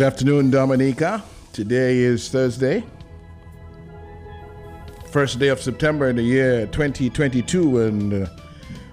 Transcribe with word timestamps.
Good 0.00 0.06
afternoon, 0.06 0.50
Dominica. 0.50 1.22
Today 1.52 1.98
is 1.98 2.30
Thursday, 2.30 2.82
first 5.10 5.38
day 5.38 5.48
of 5.48 5.60
September 5.60 6.08
in 6.08 6.16
the 6.16 6.22
year 6.22 6.64
2022, 6.68 7.80
and 7.82 8.14
uh, 8.14 8.26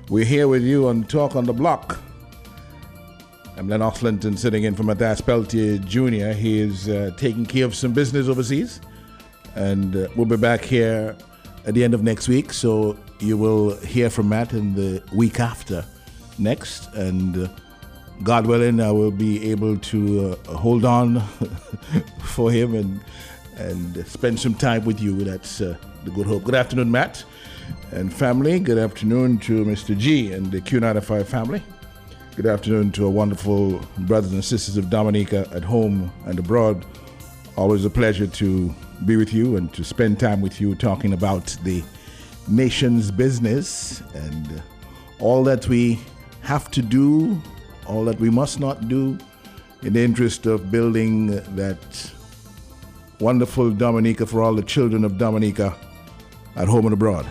we're 0.10 0.26
here 0.26 0.50
with 0.50 0.64
you 0.64 0.90
on 0.90 1.06
Talk 1.06 1.38
on 1.38 1.46
the 1.46 1.54
Block. 1.54 1.98
I'm 3.56 3.70
Lennox 3.70 4.04
Linton 4.04 4.36
sitting 4.36 4.66
in 4.66 4.76
for 4.76 4.84
Matthias 4.84 5.22
Peltier 5.22 5.78
Jr. 5.78 6.38
He 6.38 6.60
is 6.60 6.90
uh, 6.90 7.12
taking 7.16 7.46
care 7.46 7.64
of 7.64 7.74
some 7.74 7.94
business 7.94 8.28
overseas, 8.28 8.82
and 9.56 9.96
uh, 9.96 10.10
we'll 10.18 10.26
be 10.26 10.36
back 10.36 10.62
here 10.62 11.16
at 11.66 11.74
the 11.74 11.86
end 11.86 11.94
of 11.94 12.04
next 12.04 12.28
week. 12.28 12.52
So 12.52 12.98
you 13.22 13.38
will 13.38 13.78
hear 13.78 14.10
from 14.10 14.28
Matt 14.28 14.52
in 14.52 14.76
the 14.76 15.02
week 15.14 15.40
after 15.40 15.86
next, 16.38 16.94
and 16.96 17.46
uh, 17.46 17.48
God 18.24 18.48
willing, 18.48 18.82
I 18.82 18.92
will 18.92 19.12
be 19.12 19.52
able 19.52 19.78
to 19.78 20.38
uh, 20.48 20.54
hold 20.54 20.86
on 20.86 21.22
for 22.24 22.52
him 22.52 22.76
and 22.76 23.00
and 23.58 24.06
spend 24.08 24.40
some 24.40 24.54
time 24.54 24.86
with 24.86 25.00
you. 25.00 25.24
That's 25.24 25.62
uh, 25.62 25.76
the 26.04 26.12
good 26.12 26.28
hope. 26.28 26.44
Good 26.44 26.56
afternoon, 26.56 26.92
Matt 26.92 27.24
and 27.92 28.14
family. 28.14 28.60
Good 28.60 28.78
afternoon 28.78 29.40
to 29.40 29.66
Mr. 29.66 29.98
G 29.98 30.34
and 30.34 30.52
the 30.52 30.62
Q95 30.62 31.26
family. 31.26 31.64
Good 32.36 32.46
afternoon 32.46 32.92
to 32.94 33.06
our 33.06 33.10
wonderful 33.10 33.82
brothers 34.00 34.32
and 34.32 34.44
sisters 34.44 34.78
of 34.78 34.90
Dominica 34.90 35.48
at 35.52 35.64
home 35.64 36.12
and 36.26 36.38
abroad. 36.38 36.86
Always 37.56 37.86
a 37.86 37.90
pleasure 37.90 38.28
to 38.28 38.76
be 39.06 39.18
with 39.18 39.34
you 39.34 39.58
and 39.58 39.74
to 39.74 39.84
spend 39.84 40.20
time 40.20 40.42
with 40.42 40.62
you 40.62 40.76
talking 40.76 41.14
about 41.14 41.46
the 41.64 41.84
nation's 42.48 43.10
business 43.10 44.02
and 44.14 44.62
all 45.20 45.44
that 45.44 45.68
we 45.68 46.00
have 46.42 46.70
to 46.72 46.82
do 46.82 47.42
all 47.88 48.06
that 48.06 48.20
we 48.20 48.30
must 48.30 48.60
not 48.60 48.88
do 48.88 49.18
in 49.82 49.94
the 49.94 50.04
interest 50.04 50.46
of 50.46 50.72
building 50.72 51.28
that 51.56 52.12
wonderful 53.20 53.72
Dominica 53.72 54.26
for 54.26 54.42
all 54.44 54.54
the 54.54 54.64
children 54.64 55.04
of 55.04 55.18
Dominica 55.18 55.76
at 56.56 56.68
home 56.68 56.86
and 56.86 56.94
abroad. 56.94 57.26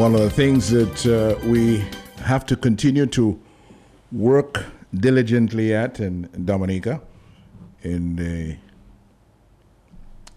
One 0.00 0.14
of 0.14 0.22
the 0.22 0.30
things 0.30 0.70
that 0.70 1.06
uh, 1.06 1.38
we 1.46 1.84
have 2.24 2.46
to 2.46 2.56
continue 2.56 3.04
to 3.04 3.38
work 4.10 4.64
diligently 4.94 5.74
at 5.74 6.00
in, 6.00 6.26
in 6.32 6.46
Dominica 6.46 7.02
in 7.82 8.16
the 8.16 8.56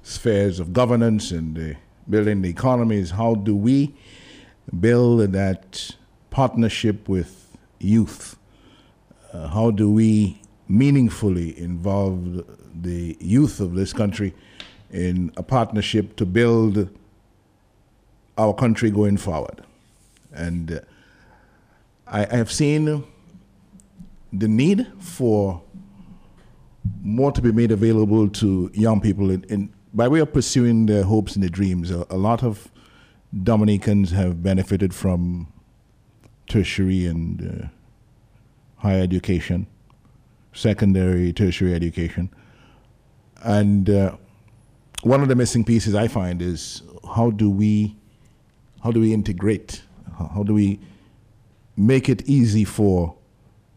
spheres 0.02 0.59
of 0.59 0.73
governance 0.73 1.31
and 1.31 1.56
the 1.56 1.78
building 2.09 2.41
the 2.41 2.50
economy 2.50 2.97
is 2.97 3.11
how 3.11 3.35
do 3.35 3.55
we 3.55 3.96
build 4.82 5.32
that 5.32 5.96
partnership 6.29 7.08
with 7.08 7.55
youth? 7.79 8.35
Uh, 9.32 9.47
how 9.47 9.72
do 9.72 9.90
we 9.90 10.41
meaningfully 10.67 11.58
involve 11.58 12.43
the 12.82 13.16
youth 13.22 13.61
of 13.61 13.76
this 13.76 13.93
country 13.93 14.34
in 14.91 15.32
a 15.37 15.43
partnership 15.43 16.17
to 16.17 16.26
build 16.26 16.90
our 18.38 18.53
country 18.53 18.90
going 18.90 19.18
forward. 19.18 19.64
And 20.34 20.74
uh, 20.74 20.80
I, 22.08 22.26
I 22.26 22.35
have 22.35 22.52
seen 22.52 23.03
the 24.32 24.47
need 24.47 24.88
for 25.00 25.62
more 27.02 27.32
to 27.32 27.41
be 27.41 27.52
made 27.52 27.72
available 27.72 28.28
to 28.28 28.72
young 28.74 29.00
people 29.00 29.30
in, 29.30 29.44
in, 29.46 29.74
by 29.94 30.08
way 30.08 30.20
of 30.20 30.34
pursuing 30.34 30.88
their 30.88 31.03
hopes 31.03 31.35
and 31.35 31.44
their 31.44 31.50
dreams. 31.50 31.91
A, 31.91 32.06
a, 32.09 32.18
lot 32.18 32.44
of 32.44 32.72
Dominicans 33.44 34.12
have 34.12 34.41
benefited 34.41 34.94
from 34.94 35.52
tertiary 36.47 37.06
and 37.06 37.64
uh, 37.64 37.68
higher 38.78 39.02
education, 39.02 39.68
secondary, 40.53 41.32
tertiary 41.32 41.74
education. 41.74 42.30
And 43.44 43.90
uh, 43.90 44.18
one 45.03 45.22
of 45.22 45.28
the 45.28 45.35
missing 45.35 45.64
pieces 45.64 45.96
I 45.96 46.08
find 46.08 46.41
is 46.41 46.82
how 47.16 47.30
do 47.30 47.50
we 47.50 47.96
how 48.84 48.91
do 48.91 49.00
we 49.00 49.14
integrate? 49.14 49.82
How 50.18 50.44
do 50.44 50.53
we 50.53 50.80
make 51.78 52.09
it 52.09 52.22
easy 52.28 52.66
for 52.66 53.16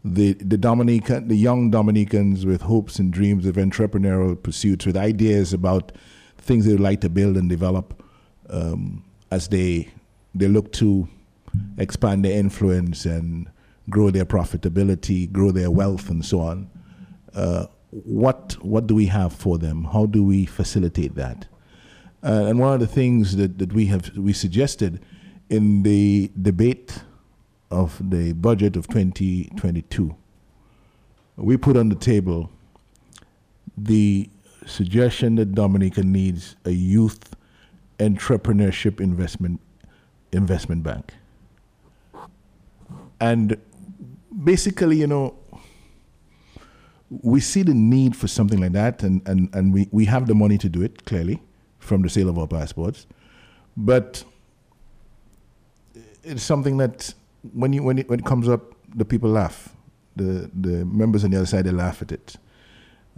the 0.03 0.33
the 0.33 0.57
Dominican, 0.57 1.27
the 1.29 1.35
young 1.35 1.71
Dominicans 1.71 2.45
with 2.45 2.61
hopes 2.61 2.99
and 2.99 3.11
dreams 3.11 3.45
of 3.45 3.55
entrepreneurial 3.55 4.41
pursuits, 4.41 4.85
with 4.85 4.97
ideas 4.97 5.53
about 5.53 5.93
things 6.37 6.65
they 6.65 6.73
would 6.73 6.81
like 6.81 7.01
to 7.01 7.09
build 7.09 7.37
and 7.37 7.49
develop, 7.49 8.03
um, 8.49 9.03
as 9.31 9.47
they 9.47 9.89
they 10.35 10.47
look 10.47 10.71
to 10.73 11.07
expand 11.77 12.25
their 12.25 12.37
influence 12.37 13.05
and 13.05 13.49
grow 13.89 14.11
their 14.11 14.25
profitability, 14.25 15.31
grow 15.31 15.51
their 15.51 15.71
wealth, 15.71 16.09
and 16.09 16.25
so 16.25 16.41
on. 16.41 16.69
Uh, 17.33 17.65
what 17.91 18.57
what 18.61 18.87
do 18.87 18.93
we 18.95 19.05
have 19.05 19.31
for 19.31 19.57
them? 19.57 19.85
How 19.85 20.05
do 20.05 20.23
we 20.23 20.45
facilitate 20.45 21.15
that? 21.15 21.47
Uh, 22.23 22.45
and 22.47 22.59
one 22.59 22.73
of 22.73 22.79
the 22.79 22.87
things 22.87 23.35
that, 23.35 23.57
that 23.59 23.73
we 23.73 23.85
have 23.85 24.15
we 24.17 24.33
suggested 24.33 25.01
in 25.49 25.83
the 25.83 26.31
debate 26.41 27.03
of 27.69 28.09
the 28.09 28.33
budget 28.33 28.75
of 28.75 28.87
2022, 28.87 30.15
we 31.35 31.57
put 31.57 31.77
on 31.77 31.89
the 31.89 31.95
table 31.95 32.49
the 33.77 34.29
suggestion 34.65 35.35
that 35.35 35.53
Dominica 35.53 36.01
needs 36.01 36.55
a 36.65 36.71
youth 36.71 37.35
entrepreneurship 37.99 38.99
investment 38.99 39.61
investment 40.31 40.83
bank. 40.83 41.13
And 43.19 43.57
basically, 44.43 44.97
you 44.97 45.07
know, 45.07 45.35
we 47.09 47.39
see 47.39 47.63
the 47.63 47.73
need 47.73 48.15
for 48.15 48.27
something 48.27 48.59
like 48.59 48.73
that, 48.73 49.01
and, 49.01 49.27
and, 49.27 49.49
and 49.53 49.73
we, 49.73 49.87
we 49.91 50.05
have 50.05 50.27
the 50.27 50.35
money 50.35 50.57
to 50.57 50.69
do 50.69 50.81
it, 50.81 51.05
clearly, 51.05 51.41
from 51.87 52.01
the 52.01 52.09
sale 52.09 52.29
of 52.29 52.37
our 52.37 52.47
passports. 52.47 53.07
But 53.75 54.23
it's 56.23 56.43
something 56.43 56.77
that 56.77 57.13
when, 57.53 57.73
you, 57.73 57.83
when, 57.83 57.99
it, 57.99 58.09
when 58.09 58.19
it 58.19 58.25
comes 58.25 58.47
up, 58.47 58.73
the 58.95 59.05
people 59.05 59.29
laugh. 59.29 59.73
The, 60.15 60.49
the 60.53 60.83
members 60.85 61.23
on 61.23 61.31
the 61.31 61.37
other 61.37 61.45
side, 61.45 61.65
they 61.65 61.71
laugh 61.71 62.01
at 62.01 62.11
it. 62.11 62.35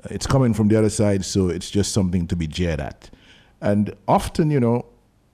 It's 0.06 0.28
coming 0.28 0.54
from 0.54 0.68
the 0.68 0.78
other 0.78 0.90
side, 0.90 1.26
so 1.26 1.50
it's 1.50 1.72
just 1.72 1.92
something 1.92 2.28
to 2.28 2.36
be 2.36 2.48
jeered 2.48 2.80
at. 2.80 3.10
And 3.62 3.96
often, 4.08 4.52
you 4.52 4.60
know, 4.60 4.86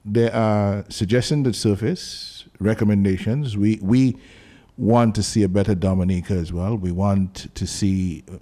there 0.04 0.34
are 0.34 0.86
suggestions 0.90 1.46
that 1.46 1.56
surface, 1.56 2.46
recommendations. 2.60 3.58
We, 3.58 3.80
we 3.82 4.18
want 4.78 5.16
to 5.16 5.24
see 5.24 5.44
a 5.44 5.50
better 5.50 5.76
Dominica 5.76 6.34
as 6.34 6.54
well. 6.54 6.76
We 6.76 6.92
want 6.92 7.54
to 7.56 7.68
see 7.68 8.24
uh, 8.32 8.38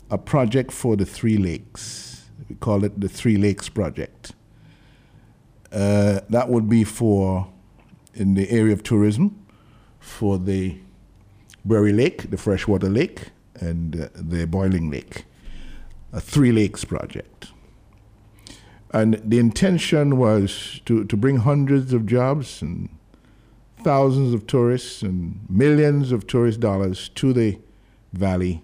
a 0.10 0.18
project 0.18 0.72
for 0.72 0.96
the 0.96 1.06
Three 1.06 1.38
Lakes. 1.38 2.26
We 2.50 2.56
call 2.56 2.84
it 2.84 3.00
the 3.00 3.08
Three 3.08 3.38
Lakes 3.38 3.70
Project. 3.70 4.32
Uh, 5.72 6.22
that 6.30 6.50
would 6.50 6.68
be 6.68 6.84
for, 6.84 7.48
in 8.16 8.34
the 8.34 8.50
area 8.50 8.74
of 8.74 8.82
tourism, 8.82 9.40
for 10.00 10.40
the 10.40 10.80
Boeri 11.64 11.96
Lake, 11.96 12.32
the 12.32 12.38
freshwater 12.38 12.90
lake, 12.90 13.30
and 13.54 14.02
uh, 14.02 14.08
the 14.16 14.48
boiling 14.48 14.90
lake 14.90 15.26
a 16.12 16.20
Three 16.20 16.52
Lakes 16.52 16.84
project. 16.84 17.52
And 18.96 19.22
the 19.24 19.38
intention 19.38 20.18
was 20.18 20.82
to, 20.88 21.06
to 21.06 21.16
bring 21.16 21.38
hundreds 21.38 21.94
of 21.94 22.08
jobs 22.08 22.64
and 22.64 22.90
thousands 23.84 24.34
of 24.34 24.48
tourists 24.48 25.02
and 25.02 25.40
millions 25.50 26.12
of 26.12 26.28
tourist 26.28 26.60
dollars 26.60 27.10
to 27.10 27.34
the 27.34 27.60
valley 28.14 28.64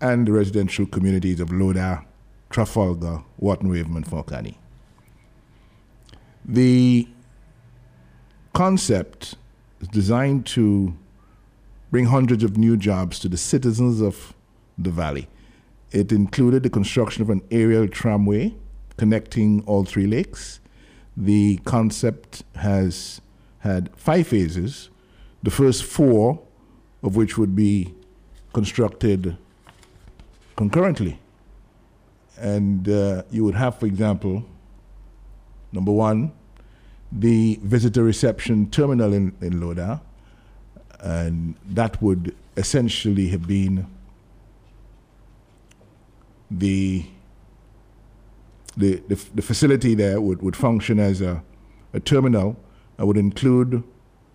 and 0.00 0.26
the 0.26 0.32
residential 0.32 0.86
communities 0.86 1.40
of 1.40 1.48
Laudat, 1.48 2.04
Trafalgar, 2.50 3.22
Wotten 3.40 3.68
Waven, 3.68 3.96
and 3.96 4.06
Fond 4.06 4.26
Cani. 4.26 4.58
The 6.44 7.08
concept 8.52 9.34
is 9.80 9.88
designed 9.88 10.46
to 10.46 10.94
bring 11.90 12.06
hundreds 12.06 12.44
of 12.44 12.56
new 12.56 12.76
jobs 12.76 13.18
to 13.20 13.28
the 13.28 13.36
citizens 13.36 14.00
of 14.00 14.34
the 14.78 14.90
valley 14.90 15.28
it 15.92 16.12
included 16.12 16.62
the 16.62 16.70
construction 16.70 17.22
of 17.22 17.30
an 17.30 17.42
aerial 17.50 17.88
tramway 17.88 18.54
connecting 18.96 19.62
all 19.66 19.84
three 19.84 20.06
lakes. 20.06 20.60
The 21.16 21.58
concept 21.64 22.42
has 22.56 23.20
had 23.60 23.90
five 23.96 24.26
phases, 24.26 24.90
the 25.42 25.50
first 25.50 25.84
four 25.84 26.42
of 27.02 27.16
which 27.16 27.38
would 27.38 27.54
be 27.54 27.94
constructed 28.52 29.36
concurrently. 30.56 31.18
And 32.38 32.88
uh, 32.88 33.22
you 33.30 33.44
would 33.44 33.54
have, 33.54 33.78
for 33.78 33.86
example, 33.86 34.44
number 35.72 35.92
one, 35.92 36.32
the 37.12 37.58
visitor 37.62 38.02
reception 38.02 38.70
terminal 38.70 39.12
in, 39.12 39.34
in 39.40 39.60
Laudat, 39.60 40.00
and 41.00 41.54
that 41.66 42.00
would 42.02 42.34
essentially 42.56 43.28
have 43.28 43.46
been 43.46 43.86
the 46.50 47.06
the, 48.76 49.02
the, 49.08 49.14
the, 49.34 49.42
facility 49.42 49.94
there 49.94 50.20
would, 50.20 50.42
would 50.42 50.54
function 50.54 50.98
as 51.00 51.22
a, 51.22 51.42
a 51.94 52.00
terminal 52.00 52.56
that 52.96 53.06
would 53.06 53.16
include 53.16 53.82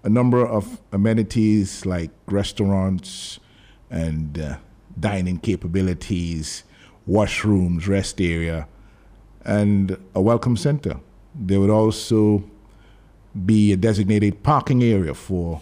a 0.04 0.10
number 0.10 0.46
of 0.46 0.82
amenities 0.92 1.86
like 1.86 2.12
restaurants 2.28 3.40
and 3.90 4.40
uh, 4.40 4.58
dining 5.00 5.38
capabilities, 5.38 6.64
washrooms, 7.08 7.88
rest 7.88 8.20
area, 8.22 8.68
and 9.46 9.98
a 10.16 10.22
welcome 10.22 10.58
center. 10.58 11.00
There 11.34 11.60
would 11.60 11.70
also 11.70 12.44
be 13.46 13.72
a 13.72 13.78
designated 13.78 14.44
parking 14.44 14.84
area 14.84 15.14
for 15.14 15.62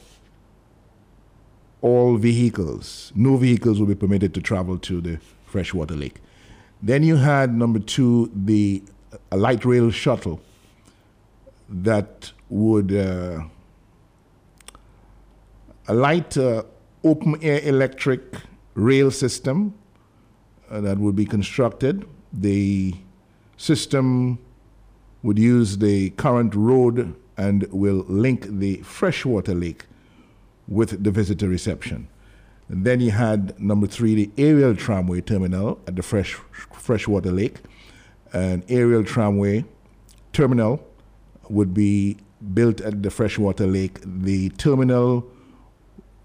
all 1.82 2.18
vehicles. 2.18 3.12
No 3.15 3.38
vehicles 3.38 3.79
will 3.79 3.88
be 3.88 3.96
permitted 3.96 4.34
to 4.34 4.41
travel 4.41 4.77
to 4.79 5.01
the 5.01 5.20
freshwater 5.46 5.96
lake. 5.96 6.20
Then 6.82 7.03
you 7.03 7.18
had 7.18 7.56
number 7.56 7.79
two, 7.79 8.32
the 8.34 8.84
light 9.32 9.65
rail 9.65 9.91
shuttle 9.91 10.41
that 11.69 12.31
would 12.49 12.91
uh, 12.93 13.43
a 15.88 15.93
light 15.93 16.38
uh, 16.38 16.63
open 17.03 17.38
air 17.41 17.61
electric 17.63 18.21
rail 18.73 19.11
system 19.11 19.73
uh, 20.69 20.81
that 20.81 20.97
would 20.97 21.15
be 21.15 21.25
constructed. 21.25 22.07
The 22.33 22.93
system 23.57 24.39
would 25.23 25.38
use 25.38 25.77
the 25.77 26.11
current 26.11 26.55
road 26.55 27.15
and 27.38 27.63
will 27.71 28.05
link 28.07 28.45
the 28.49 28.77
freshwater 28.77 29.53
lake 29.53 29.85
with 30.67 31.03
the 31.03 31.11
visitor 31.11 31.47
reception. 31.47 32.07
And 32.67 32.85
then 32.85 32.99
you 32.99 33.11
had 33.11 33.59
number 33.59 33.88
three, 33.88 34.13
the 34.13 34.29
aerial 34.38 34.75
tramway 34.75 35.21
terminal 35.21 35.79
at 35.88 35.95
the 35.95 36.03
fresh 36.03 36.33
freshwater 36.71 37.31
lake. 37.31 37.57
An 38.31 38.63
aerial 38.69 39.03
tramway 39.03 39.65
terminal 40.33 40.85
would 41.50 41.74
be 41.74 42.18
built 42.53 42.82
at 42.82 43.03
the 43.03 43.10
freshwater 43.10 43.68
lake. 43.68 44.00
The 44.03 44.50
terminal 44.50 45.25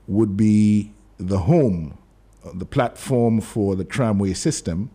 would 0.06 0.36
be 0.36 0.92
the 1.18 1.38
home, 1.38 1.96
uh, 2.44 2.50
the 2.54 2.66
platform 2.66 3.40
for 3.40 3.74
the 3.74 3.84
tramway 3.84 4.34
system, 4.34 4.90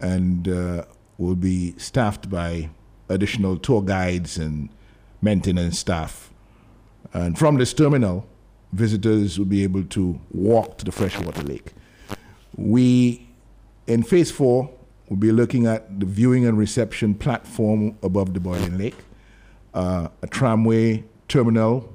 and 0.00 0.48
uh, 0.48 0.84
will 1.18 1.36
be 1.36 1.74
staffed 1.78 2.28
by 2.28 2.70
additional 3.08 3.56
tour 3.56 3.82
guides 3.82 4.36
and 4.36 4.68
maintenance 5.20 5.78
staff. 5.78 6.32
And 7.14 7.38
from 7.38 7.56
this 7.56 7.72
terminal, 7.72 8.26
visitors 8.72 9.38
will 9.38 9.46
be 9.46 9.62
able 9.62 9.84
to 9.84 10.18
walk 10.32 10.78
to 10.78 10.84
the 10.84 10.92
freshwater 10.92 11.42
lake. 11.42 11.72
We, 12.56 13.28
in 13.86 14.02
phase 14.02 14.30
four, 14.30 14.70
will 15.08 15.16
be 15.16 15.30
looking 15.30 15.66
at 15.66 16.00
the 16.00 16.06
viewing 16.06 16.46
and 16.46 16.56
reception 16.58 17.14
platform 17.14 17.98
above 18.02 18.34
the 18.34 18.40
boiling 18.40 18.78
lake 18.78 18.96
uh, 19.74 20.08
a 20.22 20.26
tramway 20.26 21.04
terminal 21.28 21.94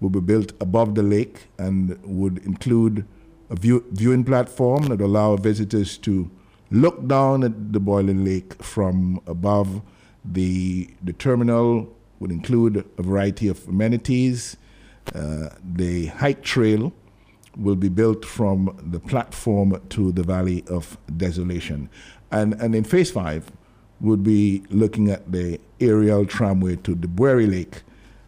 will 0.00 0.10
be 0.10 0.20
built 0.20 0.52
above 0.60 0.94
the 0.94 1.02
lake 1.02 1.48
and 1.58 1.98
would 2.04 2.38
include 2.44 3.06
a 3.50 3.56
view, 3.56 3.84
viewing 3.92 4.24
platform 4.24 4.84
that 4.84 5.00
allow 5.00 5.36
visitors 5.36 5.96
to 5.98 6.30
look 6.70 7.06
down 7.06 7.44
at 7.44 7.72
the 7.72 7.80
boiling 7.80 8.24
lake 8.24 8.62
from 8.62 9.20
above. 9.26 9.82
The, 10.24 10.88
the 11.02 11.12
terminal 11.12 11.94
would 12.18 12.30
include 12.30 12.84
a 12.98 13.02
variety 13.02 13.48
of 13.48 13.66
amenities. 13.68 14.56
Uh, 15.14 15.50
the 15.62 16.06
hike 16.06 16.42
trail 16.42 16.92
will 17.56 17.76
be 17.76 17.88
built 17.88 18.24
from 18.24 18.76
the 18.82 18.98
platform 18.98 19.80
to 19.90 20.12
the 20.12 20.22
Valley 20.22 20.64
of 20.68 20.98
Desolation. 21.16 21.88
And, 22.30 22.54
and 22.54 22.74
in 22.74 22.84
Phase 22.84 23.10
5, 23.10 23.50
would 24.04 24.22
be 24.22 24.62
looking 24.68 25.10
at 25.10 25.32
the 25.32 25.58
aerial 25.80 26.26
tramway 26.26 26.76
to 26.76 26.94
the 26.94 27.08
Boeri 27.08 27.50
Lake. 27.50 27.82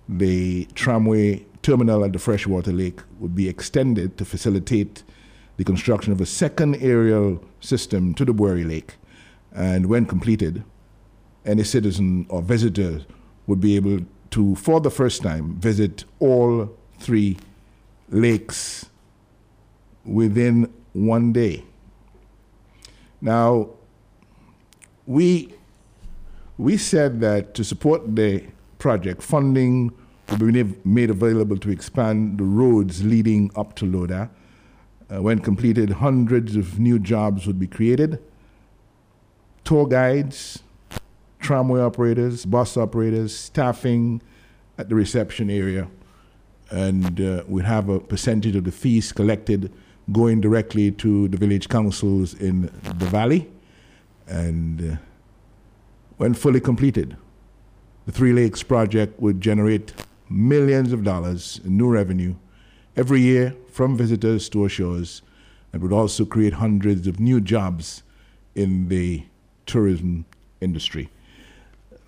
The 0.09 0.64
tramway 0.75 1.45
terminal 1.62 2.04
at 2.04 2.12
the 2.12 2.18
freshwater 2.18 2.73
lake 2.73 3.00
would 3.18 3.35
be 3.35 3.49
extended 3.49 4.16
to 4.16 4.25
facilitate 4.25 5.02
the 5.59 5.64
construction 5.64 6.12
of 6.12 6.21
a 6.21 6.26
second 6.26 6.76
aerial 6.76 7.45
system 7.61 8.14
to 8.14 8.25
the 8.25 8.33
Boeri 8.33 8.66
Lake. 8.66 8.95
And 9.52 9.87
when 9.87 10.06
completed, 10.06 10.64
any 11.45 11.64
citizen 11.64 12.26
or 12.28 12.40
visitor 12.40 13.04
would 13.47 13.61
be 13.61 13.76
able 13.76 14.00
to, 14.30 14.54
for 14.56 14.80
the 14.80 14.90
first 14.90 15.23
time, 15.23 15.56
visit 15.56 16.04
all 16.21 16.75
three 16.99 17.37
lakes 18.09 18.87
within 20.04 20.73
one 20.92 21.33
day. 21.33 21.64
Now, 23.21 23.71
we 25.06 25.55
we 26.58 26.76
said 26.76 27.20
that 27.20 27.54
to 27.54 27.64
support 27.64 28.16
the 28.16 28.44
project, 28.78 29.22
funding 29.22 29.92
will 30.28 30.38
be 30.38 30.75
made 30.84 31.10
available 31.10 31.56
to 31.58 31.70
expand 31.70 32.38
the 32.38 32.44
roads 32.44 33.04
leading 33.04 33.50
up 33.54 33.76
to 33.76 33.84
Laudat. 33.84 34.30
Uh, 35.08 35.22
when 35.22 35.38
completed, 35.38 35.90
hundreds 35.90 36.56
of 36.56 36.80
new 36.80 36.98
jobs 36.98 37.46
would 37.46 37.60
be 37.60 37.66
created. 37.66 38.20
Tour 39.64 39.86
guides, 39.86 40.62
tramway 41.38 41.80
operators, 41.80 42.44
bus 42.44 42.76
operators, 42.76 43.36
staffing 43.36 44.20
at 44.78 44.88
the 44.88 44.94
reception 44.94 45.48
area, 45.48 45.88
and 46.70 47.20
uh, 47.20 47.44
we'd 47.46 47.64
have 47.64 47.88
a 47.88 48.00
percentage 48.00 48.56
of 48.56 48.64
the 48.64 48.72
fees 48.72 49.12
collected 49.12 49.72
going 50.12 50.40
directly 50.40 50.90
to 50.90 51.28
the 51.28 51.36
village 51.36 51.68
councils 51.68 52.34
in 52.34 52.62
the 52.62 53.06
valley. 53.06 53.48
And 54.26 54.92
uh, 54.92 54.96
when 56.16 56.35
fully 56.35 56.61
completed, 56.61 57.16
the 58.06 58.12
Three 58.12 58.32
Lakes 58.32 58.62
project 58.62 59.20
would 59.20 59.40
generate 59.40 59.92
millions 60.28 60.92
of 60.92 61.04
dollars 61.04 61.61
in 61.64 61.76
new 61.76 61.88
revenue 61.88 62.35
every 62.96 63.20
year 63.20 63.54
from 63.70 63.96
visitors 63.96 64.49
to 64.49 64.62
our 64.62 64.68
shores 64.68 65.23
and 65.73 65.82
would 65.82 65.92
also 65.92 66.25
create 66.25 66.54
hundreds 66.54 67.06
of 67.06 67.20
new 67.20 67.40
jobs 67.40 68.02
in 68.54 68.88
the 68.88 69.25
tourism 69.66 70.25
industry. 70.61 71.11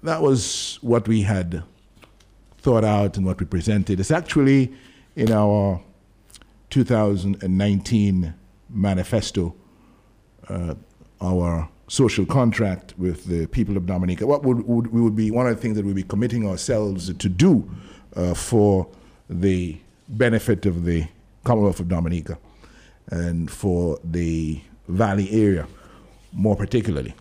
That 0.03 0.23
was 0.23 0.79
what 0.81 1.07
we 1.07 1.23
had 1.23 1.63
thought 2.59 2.85
out 2.85 3.17
and 3.17 3.27
what 3.27 3.41
we 3.41 3.47
presented. 3.47 4.01
It's 4.01 4.11
actually 4.11 4.73
in 5.17 5.33
our 5.33 5.83
2019 6.71 8.35
manifesto, 8.71 9.55
uh, 10.49 10.75
our 11.21 11.69
social 11.89 12.27
contract 12.27 12.95
with 12.99 13.25
the 13.25 13.47
people 13.47 13.77
of 13.77 13.87
Dominica. 13.87 14.27
What 14.27 14.45
would, 14.45 14.67
would, 14.67 14.89
we 14.89 15.01
would 15.01 15.17
be 15.17 15.31
one 15.31 15.47
of 15.47 15.57
the 15.57 15.61
things 15.61 15.77
that 15.77 15.85
we'd 15.85 15.97
be 15.97 16.03
committing 16.03 16.47
ourselves 16.47 17.13
to 17.13 17.29
do 17.29 17.69
uh, 18.15 18.35
for 18.35 18.87
the 19.29 19.79
benefit 20.09 20.67
of 20.67 20.85
the 20.85 21.07
Commonwealth 21.45 21.81
of 21.81 21.89
Dominica 21.89 22.39
and 23.11 23.51
for 23.51 23.99
the 24.05 24.61
Valley 24.87 25.31
area 25.31 25.67
more 26.33 26.57
particularly. 26.57 27.15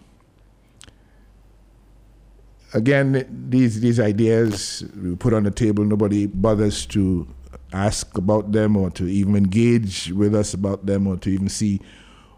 Again, 2.73 3.25
these, 3.49 3.79
these 3.79 3.99
ideas 3.99 4.83
we 4.95 5.15
put 5.15 5.33
on 5.33 5.43
the 5.43 5.51
table, 5.51 5.85
nobody 5.85 6.27
bothers 6.27 6.85
to 6.87 7.27
ask 7.71 8.17
about 8.17 8.51
them 8.51 8.75
or 8.75 8.89
to 8.91 9.05
even 9.05 9.35
engage 9.35 10.11
with 10.11 10.35
us 10.35 10.53
about 10.53 10.85
them 10.85 11.07
or 11.07 11.17
to 11.17 11.29
even 11.29 11.47
see 11.47 11.79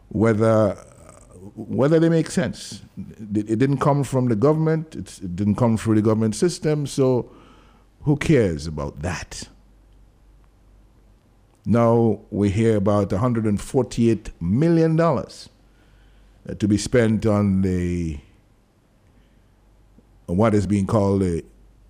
whether 0.10 0.78
whether 1.68 2.00
they 2.00 2.10
make 2.10 2.32
sense. 2.32 2.82
It 2.98 3.60
didn't 3.60 3.80
come 3.80 4.04
from 4.04 4.30
the 4.30 4.36
government. 4.36 4.96
it 4.96 5.36
didn't 5.36 5.56
come 5.56 5.78
through 5.78 5.96
the 5.96 6.02
government 6.02 6.36
system. 6.36 6.88
So, 6.88 7.30
who 8.04 8.16
cares 8.16 8.66
about 8.66 9.02
that? 9.02 9.50
Now 11.66 12.22
we 12.32 12.50
hear 12.50 12.78
about 12.78 13.12
148 13.12 14.42
million 14.42 14.96
dollars 14.96 15.50
to 16.58 16.68
be 16.68 16.78
spent 16.78 17.26
on 17.26 17.62
the 17.62 18.18
what 20.26 20.54
is 20.56 20.66
being 20.66 20.88
called 20.88 21.22
the, 21.22 21.44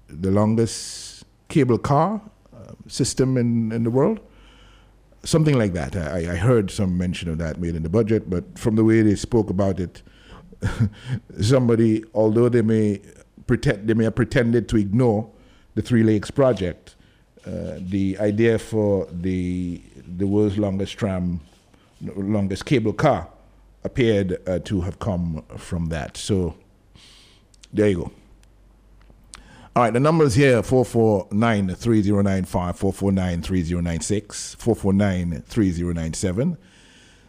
the 0.07 0.31
longest 0.31 1.23
cable 1.47 1.77
car 1.77 2.21
uh, 2.53 2.73
system 2.87 3.37
in, 3.37 3.71
in 3.71 3.83
the 3.83 3.91
world 3.91 4.19
something 5.23 5.57
like 5.57 5.73
that. 5.73 5.95
I, 5.95 6.33
I, 6.33 6.35
heard 6.35 6.71
some 6.71 6.97
mention 6.97 7.29
of 7.29 7.37
that 7.39 7.59
made 7.59 7.75
in 7.75 7.83
the 7.83 7.89
budget, 7.89 8.29
but 8.29 8.57
from 8.57 8.75
the 8.75 8.83
way 8.83 9.01
they 9.01 9.15
spoke 9.15 9.49
about 9.49 9.79
it, 9.79 10.01
somebody, 11.41 12.03
although 12.13 12.49
they 12.49 12.61
may 12.61 13.01
pretend 13.47 13.87
they 13.87 13.93
may 13.93 14.05
have 14.05 14.15
pretended 14.15 14.69
to 14.69 14.77
ignore 14.77 15.29
the 15.75 15.81
Three 15.81 16.03
Lakes 16.03 16.31
project, 16.31 16.95
uh, 17.45 17.79
the 17.79 18.17
idea 18.19 18.59
for 18.59 19.07
the 19.11 19.81
the 20.17 20.27
world's 20.27 20.57
longest 20.57 20.97
tram, 20.97 21.41
longest 22.01 22.65
cable 22.65 22.93
car, 22.93 23.27
appeared 23.83 24.37
uh, 24.47 24.59
to 24.59 24.81
have 24.81 24.99
come 24.99 25.43
from 25.57 25.87
that. 25.87 26.17
So 26.17 26.55
there 27.71 27.89
you 27.89 27.95
go. 27.95 28.18
All 29.75 29.83
right, 29.83 29.93
the 29.93 29.99
numbers 29.99 30.33
here 30.33 30.63
449 30.63 31.75
3095, 31.75 32.75
449 32.75 33.41
3096, 33.43 34.55
449 34.55 35.43
3097, 35.43 36.57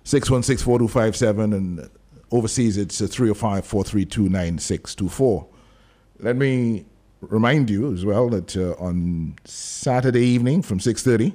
616 0.05 0.65
4257, 0.65 1.53
and 1.53 1.91
overseas 2.33 2.79
it's 2.79 2.99
305 2.99 3.67
432 3.67 4.23
9624. 4.23 5.47
Let 6.21 6.37
me 6.37 6.87
remind 7.21 7.69
you 7.69 7.93
as 7.93 8.07
well 8.07 8.31
that 8.31 8.57
uh, 8.57 8.73
on 8.83 9.37
Saturday 9.45 10.25
evening 10.25 10.63
from 10.63 10.79
6.30 10.79 11.35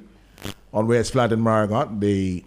on 0.74 0.88
West 0.88 1.12
Flat 1.12 1.32
in 1.32 1.40
Marigot, 1.40 2.00
the 2.00 2.44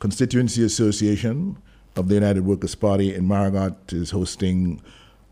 Constituency 0.00 0.62
Association 0.62 1.56
of 1.96 2.08
the 2.08 2.14
United 2.14 2.44
Workers' 2.44 2.74
Party 2.74 3.14
in 3.14 3.26
Marigot 3.26 3.94
is 3.94 4.10
hosting 4.10 4.82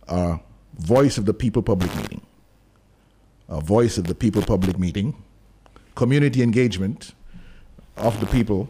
a 0.08 0.40
Voice 0.78 1.18
of 1.18 1.26
the 1.26 1.34
People 1.34 1.62
public 1.62 1.94
meeting 1.96 2.22
a 3.54 3.60
voice 3.60 3.98
of 3.98 4.06
the 4.06 4.14
people 4.14 4.42
public 4.42 4.78
meeting, 4.78 5.14
community 5.94 6.42
engagement 6.42 7.14
of 7.96 8.18
the 8.18 8.26
people 8.26 8.68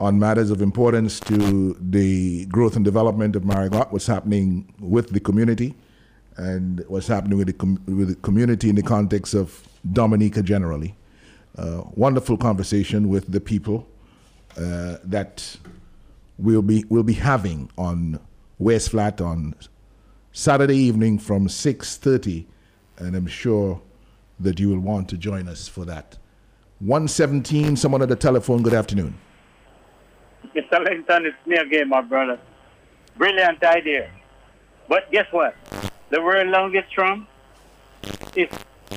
on 0.00 0.18
matters 0.18 0.50
of 0.50 0.62
importance 0.62 1.20
to 1.20 1.76
the 1.78 2.46
growth 2.46 2.76
and 2.76 2.84
development 2.84 3.36
of 3.36 3.44
Marigot, 3.44 3.92
what's 3.92 4.06
happening 4.06 4.72
with 4.80 5.10
the 5.10 5.20
community, 5.20 5.74
and 6.38 6.82
what's 6.88 7.06
happening 7.06 7.36
with 7.36 7.48
the, 7.48 7.52
com- 7.52 7.82
with 7.86 8.08
the 8.08 8.14
community 8.16 8.70
in 8.70 8.74
the 8.76 8.82
context 8.82 9.34
of 9.34 9.68
Dominica 9.92 10.42
generally. 10.42 10.94
Uh, 11.58 11.82
wonderful 11.94 12.38
conversation 12.38 13.08
with 13.08 13.30
the 13.30 13.40
people 13.40 13.86
uh, 14.56 14.96
that 15.04 15.56
we'll 16.38 16.62
be, 16.62 16.84
we'll 16.88 17.02
be 17.02 17.12
having 17.12 17.70
on 17.76 18.18
West 18.58 18.90
Flat 18.90 19.20
on 19.20 19.54
Saturday 20.32 20.76
evening 20.76 21.18
from 21.18 21.48
6.30 21.48 22.46
and 23.00 23.16
I'm 23.16 23.26
sure 23.26 23.80
that 24.40 24.58
you 24.58 24.68
will 24.70 24.80
want 24.80 25.08
to 25.10 25.16
join 25.16 25.48
us 25.48 25.68
for 25.68 25.84
that. 25.84 26.18
117, 26.80 27.76
someone 27.76 28.02
at 28.02 28.08
the 28.08 28.16
telephone, 28.16 28.62
good 28.62 28.74
afternoon. 28.74 29.14
Mr. 30.56 30.82
Linton, 30.82 31.26
it's 31.26 31.46
me 31.46 31.56
again, 31.56 31.88
my 31.88 32.00
brother. 32.00 32.38
Brilliant 33.16 33.62
idea. 33.62 34.10
But 34.88 35.10
guess 35.12 35.26
what? 35.30 35.54
The 36.08 36.20
world 36.22 36.48
longest 36.48 36.90
tram 36.90 37.26
is 38.34 38.48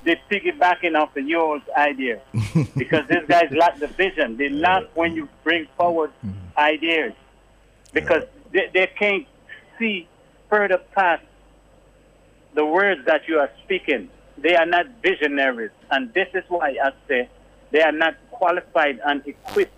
they 0.03 0.19
piggybacking 0.31 0.97
off 0.97 1.13
the 1.13 1.21
yours 1.21 1.61
idea. 1.77 2.21
because 2.77 3.07
these 3.07 3.25
guys 3.27 3.51
lack 3.51 3.79
the 3.79 3.87
vision. 3.87 4.37
They 4.37 4.49
lack 4.49 4.83
when 4.95 5.13
you 5.13 5.29
bring 5.43 5.67
forward 5.77 6.11
mm-hmm. 6.25 6.57
ideas. 6.57 7.13
Because 7.91 8.23
they, 8.51 8.69
they 8.73 8.87
can't 8.87 9.27
see 9.77 10.07
further 10.49 10.79
past 10.95 11.23
the 12.55 12.65
words 12.65 13.01
that 13.05 13.27
you 13.27 13.39
are 13.39 13.51
speaking, 13.63 14.09
they 14.37 14.55
are 14.55 14.65
not 14.65 14.85
visionaries. 15.01 15.71
And 15.91 16.13
this 16.13 16.27
is 16.33 16.43
why 16.47 16.75
I 16.83 16.91
say 17.07 17.29
they 17.71 17.81
are 17.81 17.91
not 17.91 18.15
qualified 18.31 18.99
and 19.05 19.25
equipped 19.25 19.73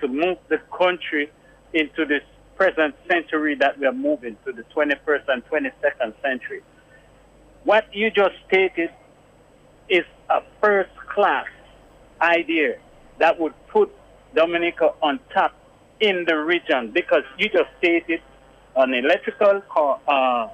to 0.00 0.08
move 0.08 0.38
the 0.48 0.58
country 0.76 1.30
into 1.72 2.04
this 2.04 2.22
present 2.56 2.94
century 3.08 3.54
that 3.56 3.78
we 3.78 3.86
are 3.86 3.92
moving 3.92 4.36
to 4.44 4.52
the 4.52 4.62
21st 4.74 5.28
and 5.28 5.44
22nd 5.46 6.12
century. 6.22 6.62
What 7.64 7.86
you 7.94 8.10
just 8.10 8.34
stated 8.46 8.90
is 9.88 10.04
a 10.28 10.40
first 10.60 10.94
class 11.14 11.46
idea 12.20 12.78
that 13.18 13.38
would 13.38 13.54
put 13.68 13.90
Dominica 14.34 14.92
on 15.02 15.20
top 15.32 15.54
in 16.00 16.24
the 16.26 16.36
region 16.36 16.90
because 16.90 17.22
you 17.38 17.48
just 17.48 17.68
stated 17.78 18.20
an 18.76 18.94
electrical 18.94 19.60
car, 19.68 20.00
uh, 20.06 20.48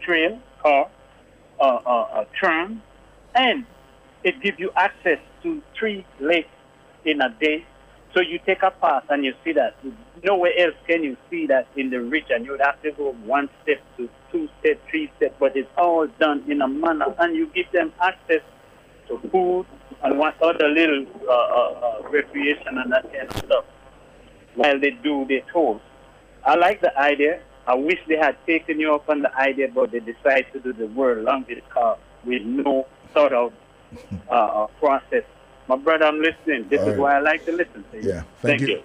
train 0.00 0.42
car 0.60 0.90
a, 1.64 2.20
a, 2.20 2.26
tram, 2.38 2.82
and 3.34 3.64
it 4.24 4.40
gives 4.42 4.58
you 4.58 4.70
access 4.76 5.18
to 5.42 5.62
three 5.78 6.04
lakes 6.20 6.48
in 7.04 7.20
a 7.20 7.30
day. 7.40 7.64
So 8.14 8.20
you 8.20 8.38
take 8.44 8.62
a 8.62 8.70
pass 8.70 9.04
and 9.08 9.24
you 9.24 9.32
see 9.42 9.52
that. 9.52 9.76
Nowhere 10.22 10.52
else 10.58 10.74
can 10.86 11.02
you 11.02 11.16
see 11.30 11.46
that 11.46 11.66
in 11.76 11.90
the 11.90 12.00
region. 12.00 12.44
You 12.44 12.52
would 12.52 12.60
have 12.60 12.80
to 12.82 12.92
go 12.92 13.12
one 13.24 13.48
step 13.62 13.80
to 13.96 14.08
two 14.30 14.48
step, 14.60 14.78
three 14.90 15.10
step, 15.16 15.36
but 15.40 15.56
it's 15.56 15.68
all 15.78 16.06
done 16.20 16.44
in 16.48 16.60
a 16.60 16.68
manner, 16.68 17.06
and 17.18 17.34
you 17.34 17.46
give 17.54 17.70
them 17.72 17.92
access 18.00 18.42
to 19.08 19.18
food 19.30 19.66
and 20.02 20.18
what 20.18 20.40
other 20.42 20.68
little 20.68 21.06
uh, 21.28 21.32
uh, 21.32 22.00
uh, 22.02 22.08
recreation 22.10 22.78
and 22.78 22.92
that 22.92 23.04
kind 23.12 23.28
of 23.28 23.36
stuff 23.36 23.64
while 24.54 24.78
they 24.78 24.90
do 24.90 25.24
their 25.28 25.42
tours. 25.52 25.80
I 26.44 26.56
like 26.56 26.80
the 26.80 26.96
idea. 26.98 27.40
I 27.66 27.74
wish 27.74 27.98
they 28.08 28.16
had 28.16 28.36
taken 28.46 28.80
you 28.80 28.94
up 28.94 29.08
on 29.08 29.22
the 29.22 29.34
idea, 29.36 29.68
but 29.68 29.92
they 29.92 30.00
decided 30.00 30.46
to 30.52 30.60
do 30.60 30.72
the 30.72 30.86
world 30.88 31.24
longest 31.24 31.68
car 31.68 31.96
with 32.24 32.42
no 32.42 32.86
sort 33.12 33.32
of 33.32 33.52
uh, 34.28 34.66
process. 34.78 35.24
My 35.68 35.76
brother, 35.76 36.06
I'm 36.06 36.20
listening. 36.20 36.68
This 36.68 36.80
All 36.80 36.88
is 36.88 36.92
right. 36.92 36.98
why 36.98 37.16
I 37.16 37.20
like 37.20 37.44
to 37.46 37.52
listen 37.52 37.84
to 37.92 38.02
you. 38.02 38.08
Yeah. 38.08 38.22
Thank, 38.40 38.62
you. 38.62 38.82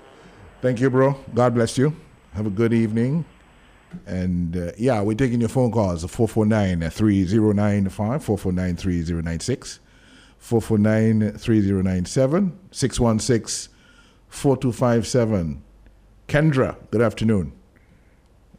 Thank 0.62 0.80
you, 0.80 0.90
bro. 0.90 1.14
God 1.34 1.56
bless 1.56 1.78
you. 1.78 1.96
Have 2.34 2.46
a 2.46 2.52
good 2.52 2.74
evening. 2.74 3.26
And 4.06 4.56
uh, 4.56 4.72
yeah, 4.78 5.02
we're 5.02 5.16
taking 5.16 5.40
your 5.40 5.50
phone 5.50 5.72
calls 5.72 6.04
449 6.04 6.90
3095, 6.90 8.24
449 8.24 8.76
3096, 8.76 9.80
449 10.38 11.38
3097, 11.38 12.60
616 12.72 13.74
4257. 14.28 15.64
Kendra, 16.28 16.76
good 16.92 17.02
afternoon. 17.02 17.54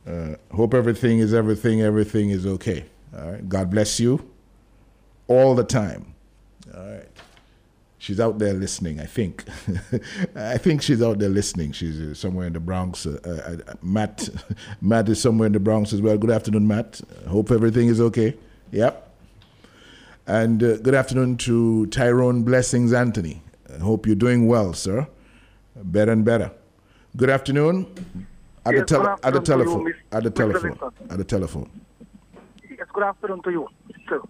Uh, 0.08 0.36
hope 0.54 0.72
everything 0.72 1.18
is 1.18 1.34
everything, 1.34 1.82
everything 1.82 2.30
is 2.30 2.46
okay. 2.46 2.84
All 3.16 3.32
right. 3.32 3.48
God 3.48 3.70
bless 3.70 4.00
you 4.00 4.30
all 5.26 5.54
the 5.54 5.64
time. 5.64 6.14
All 6.74 6.80
right. 6.80 7.08
She's 7.98 8.20
out 8.20 8.38
there 8.38 8.54
listening, 8.54 9.00
I 9.00 9.06
think. 9.06 9.44
I 10.36 10.56
think 10.56 10.82
she's 10.82 11.02
out 11.02 11.18
there 11.18 11.28
listening. 11.28 11.72
She's 11.72 12.00
uh, 12.00 12.14
somewhere 12.14 12.46
in 12.46 12.52
the 12.52 12.60
Bronx. 12.60 13.06
Uh, 13.06 13.18
uh, 13.24 13.70
uh, 13.70 13.74
Matt, 13.82 14.28
Matt 14.80 15.08
is 15.08 15.20
somewhere 15.20 15.46
in 15.46 15.52
the 15.52 15.60
Bronx 15.60 15.92
as 15.92 16.00
well. 16.00 16.16
Good 16.16 16.30
afternoon, 16.30 16.66
Matt. 16.66 17.00
Hope 17.26 17.50
everything 17.50 17.88
is 17.88 18.00
okay. 18.00 18.34
Yep. 18.70 19.04
And 20.26 20.62
uh, 20.62 20.76
good 20.76 20.94
afternoon 20.94 21.36
to 21.38 21.86
Tyrone 21.86 22.44
Blessings 22.44 22.92
Anthony. 22.92 23.42
I 23.74 23.78
hope 23.78 24.06
you're 24.06 24.16
doing 24.16 24.46
well, 24.46 24.72
sir. 24.72 25.08
Better 25.74 26.12
and 26.12 26.24
better. 26.24 26.52
Good 27.16 27.30
afternoon. 27.30 28.27
At 28.68 28.74
the, 28.76 28.84
tele- 28.84 29.16
at 29.22 29.32
the 29.32 29.40
to 29.40 29.52
you, 29.52 29.56
telephone. 29.56 29.94
At 30.12 30.22
the 30.24 30.30
telephone. 30.30 30.92
At 31.08 31.16
the 31.18 31.24
telephone. 31.24 31.70
Yes, 32.68 32.86
good 32.92 33.02
afternoon 33.02 33.42
to 33.44 33.50
you. 33.50 33.68
So, 34.10 34.28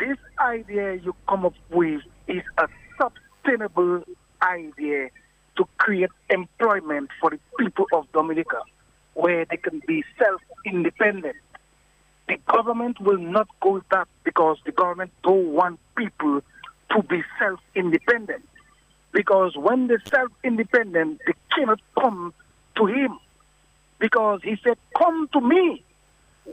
this 0.00 0.16
idea 0.40 0.94
you 0.94 1.14
come 1.28 1.46
up 1.46 1.54
with 1.70 2.00
is 2.26 2.42
a 2.58 2.66
sustainable 3.00 4.02
idea 4.42 5.10
to 5.58 5.64
create 5.78 6.10
employment 6.28 7.10
for 7.20 7.30
the 7.30 7.38
people 7.56 7.86
of 7.92 8.10
Dominica, 8.10 8.62
where 9.14 9.44
they 9.44 9.58
can 9.58 9.80
be 9.86 10.02
self-independent. 10.18 11.36
The 12.26 12.36
government 12.48 13.00
will 13.00 13.18
not 13.18 13.46
go 13.60 13.74
with 13.74 13.88
that 13.92 14.08
because 14.24 14.58
the 14.66 14.72
government 14.72 15.12
don't 15.22 15.52
want 15.52 15.78
people 15.96 16.40
to 16.90 17.02
be 17.04 17.22
self-independent. 17.38 18.42
Because 19.12 19.56
when 19.56 19.86
they're 19.86 20.02
self-independent, 20.08 21.20
they 21.26 21.34
cannot 21.54 21.80
come 21.96 22.34
to 22.80 22.86
him. 22.86 23.18
Because 23.98 24.40
he 24.42 24.56
said, 24.64 24.78
come 24.96 25.28
to 25.32 25.40
me. 25.40 25.84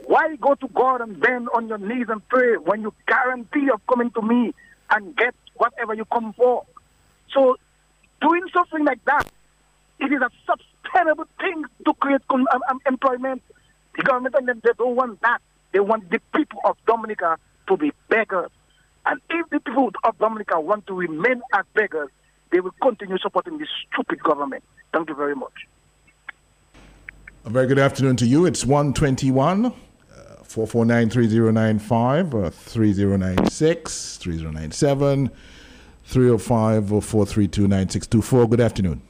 Why 0.06 0.36
go 0.36 0.54
to 0.54 0.68
God 0.68 1.00
and 1.00 1.18
bend 1.18 1.48
on 1.54 1.66
your 1.68 1.78
knees 1.78 2.06
and 2.08 2.26
pray 2.28 2.56
when 2.56 2.82
you 2.82 2.92
guarantee 3.06 3.68
of 3.72 3.80
coming 3.86 4.10
to 4.12 4.22
me 4.22 4.54
and 4.90 5.16
get 5.16 5.34
whatever 5.54 5.94
you 5.94 6.04
come 6.04 6.34
for? 6.34 6.64
So, 7.32 7.56
doing 8.20 8.42
something 8.54 8.84
like 8.84 9.04
that, 9.06 9.26
it 9.98 10.12
is 10.12 10.20
a 10.20 10.30
sustainable 10.46 11.26
thing 11.40 11.64
to 11.86 11.94
create 11.94 12.20
um, 12.30 12.46
um, 12.52 12.80
employment. 12.86 13.42
The 13.96 14.02
government 14.02 14.34
and 14.38 14.48
them, 14.48 14.60
they 14.62 14.70
don't 14.78 14.94
want 14.94 15.20
that. 15.22 15.38
They 15.72 15.80
want 15.80 16.10
the 16.10 16.20
people 16.34 16.60
of 16.64 16.76
Dominica 16.86 17.36
to 17.68 17.76
be 17.76 17.92
beggars. 18.08 18.50
And 19.06 19.20
if 19.30 19.48
the 19.50 19.60
people 19.60 19.90
of 20.04 20.18
Dominica 20.18 20.60
want 20.60 20.86
to 20.86 20.94
remain 20.94 21.40
as 21.52 21.64
beggars, 21.74 22.10
they 22.52 22.60
will 22.60 22.74
continue 22.80 23.18
supporting 23.18 23.58
this 23.58 23.68
stupid 23.90 24.22
government. 24.22 24.62
Thank 24.92 25.08
you 25.08 25.14
very 25.14 25.34
much. 25.34 25.52
A 27.48 27.50
very 27.50 27.66
good 27.66 27.78
afternoon 27.78 28.14
to 28.16 28.26
you. 28.26 28.44
It's 28.44 28.66
121 28.66 29.64
uh, 29.64 29.70
449 30.42 31.08
3095 31.08 32.34
or 32.34 32.50
3096 32.50 34.18
3097 34.18 35.30
305 36.04 36.92
or 36.92 37.00
432 37.00 37.62
9624. 37.62 38.48
Good 38.48 38.60
afternoon. 38.60 39.00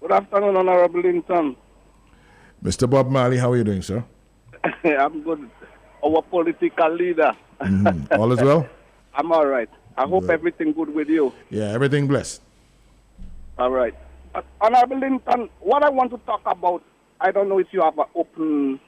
Good 0.00 0.12
afternoon, 0.12 0.56
Honorable 0.56 1.00
Linton. 1.00 1.56
Mr. 2.62 2.88
Bob 2.88 3.10
Marley, 3.10 3.38
how 3.38 3.50
are 3.50 3.56
you 3.56 3.64
doing, 3.64 3.82
sir? 3.82 4.04
I'm 4.84 5.22
good. 5.24 5.50
Our 6.04 6.22
political 6.22 6.94
leader. 6.94 7.32
Mhm. 7.60 8.16
All 8.16 8.30
is 8.30 8.40
well? 8.40 8.68
I'm 9.16 9.32
all 9.32 9.46
right. 9.46 9.68
I 9.98 10.06
hope 10.06 10.22
Good. 10.22 10.30
everything 10.30 10.72
good 10.74 10.94
with 10.94 11.08
you. 11.08 11.32
Yeah, 11.50 11.72
everything 11.72 12.06
blessed. 12.06 12.40
All 13.58 13.72
right. 13.72 13.96
Uh, 14.32 14.42
Honorable 14.60 14.98
Linton, 15.00 15.50
what 15.58 15.82
I 15.82 15.90
want 15.90 16.12
to 16.12 16.18
talk 16.18 16.42
about, 16.46 16.84
I 17.20 17.30
don't 17.30 17.48
know 17.48 17.58
if 17.58 17.66
you 17.72 17.82
have 17.82 17.98
an 17.98 18.06
open, 18.14 18.80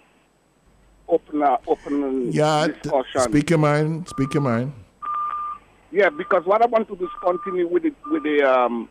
open, 1.08 1.42
uh, 1.42 1.56
open 1.66 2.32
Yeah, 2.32 2.68
discussion. 2.68 3.20
speak 3.20 3.50
your 3.50 3.58
mind. 3.58 4.08
Speak 4.08 4.32
your 4.34 4.42
mind. 4.42 4.72
Yeah, 5.90 6.08
because 6.08 6.44
what 6.46 6.62
I 6.62 6.66
want 6.66 6.88
to 6.88 6.96
do 6.96 7.04
is 7.04 7.10
continue 7.22 7.68
with 7.68 7.82
the, 7.82 7.92
with 8.10 8.22
the 8.22 8.42
um, 8.42 8.88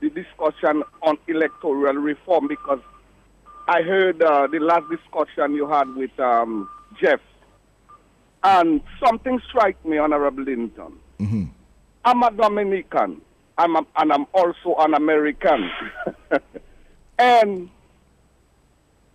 the 0.00 0.10
discussion 0.10 0.82
on 1.02 1.16
electoral 1.28 1.94
reform 1.94 2.48
because 2.48 2.80
I 3.68 3.82
heard 3.82 4.20
uh, 4.22 4.46
the 4.48 4.58
last 4.58 4.84
discussion 4.90 5.54
you 5.54 5.68
had 5.68 5.88
with 5.94 6.18
um, 6.18 6.68
Jeff, 7.00 7.20
and 8.42 8.80
something 9.02 9.40
struck 9.48 9.82
me, 9.84 9.98
Honorable 9.98 10.42
Linton. 10.42 10.98
I'm 12.04 12.22
a 12.22 12.30
Dominican, 12.30 13.20
I'm 13.58 13.76
a, 13.76 13.86
and 13.96 14.12
I'm 14.12 14.26
also 14.34 14.74
an 14.78 14.94
American, 14.94 15.70
and 17.18 17.68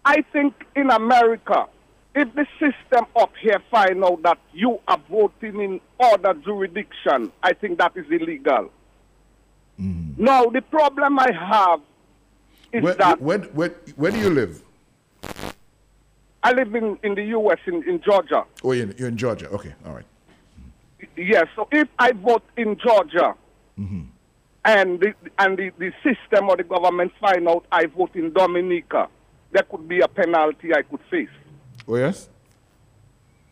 I 0.03 0.23
think 0.33 0.53
in 0.75 0.89
America, 0.89 1.67
if 2.15 2.33
the 2.35 2.45
system 2.59 3.05
up 3.15 3.31
here 3.39 3.61
find 3.69 4.03
out 4.03 4.21
that 4.23 4.37
you 4.53 4.79
are 4.87 4.99
voting 5.09 5.61
in 5.61 5.81
other 5.99 6.33
jurisdiction, 6.33 7.31
I 7.41 7.53
think 7.53 7.77
that 7.77 7.95
is 7.95 8.05
illegal. 8.09 8.69
Mm. 9.79 10.17
Now, 10.17 10.45
the 10.45 10.61
problem 10.61 11.19
I 11.19 11.31
have 11.31 11.81
is 12.73 12.83
Where, 12.83 12.93
that 12.95 13.21
where, 13.21 13.39
where, 13.39 13.69
where 13.95 14.11
do 14.11 14.19
you 14.19 14.29
live? 14.29 14.61
I 16.43 16.53
live 16.53 16.73
in, 16.73 16.97
in 17.03 17.15
the 17.15 17.23
U.S., 17.25 17.59
in, 17.67 17.83
in 17.87 18.01
Georgia. 18.01 18.43
Oh, 18.63 18.71
you're, 18.71 18.91
you're 18.97 19.07
in 19.07 19.17
Georgia. 19.17 19.47
Okay, 19.49 19.73
all 19.85 19.93
right. 19.93 20.05
Yes, 21.15 21.47
so 21.55 21.67
if 21.71 21.87
I 21.99 22.13
vote 22.13 22.43
in 22.57 22.77
Georgia 22.77 23.35
mm-hmm. 23.79 24.01
and, 24.65 24.99
the, 24.99 25.13
and 25.37 25.57
the, 25.57 25.71
the 25.77 25.91
system 26.03 26.49
or 26.49 26.57
the 26.57 26.63
government 26.63 27.11
find 27.19 27.47
out 27.47 27.65
I 27.71 27.85
vote 27.85 28.15
in 28.15 28.33
Dominica, 28.33 29.07
there 29.51 29.63
could 29.63 29.87
be 29.87 29.99
a 30.01 30.07
penalty 30.07 30.73
I 30.73 30.81
could 30.83 30.99
face. 31.09 31.29
Oh, 31.87 31.95
yes? 31.95 32.29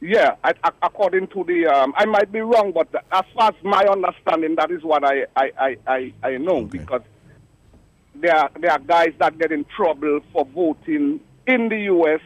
Yeah, 0.02 0.36
I, 0.44 0.54
I, 0.64 0.72
according 0.82 1.28
to 1.28 1.44
the, 1.44 1.68
um, 1.68 1.94
I 1.98 2.06
might 2.06 2.32
be 2.32 2.40
wrong, 2.40 2.72
but 2.72 2.88
as 3.12 3.26
far 3.36 3.50
as 3.50 3.56
my 3.64 3.84
understanding, 3.86 4.56
that 4.56 4.72
is 4.72 4.82
what 4.84 5.04
I, 5.04 5.26
I, 5.36 5.76
I, 5.86 6.14
I, 6.24 6.38
know 6.38 6.58
Okay. 6.60 6.78
because 6.78 7.02
there 8.16 8.34
are, 8.36 8.50
there 8.60 8.72
are 8.72 8.80
guys 8.80 9.14
that 9.20 9.38
get 9.38 9.52
in 9.52 9.66
trouble 9.66 10.22
for 10.32 10.46
voting 10.46 11.20
in 11.48 11.68
the 11.68 11.80
U.S. 11.82 12.22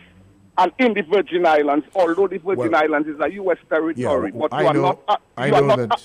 and 0.60 0.72
in 0.78 0.94
the 0.94 1.02
Virgin 1.02 1.48
Islands, 1.48 1.88
although 1.96 2.28
the 2.28 2.38
Virgin 2.38 2.72
Well, 2.72 2.76
Islands 2.76 3.08
is 3.08 3.20
a 3.20 3.32
U.S. 3.34 3.58
territory. 3.70 4.32
well, 4.32 4.50
but 4.50 4.62
you 4.62 4.68
I 4.68 4.70
are 4.70 4.74
know, 4.74 4.82
not. 4.82 5.00
Uh, 5.08 5.18
I 5.38 5.50
know 5.50 5.76
that. 5.76 5.92
uh, 5.92 5.98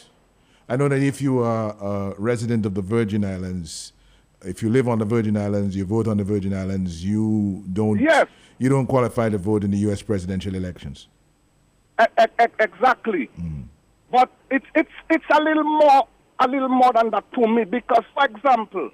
I 0.71 0.77
know 0.77 0.89
that 0.89 1.03
if 1.03 1.21
you 1.21 1.41
are 1.41 1.77
a 1.81 2.15
resident 2.19 2.65
of 2.65 2.75
the 2.75 2.83
Virgin 2.83 3.25
Islands, 3.27 3.93
if 4.45 4.63
you 4.63 4.71
live 4.71 4.89
on 4.89 4.99
the 4.99 5.05
Virgin 5.05 5.37
Islands, 5.37 5.75
you 5.75 5.85
vote 5.85 6.07
on 6.07 6.17
the 6.17 6.25
Virgin 6.25 6.55
Islands, 6.55 7.05
you 7.05 7.65
don't. 7.73 7.99
Yes. 8.01 8.27
You 8.59 8.69
don't 8.69 8.87
qualify 8.87 9.29
to 9.29 9.39
vote 9.39 9.65
in 9.65 9.71
the 9.71 9.79
U.S. 9.79 10.03
presidential 10.03 10.55
elections. 10.55 11.09
E- 12.01 12.05
e- 12.21 12.45
exactly. 12.59 13.31
Mm. 13.41 13.65
But 14.11 14.31
it's 14.51 14.67
it's 14.75 14.91
it's 15.11 15.25
a 15.31 15.43
little 15.43 15.65
more 15.65 16.09
a 16.41 16.49
little 16.49 16.69
more 16.69 16.93
than 16.93 17.11
that 17.11 17.31
to 17.33 17.47
me 17.47 17.65
because, 17.65 18.05
for 18.15 18.25
example, 18.25 18.91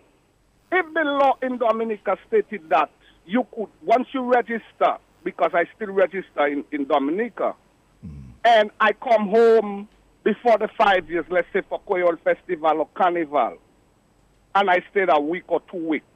if 0.73 0.95
the 0.95 1.05
law 1.05 1.37
in 1.43 1.59
Dominica 1.59 2.19
stated 2.27 2.69
that 2.71 2.91
you 3.27 3.47
could 3.55 3.69
once 3.83 4.09
you 4.13 4.23
register, 4.23 4.99
because 5.23 5.51
I 5.55 5.65
still 5.77 5.93
register 5.93 6.47
in, 6.47 6.65
in 6.73 6.87
Dominica, 6.87 7.55
mm. 8.05 8.23
and 8.45 8.71
I 8.81 8.93
come 8.93 9.29
home 9.29 9.89
before 10.25 10.59
the 10.59 10.69
five 10.77 11.09
years, 11.11 11.27
let's 11.31 11.47
say 11.53 11.63
for 11.69 11.81
Koyol 11.87 12.19
Festival 12.21 12.81
or 12.81 12.89
Carnival, 12.95 13.59
and 14.55 14.71
I 14.71 14.83
stayed 14.91 15.09
a 15.11 15.21
week 15.21 15.45
or 15.49 15.61
two 15.71 15.89
weeks, 15.89 16.07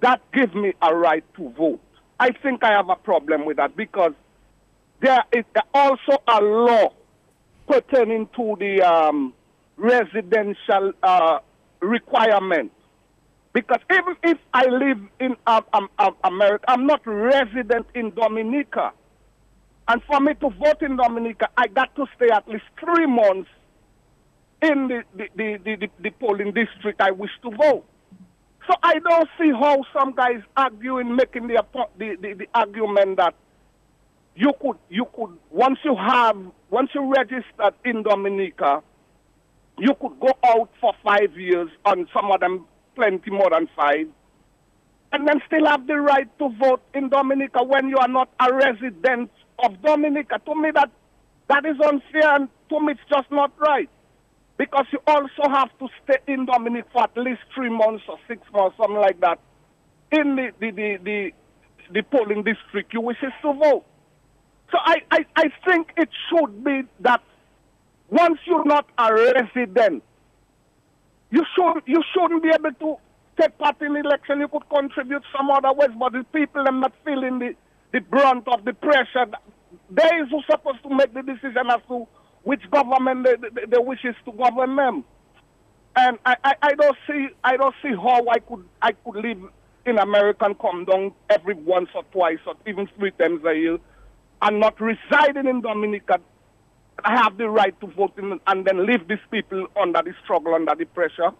that 0.00 0.20
gives 0.32 0.54
me 0.54 0.74
a 0.82 0.94
right 0.94 1.24
to 1.36 1.50
vote. 1.50 1.80
I 2.20 2.30
think 2.30 2.62
I 2.62 2.72
have 2.72 2.88
a 2.88 2.96
problem 2.96 3.44
with 3.44 3.56
that 3.56 3.76
because 3.76 4.12
there 5.00 5.24
is 5.32 5.44
also 5.74 6.22
a 6.26 6.40
law 6.40 6.92
pertaining 7.66 8.28
to 8.36 8.56
the 8.58 8.82
um, 8.82 9.32
residential 9.76 10.92
uh, 11.02 11.38
requirement. 11.80 12.72
Because 13.52 13.80
even 13.90 14.16
if 14.22 14.38
I 14.52 14.66
live 14.66 14.98
in 15.20 15.36
um, 15.46 15.64
um, 15.72 15.88
um, 15.98 16.14
America, 16.24 16.64
I'm 16.68 16.86
not 16.86 17.00
resident 17.06 17.86
in 17.94 18.10
Dominica. 18.14 18.92
And 19.88 20.02
for 20.04 20.20
me 20.20 20.34
to 20.34 20.50
vote 20.50 20.82
in 20.82 20.96
Dominica, 20.96 21.48
I 21.56 21.66
got 21.68 21.94
to 21.96 22.06
stay 22.16 22.28
at 22.28 22.46
least 22.46 22.64
three 22.78 23.06
months 23.06 23.48
in 24.62 24.88
the, 24.88 25.02
the, 25.14 25.28
the, 25.36 25.76
the, 25.76 25.88
the, 26.00 26.10
polling 26.10 26.52
district 26.52 27.00
I 27.00 27.10
wish 27.10 27.30
to 27.42 27.50
vote. 27.50 27.84
So 28.66 28.74
I 28.82 28.98
don't 28.98 29.28
see 29.40 29.50
how 29.50 29.82
some 29.92 30.12
guys 30.14 30.42
arguing, 30.56 31.16
making 31.16 31.46
the, 31.46 31.64
the, 31.96 32.16
the, 32.20 32.34
the 32.34 32.48
argument 32.54 33.16
that 33.16 33.34
you 34.34 34.52
could, 34.60 34.76
you 34.88 35.06
could, 35.14 35.36
once 35.50 35.78
you 35.84 35.96
have, 35.96 36.36
once 36.70 36.90
you 36.94 37.12
registered 37.12 37.74
in 37.84 38.02
Dominica, 38.02 38.82
you 39.78 39.94
could 40.00 40.18
go 40.20 40.32
out 40.44 40.70
for 40.80 40.92
five 41.04 41.36
years, 41.36 41.70
and 41.86 42.08
some 42.12 42.30
of 42.30 42.40
them 42.40 42.66
plenty 42.94 43.30
more 43.30 43.50
than 43.50 43.68
five, 43.76 44.06
and 45.12 45.26
then 45.26 45.40
still 45.46 45.64
have 45.66 45.86
the 45.86 45.96
right 45.96 46.28
to 46.38 46.48
vote 46.60 46.82
in 46.94 47.08
Dominica 47.08 47.62
when 47.62 47.88
you 47.88 47.96
are 47.96 48.08
not 48.08 48.28
a 48.40 48.52
resident 48.52 49.30
of 49.64 49.80
Dominica. 49.82 50.40
To 50.44 50.54
me, 50.54 50.70
that 50.72 50.90
that 51.48 51.64
is 51.64 51.76
unfair, 51.80 52.34
and 52.34 52.48
to 52.68 52.80
me, 52.80 52.92
it's 52.92 53.00
just 53.08 53.30
not 53.30 53.52
right. 53.58 53.88
Because 54.58 54.86
you 54.92 54.98
also 55.06 55.48
have 55.50 55.70
to 55.78 55.88
stay 56.04 56.18
in 56.26 56.44
Dominica 56.46 56.88
for 56.92 57.02
at 57.04 57.16
least 57.16 57.40
three 57.54 57.70
months 57.70 58.04
or 58.08 58.18
six 58.26 58.42
months, 58.52 58.76
something 58.76 58.96
like 58.96 59.20
that, 59.20 59.38
in 60.10 60.36
the, 60.36 60.52
the, 60.60 60.70
the, 60.72 60.98
the, 61.04 61.32
the 61.92 62.02
polling 62.02 62.42
district 62.42 62.92
you 62.92 63.00
wish 63.00 63.18
to 63.20 63.52
vote. 63.52 63.84
So 64.72 64.78
I, 64.84 64.96
I, 65.10 65.26
I 65.36 65.44
think 65.64 65.92
it 65.96 66.08
should 66.28 66.64
be 66.64 66.82
that 67.00 67.22
once 68.10 68.38
you're 68.46 68.64
not 68.64 68.86
a 68.98 69.14
resident, 69.14 70.02
you 71.30 71.44
should 71.54 71.82
you 71.86 72.02
shouldn't 72.14 72.42
be 72.42 72.50
able 72.50 72.72
to 72.72 72.96
take 73.40 73.56
part 73.58 73.80
in 73.80 73.94
the 73.94 74.00
election. 74.00 74.40
You 74.40 74.48
could 74.48 74.68
contribute 74.68 75.22
some 75.36 75.50
other 75.50 75.72
ways, 75.72 75.90
but 75.98 76.12
the 76.12 76.24
people 76.32 76.66
are 76.66 76.72
not 76.72 76.92
feeling 77.04 77.38
the, 77.38 77.54
the 77.92 78.00
brunt 78.00 78.48
of 78.48 78.64
the 78.64 78.72
pressure. 78.72 79.26
They 79.90 80.10
who 80.30 80.40
supposed 80.50 80.82
to 80.82 80.90
make 80.94 81.14
the 81.14 81.22
decision 81.22 81.70
as 81.70 81.80
to 81.88 82.06
which 82.48 82.62
government 82.70 83.26
they, 83.26 83.36
they, 83.36 83.66
they 83.66 83.76
wishes 83.76 84.14
to 84.24 84.32
govern 84.32 84.74
them. 84.74 85.04
And 85.94 86.18
I, 86.24 86.34
I, 86.42 86.54
I 86.62 86.74
don't 86.74 86.96
see 87.06 87.28
I 87.44 87.58
don't 87.58 87.74
see 87.82 87.90
how 87.90 88.26
I 88.26 88.38
could 88.38 88.64
I 88.80 88.92
could 88.92 89.16
live 89.16 89.42
in 89.84 89.98
America 89.98 90.46
and 90.46 90.58
come 90.58 90.86
down 90.86 91.12
every 91.28 91.52
once 91.52 91.90
or 91.94 92.04
twice 92.04 92.38
or 92.46 92.54
even 92.66 92.88
three 92.96 93.10
times 93.10 93.44
a 93.44 93.52
year 93.54 93.78
and 94.40 94.60
not 94.60 94.80
residing 94.80 95.46
in 95.46 95.60
Dominica 95.60 96.20
I 97.04 97.22
have 97.22 97.36
the 97.36 97.50
right 97.50 97.78
to 97.82 97.86
vote 97.88 98.14
in, 98.16 98.40
and 98.46 98.64
then 98.64 98.86
leave 98.86 99.06
these 99.06 99.26
people 99.30 99.66
under 99.80 100.02
the 100.02 100.14
struggle, 100.24 100.54
under 100.54 100.74
the 100.74 100.86
pressure. 100.86 101.30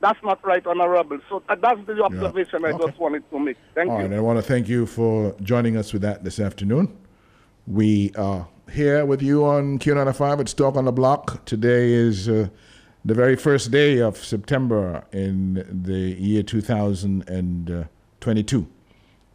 That's 0.00 0.22
not 0.22 0.44
right, 0.44 0.64
Honorable. 0.64 1.18
So 1.28 1.42
that's 1.48 1.80
the 1.86 2.02
observation 2.04 2.60
yeah. 2.60 2.68
okay. 2.68 2.84
I 2.84 2.86
just 2.86 3.00
wanted 3.00 3.28
to 3.30 3.38
make. 3.38 3.56
Thank 3.74 3.90
All 3.90 4.02
you. 4.02 4.06
Right, 4.06 4.16
I 4.16 4.20
want 4.20 4.38
to 4.38 4.42
thank 4.42 4.68
you 4.68 4.84
for 4.86 5.34
joining 5.42 5.76
us 5.76 5.92
with 5.92 6.02
that 6.02 6.22
this 6.22 6.38
afternoon. 6.38 6.96
We 7.66 8.12
are 8.16 8.46
here 8.72 9.04
with 9.04 9.20
you 9.20 9.44
on 9.44 9.78
Q95 9.78 10.40
at 10.40 10.46
Talk 10.56 10.76
on 10.76 10.86
the 10.86 10.92
Block. 10.92 11.44
Today 11.44 11.92
is 11.92 12.26
uh, 12.26 12.48
the 13.04 13.12
very 13.12 13.36
first 13.36 13.70
day 13.70 13.98
of 13.98 14.16
September 14.16 15.04
in 15.12 15.62
the 15.70 16.16
year 16.18 16.42
2022. 16.42 18.66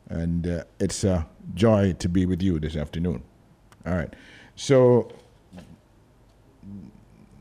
And 0.09 0.47
uh, 0.47 0.63
it's 0.79 1.03
a 1.03 1.27
joy 1.53 1.93
to 1.93 2.09
be 2.09 2.25
with 2.25 2.41
you 2.41 2.59
this 2.59 2.75
afternoon. 2.75 3.21
All 3.85 3.93
right. 3.93 4.11
So 4.55 5.11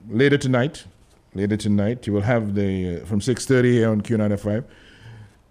later 0.08 0.36
tonight, 0.36 0.84
later 1.34 1.56
tonight, 1.56 2.06
you 2.06 2.12
will 2.12 2.20
have 2.20 2.54
the 2.54 3.00
uh, 3.00 3.06
from 3.06 3.20
6:30 3.20 3.72
here 3.72 3.90
on 3.90 4.02
Q95, 4.02 4.64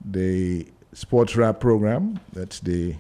the 0.06 0.68
sports 0.94 1.36
wrap 1.36 1.60
program. 1.60 2.20
That's 2.34 2.60
the 2.60 2.98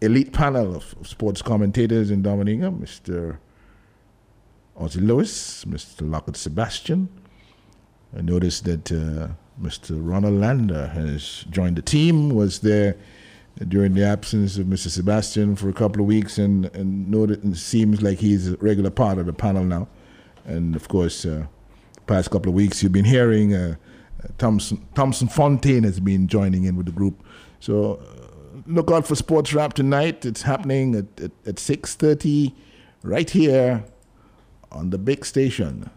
elite 0.00 0.32
panel 0.32 0.76
of, 0.76 0.94
of 1.00 1.08
sports 1.08 1.42
commentators 1.42 2.10
in 2.10 2.22
Dominica, 2.22 2.70
Mr. 2.70 3.38
Ozzie 4.76 5.00
Lewis, 5.00 5.64
Mr. 5.64 6.08
Lockett 6.08 6.36
Sebastian. 6.36 7.08
I 8.16 8.22
noticed 8.22 8.64
that 8.64 8.92
uh, 8.92 9.28
Mr. 9.60 9.98
Ronald 10.00 10.34
Lander 10.34 10.86
has 10.88 11.44
joined 11.50 11.76
the 11.76 11.82
team, 11.82 12.30
was 12.30 12.60
there 12.60 12.96
during 13.66 13.94
the 13.94 14.04
absence 14.04 14.56
of 14.56 14.66
Mr. 14.66 14.88
Sebastian 14.88 15.56
for 15.56 15.68
a 15.68 15.72
couple 15.72 16.00
of 16.00 16.06
weeks, 16.06 16.38
and, 16.38 16.66
and 16.66 17.10
noted, 17.10 17.42
and 17.42 17.56
seems 17.56 18.02
like 18.02 18.18
he's 18.18 18.52
a 18.52 18.56
regular 18.58 18.90
part 18.90 19.18
of 19.18 19.26
the 19.26 19.32
panel 19.32 19.64
now. 19.64 19.88
And 20.44 20.76
of 20.76 20.88
course, 20.88 21.26
uh, 21.26 21.46
past 22.06 22.30
couple 22.30 22.50
of 22.50 22.54
weeks, 22.54 22.82
you've 22.82 22.92
been 22.92 23.04
hearing 23.04 23.54
uh, 23.54 23.74
Thompson, 24.38 24.86
Thompson 24.94 25.28
Fontaine 25.28 25.82
has 25.82 25.98
been 25.98 26.28
joining 26.28 26.64
in 26.64 26.76
with 26.76 26.86
the 26.86 26.92
group. 26.92 27.24
So 27.58 28.00
look 28.68 28.90
out 28.90 29.06
for 29.06 29.14
Sports 29.14 29.52
Wrap 29.54 29.72
tonight. 29.72 30.24
It's 30.24 30.42
happening 30.42 30.94
at, 30.94 31.06
at, 31.20 31.32
at 31.46 31.54
6.30 31.56 32.54
right 33.02 33.28
here 33.28 33.84
on 34.70 34.90
the 34.90 34.98
big 34.98 35.24
station. 35.24 35.90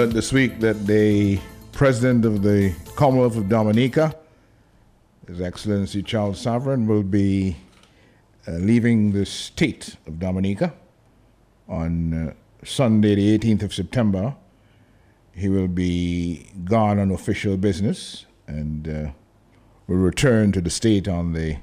Learned 0.00 0.12
this 0.12 0.32
week 0.32 0.60
that 0.60 0.86
the 0.86 1.38
president 1.72 2.24
of 2.24 2.42
the 2.42 2.74
Commonwealth 2.96 3.36
of 3.36 3.50
Dominica, 3.50 4.14
His 5.28 5.42
Excellency 5.42 6.02
Charles 6.02 6.42
Savarin, 6.42 6.86
will 6.86 7.02
be 7.02 7.58
uh, 8.48 8.52
leaving 8.52 9.12
the 9.12 9.26
state 9.26 9.96
of 10.06 10.18
Dominica 10.18 10.72
on 11.68 12.14
uh, 12.14 12.32
Sunday, 12.64 13.14
the 13.14 13.38
18th 13.38 13.62
of 13.62 13.74
September. 13.74 14.34
He 15.34 15.50
will 15.50 15.68
be 15.68 16.46
gone 16.64 16.98
on 16.98 17.10
official 17.10 17.58
business 17.58 18.24
and 18.46 18.88
uh, 18.88 19.10
will 19.86 19.98
return 19.98 20.50
to 20.52 20.62
the 20.62 20.70
state 20.70 21.08
on 21.08 21.34
the 21.34 21.58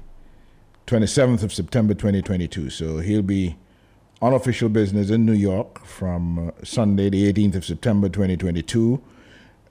27th 0.86 1.42
of 1.42 1.52
September 1.52 1.92
2022. 1.92 2.70
So 2.70 2.98
he'll 2.98 3.20
be 3.20 3.56
unofficial 4.20 4.68
business 4.68 5.10
in 5.10 5.24
New 5.24 5.32
York 5.32 5.84
from 5.84 6.48
uh, 6.48 6.50
Sunday, 6.64 7.08
the 7.08 7.32
18th 7.32 7.56
of 7.56 7.64
September 7.64 8.08
2022, 8.08 9.00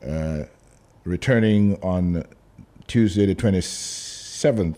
uh, 0.07 0.43
returning 1.03 1.75
on 1.81 2.23
Tuesday, 2.87 3.25
the 3.25 3.35
27th 3.35 4.77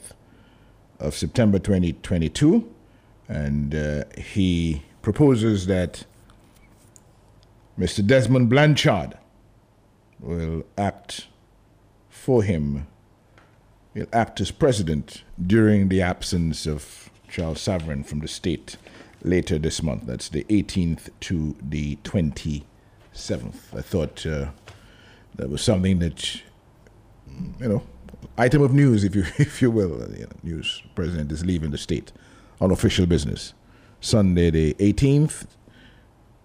of 0.99 1.15
September 1.15 1.60
2022. 1.60 2.67
And 3.27 3.75
uh, 3.75 4.03
he 4.17 4.84
proposes 5.03 5.67
that 5.67 6.05
Mr. 7.77 8.05
Desmond 8.05 8.49
Blanchard 8.49 9.17
will 10.19 10.65
act 10.77 11.27
for 12.10 12.41
him. 12.41 12.88
He'll 13.93 14.08
act 14.12 14.41
as 14.41 14.51
president 14.51 15.23
during 15.45 15.89
the 15.89 16.01
absence 16.01 16.65
of 16.65 17.10
Charles 17.29 17.60
Savarin 17.60 18.03
from 18.03 18.19
the 18.19 18.27
state 18.27 18.77
later 19.23 19.58
this 19.58 19.84
month. 19.84 20.05
That's 20.05 20.29
the 20.29 20.43
18th 20.45 21.10
to 21.21 21.55
the 21.62 21.97
27th. 21.97 22.63
I 23.75 23.82
thought 23.82 24.25
uh, 24.25 24.49
that 25.36 25.49
was 25.49 25.62
something 25.62 25.99
that, 25.99 26.41
you 27.60 27.67
know, 27.67 27.84
item 28.38 28.62
of 28.62 28.73
news, 28.73 29.03
if 29.03 29.15
you 29.15 29.25
if 29.38 29.62
you 29.62 29.71
will. 29.71 29.99
You 30.12 30.25
know, 30.25 30.32
news 30.43 30.82
president 30.95 31.32
is 31.32 31.45
leaving 31.45 31.71
the 31.71 31.77
state 31.77 32.12
on 32.62 32.71
official 32.71 33.05
business. 33.05 33.53
Sunday 34.01 34.49
the 34.49 34.73
18th 34.75 35.45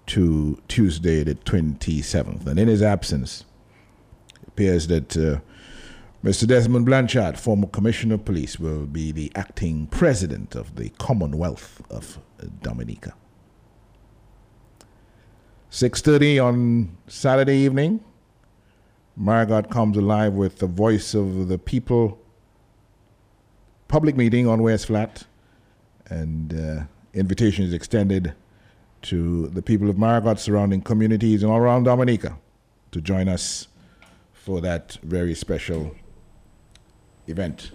to 0.07 0.61
Tuesday 0.69 1.23
the 1.23 1.35
27th. 1.35 2.47
And 2.47 2.59
in 2.59 2.69
his 2.69 2.83
absence, 2.83 3.45
it 4.43 4.49
appears 4.49 4.89
that 4.89 5.17
uh, 5.17 5.41
Mr. 6.25 6.47
Desmond 6.47 6.87
Blanchard, 6.87 7.39
former 7.39 7.67
Commissioner 7.67 8.15
of 8.15 8.25
Police, 8.25 8.59
will 8.59 8.87
be 8.87 9.13
the 9.13 9.31
acting 9.35 9.87
president 9.89 10.55
of 10.55 10.77
the 10.77 10.89
Commonwealth 10.99 11.83
of 11.91 12.19
Dominica. 12.63 13.13
6.30 15.71 16.43
on 16.43 16.97
Saturday 17.09 17.59
evening, 17.59 18.03
Marigot 19.21 19.69
comes 19.71 19.99
alive 19.99 20.33
with 20.33 20.61
the 20.61 20.67
voice 20.67 21.13
of 21.13 21.49
the 21.49 21.59
people 21.59 22.19
public 23.89 24.17
meeting 24.17 24.49
on 24.49 24.63
West 24.63 24.87
Flat, 24.87 25.25
and 26.09 26.55
uh, 26.59 26.85
invitation 27.13 27.67
is 27.67 27.75
extended 27.75 28.33
to 29.03 29.49
the 29.49 29.61
people 29.61 29.91
of 29.91 29.99
Marigot 29.99 30.39
surrounding 30.39 30.81
communities 30.81 31.43
and 31.43 31.53
all 31.53 31.59
around 31.59 31.83
Dominica 31.83 32.39
to 32.93 33.03
join 33.03 33.29
us 33.29 33.69
for 34.33 34.63
that 34.63 34.97
very 35.03 35.35
special 35.35 35.95
event. 37.27 37.71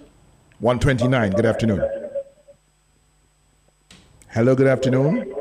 129, 0.59 1.31
good 1.31 1.45
afternoon. 1.45 1.89
Hello, 4.27 4.55
good 4.55 4.67
afternoon. 4.67 5.33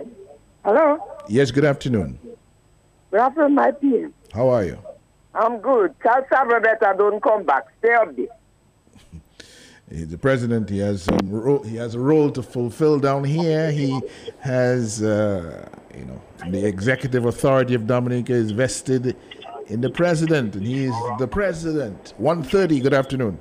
Hello? 0.64 0.98
Yes, 1.28 1.50
good 1.50 1.64
afternoon. 1.64 2.18
Good 3.10 3.20
afternoon, 3.20 3.54
my 3.54 3.70
PM. 3.72 4.14
How 4.32 4.48
are 4.48 4.64
you? 4.64 4.78
I'm 5.34 5.58
good. 5.60 5.94
Tell 6.02 6.24
Sabra 6.30 6.60
better 6.60 6.94
don't 6.96 7.22
come 7.22 7.44
back. 7.44 7.64
Stay 7.78 7.92
up 7.94 8.14
there. 8.16 8.26
He's 9.90 10.08
the 10.08 10.18
president. 10.18 10.68
He 10.68 10.78
has 10.78 11.08
um, 11.08 11.18
ro- 11.30 11.62
he 11.62 11.76
has 11.76 11.94
a 11.94 12.00
role 12.00 12.30
to 12.32 12.42
fulfill 12.42 12.98
down 12.98 13.24
here. 13.24 13.70
He 13.70 13.98
has, 14.40 15.02
uh, 15.02 15.68
you 15.96 16.04
know, 16.04 16.20
the 16.50 16.66
executive 16.66 17.24
authority 17.26 17.74
of 17.74 17.86
Dominica 17.86 18.32
is 18.32 18.50
vested 18.50 19.16
in 19.68 19.80
the 19.80 19.90
president, 19.90 20.56
and 20.56 20.66
he 20.66 20.84
is 20.84 20.94
the 21.18 21.28
president. 21.28 22.14
1.30, 22.20 22.82
Good 22.82 22.94
afternoon. 22.94 23.38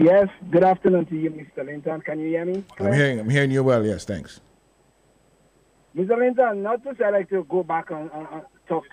Yes, 0.00 0.28
good 0.50 0.64
afternoon 0.64 1.04
to 1.06 1.14
you, 1.14 1.30
Mr. 1.30 1.62
Linton. 1.66 2.00
Can 2.00 2.20
you 2.20 2.28
hear 2.28 2.46
me? 2.46 2.64
I'm 2.78 2.90
hearing 2.94 3.20
I'm 3.20 3.28
hearing 3.28 3.50
you 3.50 3.62
well. 3.62 3.84
Yes, 3.84 4.06
thanks. 4.06 4.40
Mr. 5.94 6.16
Linton, 6.18 6.62
not 6.62 6.82
to 6.84 6.94
say 6.96 7.04
I 7.04 7.10
like 7.10 7.28
to 7.28 7.44
go 7.44 7.62
back 7.62 7.90
and, 7.90 8.10
and, 8.14 8.26
and 8.32 8.42
talk 8.66 8.84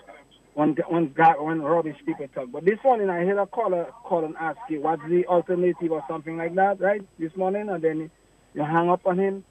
when 0.55 0.75
when 0.89 1.13
God, 1.13 1.35
when 1.39 1.61
rubbish 1.61 1.95
people 2.05 2.27
talk, 2.35 2.51
but 2.51 2.65
this 2.65 2.77
morning 2.83 3.09
I 3.09 3.23
heard 3.23 3.37
a 3.37 3.45
caller 3.45 3.85
call 4.03 4.25
and 4.25 4.35
ask 4.37 4.57
you 4.69 4.81
what's 4.81 5.01
the 5.07 5.25
alternative 5.27 5.93
or 5.93 6.03
something 6.09 6.35
like 6.35 6.53
that, 6.55 6.81
right? 6.81 7.01
This 7.17 7.33
morning, 7.37 7.69
and 7.69 7.81
then 7.81 8.11
you 8.53 8.63
hang 8.63 8.89
up 8.89 8.99
on 9.05 9.17
him. 9.17 9.45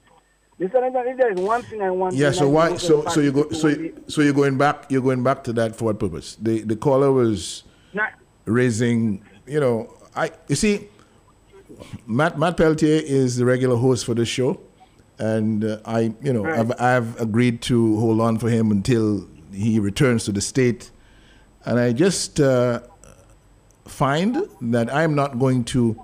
Mr. 0.59 0.75
Linton, 0.75 1.07
if 1.07 1.17
there 1.17 1.31
is 1.33 1.39
one 1.41 1.63
thing 1.63 1.81
I 1.81 1.89
want, 1.89 2.13
Yeah. 2.13 2.27
to 2.29 2.33
So 2.35 2.49
why? 2.49 2.77
So 2.77 3.03
so 3.07 3.19
you 3.19 3.31
go 3.31 3.49
so 3.49 3.69
you- 3.69 3.95
so 4.07 4.21
you're 4.21 4.33
going 4.33 4.59
back. 4.59 4.91
You're 4.91 5.01
going 5.01 5.23
back 5.23 5.43
to 5.45 5.53
that 5.53 5.75
for 5.75 5.85
what 5.85 5.97
purpose? 5.99 6.35
The 6.39 6.61
the 6.61 6.75
caller 6.75 7.11
was 7.11 7.63
not- 7.93 8.13
raising. 8.45 9.23
You 9.47 9.59
know, 9.59 9.93
I 10.15 10.29
you 10.49 10.55
see, 10.55 10.89
Matt 12.05 12.37
Matt 12.39 12.57
Peltier 12.57 13.01
is 13.03 13.37
the 13.37 13.45
regular 13.45 13.75
host 13.75 14.05
for 14.05 14.13
this 14.13 14.27
show, 14.27 14.59
and 15.19 15.63
uh, 15.63 15.79
I 15.85 16.13
you 16.21 16.33
know 16.33 16.43
Right. 16.43 16.59
I've 16.59 16.71
I've 16.81 17.21
agreed 17.21 17.61
to 17.63 17.97
hold 17.99 18.21
on 18.21 18.37
for 18.39 18.49
him 18.49 18.71
until 18.71 19.27
he 19.53 19.79
returns 19.79 20.25
to 20.25 20.31
the 20.31 20.41
state, 20.41 20.91
and 21.65 21.79
I 21.79 21.93
just 21.93 22.39
uh, 22.39 22.81
find 23.85 24.43
that 24.61 24.93
I'm 24.93 25.15
not 25.15 25.39
going 25.39 25.63
to 25.65 26.01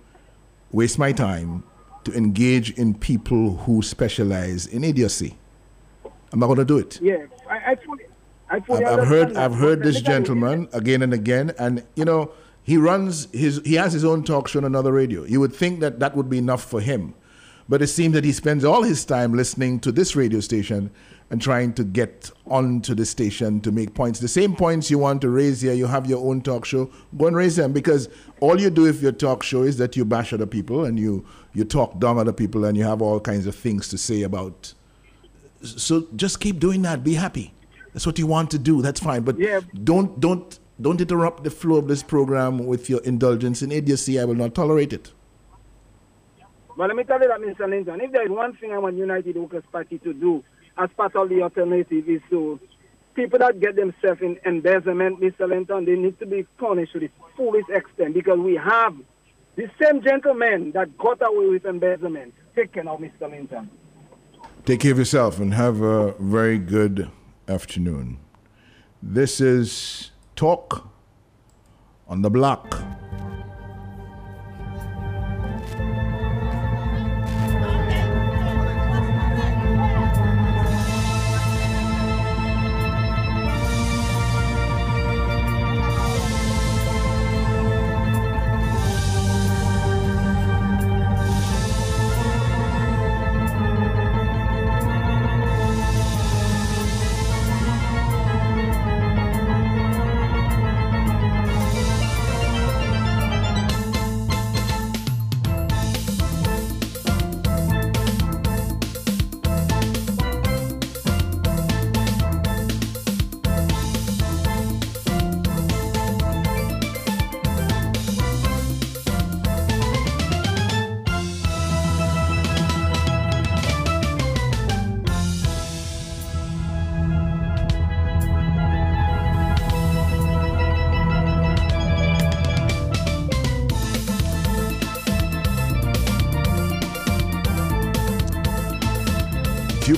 waste 0.71 0.97
my 0.97 1.11
time 1.11 1.63
to 2.05 2.13
engage 2.13 2.71
in 2.71 2.93
people 2.93 3.57
who 3.57 3.81
specialize 3.81 4.65
in 4.65 4.83
idiocy. 4.83 5.35
I'm 6.31 6.39
not 6.39 6.47
going 6.47 6.59
to 6.59 6.65
do 6.65 6.79
it. 6.79 6.99
Yeah, 7.01 7.25
I, 7.49 7.71
I 7.71 7.75
fully, 7.75 8.05
I 8.49 8.59
fully 8.59 8.85
I've, 8.85 8.99
I've 8.99 9.07
heard 9.07 9.37
I've 9.37 9.55
heard 9.55 9.83
this 9.83 9.95
let 9.95 10.01
me 10.01 10.05
tell 10.05 10.13
you, 10.13 10.19
gentleman 10.19 10.69
again 10.73 11.01
and 11.01 11.13
again, 11.13 11.51
and 11.59 11.83
you 11.95 12.05
know 12.05 12.31
he 12.63 12.77
runs 12.77 13.27
his 13.33 13.61
he 13.65 13.75
has 13.75 13.93
his 13.93 14.05
own 14.05 14.23
talk 14.23 14.47
show 14.47 14.59
on 14.59 14.65
another 14.65 14.91
radio. 14.91 15.23
You 15.25 15.39
would 15.39 15.53
think 15.53 15.79
that 15.81 15.99
that 15.99 16.15
would 16.15 16.29
be 16.29 16.37
enough 16.37 16.63
for 16.63 16.81
him, 16.81 17.13
but 17.67 17.81
it 17.81 17.87
seems 17.87 18.13
that 18.13 18.23
he 18.23 18.31
spends 18.31 18.63
all 18.63 18.83
his 18.83 19.05
time 19.05 19.33
listening 19.33 19.79
to 19.81 19.91
this 19.91 20.15
radio 20.15 20.39
station 20.39 20.91
and 21.29 21.41
trying 21.41 21.73
to 21.73 21.83
get 21.83 22.29
onto 22.45 22.93
the 22.93 23.05
station 23.05 23.59
to 23.61 23.71
make 23.71 23.93
points. 23.95 24.19
The 24.19 24.27
same 24.27 24.55
points 24.55 24.91
you 24.91 24.99
want 24.99 25.21
to 25.21 25.29
raise 25.29 25.61
here, 25.61 25.73
you 25.73 25.87
have 25.87 26.05
your 26.05 26.23
own 26.23 26.41
talk 26.41 26.63
show. 26.63 26.91
Go 27.17 27.27
and 27.27 27.35
raise 27.35 27.55
them 27.55 27.73
because 27.73 28.07
all 28.39 28.59
you 28.61 28.69
do 28.69 28.85
if 28.87 29.01
your 29.01 29.13
talk 29.13 29.41
show 29.41 29.63
is 29.63 29.77
that 29.77 29.95
you 29.95 30.05
bash 30.05 30.31
other 30.33 30.45
people 30.45 30.85
and 30.85 30.99
you 30.99 31.25
you 31.53 31.63
talk 31.63 31.99
down 31.99 32.17
other 32.17 32.33
people 32.33 32.65
and 32.65 32.77
you 32.77 32.83
have 32.83 33.01
all 33.01 33.19
kinds 33.19 33.47
of 33.47 33.55
things 33.55 33.87
to 33.89 33.97
say 33.97 34.21
about 34.23 34.73
so 35.63 36.07
just 36.15 36.39
keep 36.39 36.59
doing 36.59 36.81
that. 36.83 37.03
Be 37.03 37.13
happy. 37.13 37.53
That's 37.93 38.05
what 38.05 38.19
you 38.19 38.27
want 38.27 38.51
to 38.51 38.59
do. 38.59 38.81
That's 38.81 38.99
fine. 38.99 39.23
But 39.23 39.39
Yeah. 39.39 39.61
don't 39.83 40.19
don't 40.19 40.59
don't 40.83 40.99
interrupt 40.99 41.45
the 41.45 41.49
flow 41.49 41.77
of 41.77 41.87
this 41.87 42.03
program 42.03 42.65
with 42.67 42.89
your 42.89 43.01
indulgence 43.03 43.61
in 43.61 43.71
idiocy. 43.71 44.19
I 44.19 44.25
will 44.25 44.35
not 44.35 44.53
tolerate 44.53 44.91
it. 44.91 45.13
But 46.77 46.87
let 46.87 46.97
me 46.97 47.03
tell 47.03 47.21
you 47.21 47.29
that, 47.29 47.39
Mr. 47.39 47.69
Linton, 47.69 48.01
if 48.01 48.11
there 48.11 48.25
is 48.25 48.29
one 48.29 48.55
thing 48.57 48.73
I 48.73 48.79
want 48.79 48.97
United 48.97 49.37
Workers 49.37 49.63
Party 49.71 49.97
to 49.99 50.13
do 50.13 50.43
as 50.77 50.89
part 50.97 51.15
of 51.15 51.29
the 51.29 51.41
alternative 51.41 52.09
is 52.09 52.21
to 52.31 52.59
people 53.15 53.39
that 53.39 53.61
get 53.61 53.75
themselves 53.75 54.21
in 54.21 54.37
embezzlement, 54.45 55.21
Mr. 55.21 55.47
Linton, 55.47 55.85
they 55.85 55.95
need 55.95 56.19
to 56.19 56.25
be 56.25 56.43
punished 56.57 56.93
to 56.93 56.99
the 56.99 57.09
fullest 57.37 57.69
extent 57.69 58.13
because 58.13 58.39
we 58.39 58.55
have 58.55 58.95
the 59.55 59.69
same 59.81 60.01
gentleman 60.01 60.71
that 60.71 60.97
got 60.97 61.21
away 61.21 61.47
with 61.47 61.65
embezzlement 61.65 62.33
taken 62.55 62.87
of 62.89 62.99
Mr. 62.99 63.29
Linton. 63.29 63.69
Take 64.65 64.81
care 64.81 64.91
of 64.91 64.97
yourself 64.97 65.39
and 65.39 65.53
have 65.53 65.81
a 65.81 66.13
very 66.13 66.57
good 66.57 67.09
afternoon. 67.47 68.17
This 69.01 69.39
is 69.39 70.09
Talk 70.35 70.87
on 72.07 72.21
the 72.21 72.29
Block. 72.29 72.83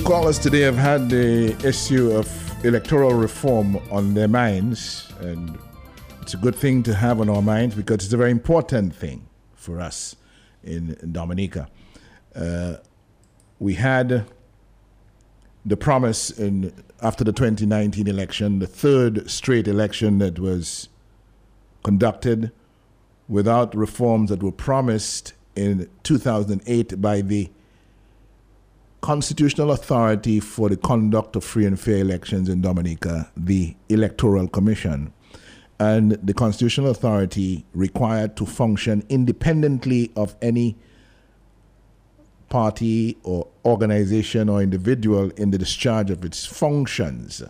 Callers 0.06 0.38
today 0.38 0.60
have 0.60 0.76
had 0.76 1.10
the 1.10 1.56
issue 1.66 2.12
of 2.12 2.64
electoral 2.64 3.12
reform 3.14 3.76
on 3.90 4.14
their 4.14 4.28
minds, 4.28 5.12
and 5.18 5.58
it's 6.22 6.32
a 6.32 6.36
good 6.36 6.54
thing 6.54 6.84
to 6.84 6.94
have 6.94 7.20
on 7.20 7.28
our 7.28 7.42
minds 7.42 7.74
because 7.74 8.04
it's 8.04 8.12
a 8.12 8.16
very 8.16 8.30
important 8.30 8.94
thing 8.94 9.26
for 9.56 9.80
us 9.80 10.14
in, 10.62 10.96
in 11.02 11.10
Dominica. 11.10 11.68
Uh, 12.36 12.76
we 13.58 13.74
had 13.74 14.26
the 15.64 15.76
promise 15.76 16.30
in 16.30 16.72
after 17.02 17.24
the 17.24 17.32
2019 17.32 18.06
election, 18.06 18.60
the 18.60 18.68
third 18.68 19.28
straight 19.28 19.66
election 19.66 20.18
that 20.18 20.38
was 20.38 20.88
conducted 21.82 22.52
without 23.28 23.74
reforms 23.74 24.30
that 24.30 24.40
were 24.40 24.52
promised 24.52 25.32
in 25.56 25.90
2008 26.04 27.00
by 27.00 27.22
the 27.22 27.50
constitutional 29.06 29.70
authority 29.70 30.40
for 30.40 30.68
the 30.68 30.76
conduct 30.76 31.36
of 31.36 31.44
free 31.44 31.64
and 31.64 31.78
fair 31.78 31.98
elections 31.98 32.48
in 32.48 32.60
Dominica, 32.60 33.30
the 33.36 33.76
Electoral 33.88 34.48
Commission. 34.48 35.12
And 35.78 36.18
the 36.24 36.34
constitutional 36.34 36.90
authority 36.90 37.64
required 37.72 38.36
to 38.38 38.44
function 38.44 39.04
independently 39.08 40.10
of 40.16 40.34
any 40.42 40.76
party 42.48 43.16
or 43.22 43.46
organization 43.64 44.48
or 44.48 44.60
individual 44.60 45.30
in 45.36 45.52
the 45.52 45.58
discharge 45.58 46.10
of 46.10 46.24
its 46.24 46.44
functions. 46.44 47.44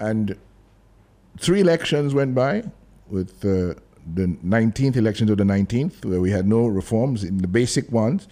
And 0.00 0.36
three 1.38 1.60
elections 1.60 2.12
went 2.12 2.34
by 2.34 2.64
with 3.08 3.44
uh, 3.44 3.78
the 4.14 4.26
19th 4.44 4.96
elections 4.96 5.30
of 5.30 5.38
the 5.38 5.44
19th, 5.44 6.04
where 6.04 6.20
we 6.20 6.32
had 6.32 6.48
no 6.48 6.66
reforms 6.66 7.22
in 7.22 7.38
the 7.38 7.46
basic 7.46 7.92
ones 7.92 8.26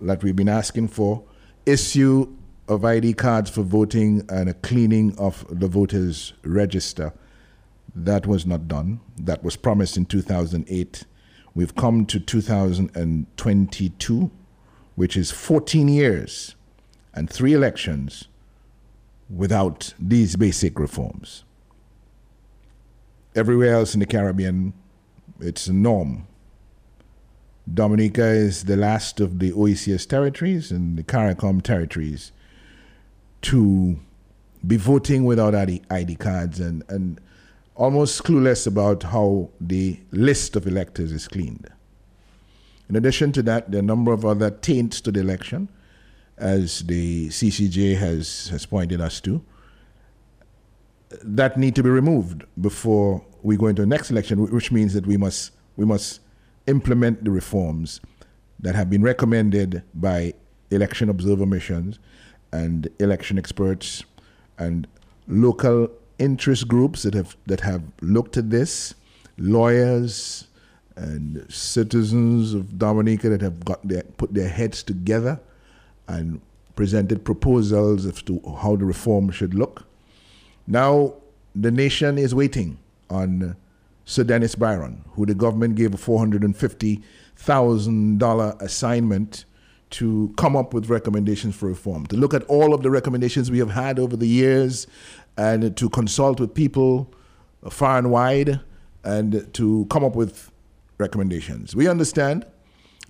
that 0.00 0.22
we've 0.22 0.36
been 0.36 0.48
asking 0.48 0.88
for, 0.88 1.22
issue 1.64 2.32
of 2.68 2.84
ID 2.84 3.14
cards 3.14 3.48
for 3.50 3.62
voting 3.62 4.22
and 4.28 4.48
a 4.48 4.54
cleaning 4.54 5.16
of 5.18 5.46
the 5.48 5.68
voters' 5.68 6.32
register. 6.42 7.12
That 7.94 8.26
was 8.26 8.44
not 8.44 8.66
done. 8.68 9.00
That 9.16 9.44
was 9.44 9.56
promised 9.56 9.96
in 9.96 10.04
2008. 10.06 11.04
We've 11.54 11.74
come 11.74 12.04
to 12.06 12.20
2022, 12.20 14.30
which 14.96 15.16
is 15.16 15.30
14 15.30 15.88
years 15.88 16.54
and 17.14 17.30
three 17.30 17.54
elections 17.54 18.28
without 19.34 19.94
these 19.98 20.36
basic 20.36 20.78
reforms. 20.78 21.44
Everywhere 23.34 23.74
else 23.74 23.94
in 23.94 24.00
the 24.00 24.06
Caribbean, 24.06 24.72
it's 25.40 25.66
a 25.66 25.72
norm. 25.72 26.26
Dominica 27.72 28.24
is 28.24 28.64
the 28.64 28.76
last 28.76 29.20
of 29.20 29.38
the 29.40 29.50
OECS 29.52 30.08
territories 30.08 30.70
and 30.70 30.96
the 30.96 31.02
CARICOM 31.02 31.62
territories 31.62 32.30
to 33.42 33.98
be 34.66 34.76
voting 34.76 35.24
without 35.24 35.54
ID, 35.54 36.14
cards 36.16 36.60
and, 36.60 36.84
and 36.88 37.20
almost 37.74 38.22
clueless 38.22 38.66
about 38.66 39.02
how 39.02 39.50
the 39.60 39.98
list 40.12 40.56
of 40.56 40.66
electors 40.66 41.12
is 41.12 41.26
cleaned. 41.26 41.68
In 42.88 42.94
addition 42.94 43.32
to 43.32 43.42
that, 43.42 43.70
there 43.70 43.80
are 43.80 43.82
a 43.82 43.86
number 43.86 44.12
of 44.12 44.24
other 44.24 44.50
taints 44.50 45.00
to 45.02 45.12
the 45.12 45.20
election, 45.20 45.68
as 46.38 46.80
the 46.80 47.28
CCJ 47.28 47.96
has, 47.98 48.48
has 48.48 48.64
pointed 48.64 49.00
us 49.00 49.20
to, 49.22 49.42
that 51.22 51.56
need 51.56 51.74
to 51.74 51.82
be 51.82 51.90
removed 51.90 52.44
before 52.60 53.24
we 53.42 53.56
go 53.56 53.66
into 53.66 53.82
the 53.82 53.86
next 53.86 54.10
election, 54.10 54.38
which 54.52 54.70
means 54.70 54.94
that 54.94 55.06
we 55.06 55.16
must, 55.16 55.52
we 55.76 55.84
must 55.84 56.20
implement 56.66 57.24
the 57.24 57.30
reforms 57.30 58.00
that 58.60 58.74
have 58.74 58.90
been 58.90 59.02
recommended 59.02 59.82
by 59.94 60.34
election 60.70 61.08
observer 61.08 61.46
missions 61.46 61.98
and 62.52 62.88
election 62.98 63.38
experts 63.38 64.04
and 64.58 64.86
local 65.28 65.90
interest 66.18 66.66
groups 66.68 67.02
that 67.02 67.14
have 67.14 67.36
that 67.46 67.60
have 67.60 67.82
looked 68.00 68.36
at 68.36 68.50
this, 68.50 68.94
lawyers 69.36 70.46
and 70.96 71.44
citizens 71.52 72.54
of 72.54 72.78
Dominica 72.78 73.28
that 73.28 73.42
have 73.42 73.64
got 73.64 73.86
their 73.86 74.02
put 74.02 74.32
their 74.32 74.48
heads 74.48 74.82
together 74.82 75.40
and 76.08 76.40
presented 76.74 77.24
proposals 77.24 78.06
as 78.06 78.22
to 78.22 78.40
how 78.60 78.76
the 78.76 78.84
reform 78.84 79.30
should 79.30 79.54
look. 79.54 79.84
Now 80.66 81.14
the 81.54 81.70
nation 81.70 82.18
is 82.18 82.34
waiting 82.34 82.78
on 83.10 83.56
Sir 84.08 84.22
Dennis 84.22 84.54
Byron, 84.54 85.04
who 85.10 85.26
the 85.26 85.34
government 85.34 85.74
gave 85.74 85.92
a 85.92 85.96
four 85.96 86.20
hundred 86.20 86.44
and 86.44 86.56
fifty 86.56 87.02
thousand 87.34 88.18
dollar 88.18 88.56
assignment 88.60 89.44
to 89.90 90.32
come 90.36 90.56
up 90.56 90.72
with 90.72 90.88
recommendations 90.88 91.54
for 91.56 91.66
reform, 91.66 92.06
to 92.06 92.16
look 92.16 92.32
at 92.32 92.44
all 92.44 92.72
of 92.72 92.82
the 92.82 92.90
recommendations 92.90 93.50
we 93.50 93.58
have 93.58 93.70
had 93.70 93.98
over 93.98 94.16
the 94.16 94.26
years 94.26 94.86
and 95.36 95.76
to 95.76 95.90
consult 95.90 96.40
with 96.40 96.54
people 96.54 97.12
far 97.68 97.98
and 97.98 98.10
wide 98.10 98.60
and 99.04 99.52
to 99.54 99.86
come 99.90 100.04
up 100.04 100.14
with 100.14 100.50
recommendations. 100.98 101.74
We 101.74 101.88
understand 101.88 102.46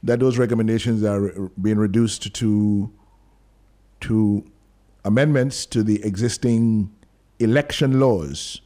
that 0.03 0.19
those 0.19 0.39
recommendations 0.39 1.05
are 1.05 1.51
being 1.61 1.79
reduced 1.79 2.33
to 2.35 2.91
to 4.01 4.45
amendments 5.05 5.67
to 5.67 5.83
the 5.83 6.03
existing 6.05 6.91
election 7.39 8.01
laws 8.01 8.63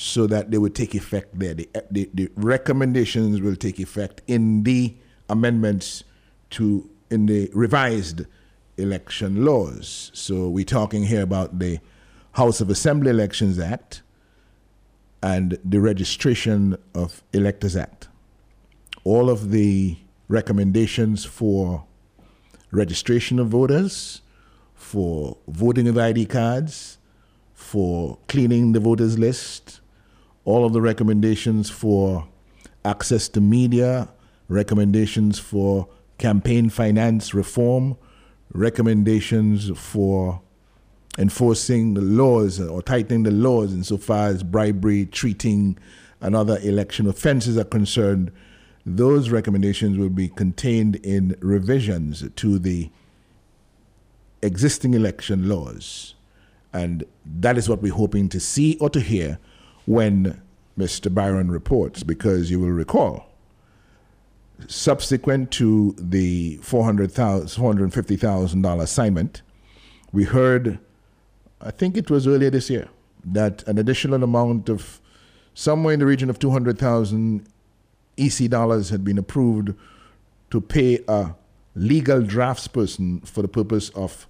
so 0.00 0.28
that 0.28 0.52
they 0.52 0.58
would 0.58 0.76
take 0.76 0.94
effect 0.94 1.36
there. 1.36 1.54
The, 1.54 1.68
the, 1.90 2.08
the 2.14 2.30
recommendations 2.36 3.40
will 3.40 3.56
take 3.56 3.80
effect 3.80 4.22
in 4.28 4.62
the 4.62 4.94
amendments 5.28 6.04
to 6.50 6.88
in 7.10 7.26
the 7.26 7.50
revised 7.52 8.22
election 8.76 9.44
laws. 9.44 10.12
So 10.14 10.48
we're 10.48 10.64
talking 10.64 11.02
here 11.02 11.22
about 11.22 11.58
the 11.58 11.80
House 12.34 12.60
of 12.60 12.70
Assembly 12.70 13.10
Elections 13.10 13.58
Act 13.58 14.02
and 15.20 15.58
the 15.64 15.80
Registration 15.80 16.78
of 16.94 17.24
Electors 17.32 17.74
Act. 17.74 18.06
All 19.02 19.28
of 19.28 19.50
the 19.50 19.96
recommendations 20.28 21.24
for 21.24 21.86
registration 22.70 23.40
of 23.40 23.48
voters, 23.48 24.22
for 24.76 25.38
voting 25.48 25.88
of 25.88 25.98
ID 25.98 26.26
cards, 26.26 26.98
for 27.52 28.16
cleaning 28.28 28.70
the 28.70 28.80
voters 28.80 29.18
list, 29.18 29.80
all 30.48 30.64
of 30.64 30.72
the 30.72 30.80
recommendations 30.80 31.68
for 31.68 32.26
access 32.82 33.28
to 33.28 33.38
media, 33.38 34.08
recommendations 34.48 35.38
for 35.38 35.86
campaign 36.16 36.70
finance 36.70 37.34
reform, 37.34 37.94
recommendations 38.54 39.70
for 39.78 40.40
enforcing 41.18 41.92
the 41.92 42.00
laws 42.00 42.58
or 42.58 42.80
tightening 42.80 43.24
the 43.24 43.30
laws 43.30 43.74
insofar 43.74 44.28
as 44.28 44.42
bribery, 44.42 45.04
treating, 45.04 45.76
and 46.22 46.34
other 46.34 46.58
election 46.62 47.06
offenses 47.06 47.58
are 47.58 47.64
concerned, 47.64 48.32
those 48.86 49.28
recommendations 49.28 49.98
will 49.98 50.08
be 50.08 50.30
contained 50.30 50.96
in 50.96 51.36
revisions 51.40 52.24
to 52.36 52.58
the 52.58 52.88
existing 54.40 54.94
election 54.94 55.46
laws. 55.46 56.14
And 56.72 57.04
that 57.26 57.58
is 57.58 57.68
what 57.68 57.82
we're 57.82 57.92
hoping 57.92 58.30
to 58.30 58.40
see 58.40 58.78
or 58.80 58.88
to 58.88 59.00
hear 59.00 59.38
when 59.88 60.40
Mr. 60.78 61.12
Byron 61.12 61.50
reports, 61.50 62.02
because 62.02 62.50
you 62.50 62.60
will 62.60 62.68
recall 62.68 63.24
subsequent 64.66 65.50
to 65.52 65.94
the 65.98 66.58
$450,000 66.58 68.82
assignment, 68.82 69.42
we 70.12 70.24
heard, 70.24 70.78
I 71.62 71.70
think 71.70 71.96
it 71.96 72.10
was 72.10 72.26
earlier 72.26 72.50
this 72.50 72.68
year, 72.68 72.88
that 73.24 73.66
an 73.66 73.78
additional 73.78 74.22
amount 74.22 74.68
of 74.68 75.00
somewhere 75.54 75.94
in 75.94 76.00
the 76.00 76.06
region 76.06 76.28
of 76.28 76.38
200,000 76.38 77.46
EC 78.18 78.50
dollars 78.50 78.90
had 78.90 79.02
been 79.04 79.16
approved 79.16 79.72
to 80.50 80.60
pay 80.60 81.02
a 81.08 81.30
legal 81.74 82.20
draftsperson 82.20 83.26
for 83.26 83.40
the 83.40 83.48
purpose 83.48 83.88
of 83.90 84.26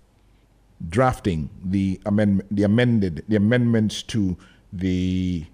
drafting 0.88 1.50
the 1.64 2.00
amendment, 2.06 2.54
the 2.54 2.62
amended, 2.62 3.24
the 3.26 3.34
amendments 3.34 4.04
to 4.04 4.36
the 4.72 5.46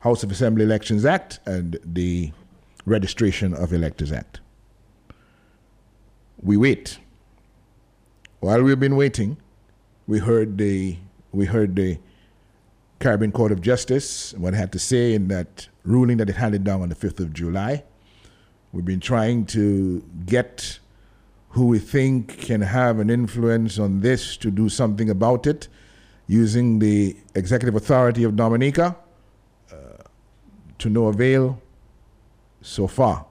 House 0.00 0.22
of 0.22 0.30
Assembly 0.30 0.64
Elections 0.64 1.04
Act 1.04 1.40
and 1.46 1.78
the 1.84 2.32
Registration 2.86 3.54
of 3.54 3.72
Electors 3.72 4.12
Act. 4.12 4.40
We 6.42 6.56
wait. 6.56 6.98
While 8.40 8.62
we've 8.62 8.80
been 8.80 8.96
waiting, 8.96 9.36
we 10.06 10.18
heard 10.18 10.56
the 10.56 10.96
we 11.32 11.44
heard 11.44 11.76
the 11.76 11.98
Caribbean 12.98 13.32
Court 13.32 13.52
of 13.52 13.60
Justice 13.60 14.34
what 14.36 14.54
it 14.54 14.56
had 14.56 14.72
to 14.72 14.78
say 14.78 15.14
in 15.14 15.28
that 15.28 15.68
ruling 15.84 16.16
that 16.16 16.28
it 16.28 16.36
handed 16.36 16.64
down 16.64 16.82
on 16.82 16.88
the 16.88 16.94
5th 16.94 17.20
of 17.20 17.32
July. 17.32 17.84
We've 18.72 18.84
been 18.84 19.00
trying 19.00 19.46
to 19.46 20.02
get 20.26 20.78
who 21.50 21.66
we 21.66 21.78
think 21.78 22.38
can 22.38 22.60
have 22.60 22.98
an 22.98 23.10
influence 23.10 23.78
on 23.78 24.00
this 24.00 24.36
to 24.38 24.50
do 24.50 24.68
something 24.68 25.10
about 25.10 25.46
it 25.46 25.68
using 26.30 26.78
the 26.78 27.16
executive 27.34 27.74
authority 27.74 28.22
of 28.22 28.36
Dominica 28.36 28.94
uh, 29.72 29.74
to 30.78 30.88
no 30.88 31.06
avail 31.06 31.60
so 32.62 32.86
far. 32.86 33.26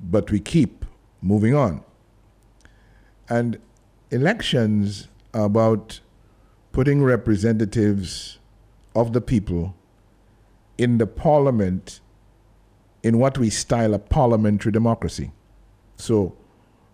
But 0.00 0.30
we 0.30 0.38
keep 0.38 0.84
moving 1.20 1.52
on. 1.52 1.82
And 3.28 3.58
elections 4.12 5.08
are 5.34 5.46
about 5.46 5.98
putting 6.70 7.02
representatives 7.02 8.38
of 8.94 9.14
the 9.14 9.20
people 9.20 9.74
in 10.78 10.98
the 10.98 11.08
parliament 11.08 11.98
in 13.02 13.18
what 13.18 13.36
we 13.36 13.50
style 13.50 13.94
a 13.94 13.98
parliamentary 13.98 14.70
democracy. 14.70 15.32
So 15.96 16.36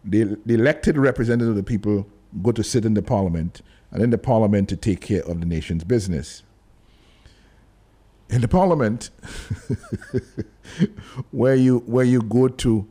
the, 0.03 0.39
the 0.47 0.55
elected 0.55 0.97
representatives 0.97 1.51
of 1.51 1.57
the 1.57 1.63
people 1.63 2.07
go 2.43 2.53
to 2.53 2.63
sit 2.63 2.85
in 2.85 2.95
the 2.95 3.03
parliament, 3.03 3.63
and 3.91 4.03
in 4.03 4.11
the 4.11 4.19
parliament 4.19 4.69
to 4.69 4.77
take 4.77 5.01
care 5.01 5.23
of 5.23 5.41
the 5.41 5.47
nation's 5.47 5.85
business. 5.85 6.43
In 8.31 8.43
the 8.43 8.49
parliament 8.49 9.09
where 11.31 11.55
you 11.55 11.79
where 11.87 12.05
you 12.05 12.21
go 12.21 12.49
to 12.49 12.87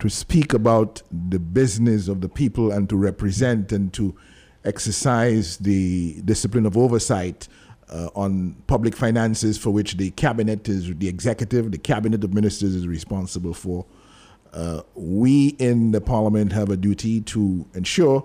to 0.00 0.08
speak 0.08 0.52
about 0.52 1.02
the 1.10 1.38
business 1.38 2.08
of 2.08 2.20
the 2.20 2.28
people 2.28 2.70
and 2.70 2.88
to 2.88 2.96
represent 2.96 3.72
and 3.72 3.92
to 3.92 4.14
exercise 4.64 5.58
the 5.58 6.20
discipline 6.22 6.66
of 6.66 6.76
oversight 6.76 7.48
uh, 7.88 8.08
on 8.14 8.54
public 8.66 8.94
finances 8.94 9.58
for 9.58 9.70
which 9.70 9.96
the 9.96 10.10
cabinet 10.12 10.68
is 10.68 10.94
the 10.96 11.08
executive 11.08 11.70
the 11.72 11.78
cabinet 11.78 12.22
of 12.22 12.34
ministers 12.34 12.74
is 12.74 12.86
responsible 12.86 13.54
for 13.54 13.86
uh, 14.52 14.82
we 14.94 15.48
in 15.58 15.92
the 15.92 16.00
parliament 16.00 16.52
have 16.52 16.70
a 16.70 16.76
duty 16.76 17.20
to 17.20 17.66
ensure 17.74 18.24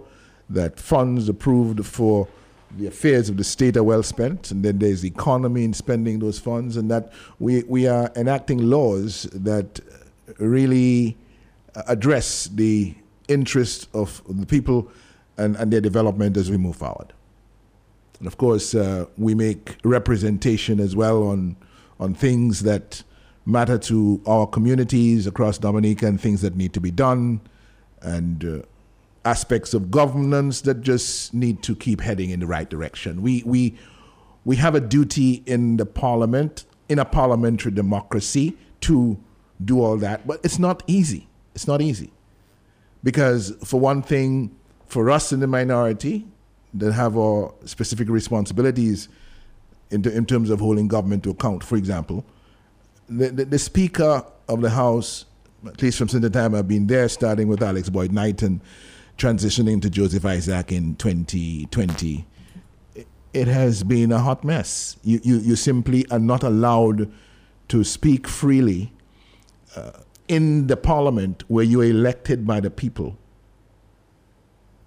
that 0.49 0.79
funds 0.79 1.29
approved 1.29 1.85
for 1.85 2.27
the 2.77 2.87
affairs 2.87 3.29
of 3.29 3.37
the 3.37 3.43
state 3.43 3.77
are 3.77 3.83
well 3.83 4.03
spent, 4.03 4.51
and 4.51 4.63
then 4.63 4.79
there's 4.79 5.01
the 5.01 5.07
economy 5.07 5.63
in 5.63 5.73
spending 5.73 6.19
those 6.19 6.39
funds, 6.39 6.77
and 6.77 6.91
that 6.91 7.11
we, 7.39 7.63
we 7.63 7.87
are 7.87 8.11
enacting 8.15 8.69
laws 8.69 9.23
that 9.33 9.79
really 10.37 11.17
address 11.87 12.45
the 12.47 12.93
interests 13.27 13.87
of 13.93 14.21
the 14.27 14.45
people 14.45 14.91
and, 15.37 15.55
and 15.55 15.71
their 15.71 15.81
development 15.81 16.37
as 16.37 16.49
we 16.49 16.57
move 16.57 16.75
forward. 16.75 17.13
And 18.19 18.27
of 18.27 18.37
course, 18.37 18.73
uh, 18.73 19.05
we 19.17 19.35
make 19.35 19.77
representation 19.83 20.79
as 20.79 20.95
well 20.95 21.23
on, 21.23 21.57
on 21.99 22.13
things 22.13 22.63
that 22.63 23.03
matter 23.45 23.77
to 23.77 24.21
our 24.25 24.47
communities 24.47 25.27
across 25.27 25.57
Dominica 25.57 26.07
and 26.07 26.19
things 26.19 26.41
that 26.41 26.55
need 26.55 26.73
to 26.73 26.81
be 26.81 26.91
done, 26.91 27.41
and 28.01 28.43
uh, 28.43 28.65
aspects 29.25 29.73
of 29.73 29.91
governance 29.91 30.61
that 30.61 30.81
just 30.81 31.33
need 31.33 31.63
to 31.63 31.75
keep 31.75 31.99
heading 31.99 32.29
in 32.29 32.39
the 32.39 32.47
right 32.47 32.69
direction. 32.69 33.21
We, 33.21 33.43
we, 33.45 33.77
we 34.45 34.55
have 34.57 34.75
a 34.75 34.79
duty 34.79 35.43
in 35.45 35.77
the 35.77 35.85
parliament, 35.85 36.65
in 36.87 36.99
a 36.99 37.05
parliamentary 37.05 37.71
democracy, 37.71 38.55
to 38.81 39.17
do 39.63 39.81
all 39.81 39.97
that, 39.97 40.27
but 40.27 40.39
it's 40.43 40.59
not 40.59 40.83
easy. 40.85 41.27
It's 41.55 41.67
not 41.67 41.81
easy. 41.81 42.11
Because, 43.03 43.55
for 43.63 43.79
one 43.79 44.01
thing, 44.01 44.55
for 44.87 45.09
us 45.09 45.31
in 45.31 45.39
the 45.39 45.47
minority 45.47 46.27
that 46.73 46.91
have 46.93 47.17
our 47.17 47.53
specific 47.65 48.09
responsibilities 48.09 49.09
in, 49.91 50.07
in 50.07 50.25
terms 50.25 50.49
of 50.49 50.59
holding 50.59 50.87
government 50.87 51.23
to 51.23 51.29
account, 51.31 51.63
for 51.63 51.77
example, 51.77 52.25
the, 53.07 53.29
the, 53.29 53.45
the 53.45 53.59
Speaker 53.59 54.23
of 54.47 54.61
the 54.61 54.69
House, 54.69 55.25
at 55.65 55.81
least 55.81 55.97
from 55.97 56.09
since 56.09 56.21
the 56.21 56.29
time 56.29 56.53
I've 56.53 56.67
been 56.67 56.87
there, 56.87 57.07
starting 57.07 57.47
with 57.47 57.63
Alix 57.63 57.89
Boyd 57.89 58.11
Knights, 58.11 58.43
transitioning 59.17 59.81
to 59.81 59.89
Joseph 59.89 60.25
Isaac 60.25 60.71
in 60.71 60.95
2020, 60.95 62.27
it 63.33 63.47
has 63.47 63.83
been 63.83 64.11
a 64.11 64.19
hot 64.19 64.43
mess. 64.43 64.97
You, 65.03 65.19
you, 65.23 65.37
you 65.37 65.55
simply 65.55 66.05
are 66.09 66.19
not 66.19 66.43
allowed 66.43 67.11
to 67.67 67.83
speak 67.83 68.27
freely 68.27 68.93
uh, 69.75 69.91
in 70.27 70.67
the 70.67 70.77
parliament 70.77 71.43
where 71.47 71.63
you 71.63 71.81
are 71.81 71.85
elected 71.85 72.45
by 72.45 72.59
the 72.59 72.69
people 72.69 73.17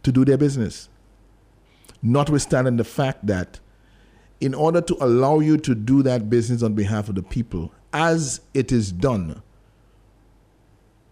to 0.03 0.13
do 0.13 0.25
their 0.25 0.39
business. 0.39 0.89
Notwithstanding 2.03 2.77
the 2.77 2.85
fact 2.85 3.27
that, 3.27 3.61
in 4.41 4.55
order 4.55 4.81
to 4.81 4.97
allow 5.01 5.41
you 5.41 5.57
to 5.59 5.75
do 5.75 6.03
that 6.05 6.31
business 6.31 6.63
on 6.63 6.75
behalf 6.75 7.09
of 7.09 7.17
the 7.17 7.23
people, 7.23 7.73
as 7.93 8.41
it 8.55 8.71
is 8.71 8.93
done 8.93 9.43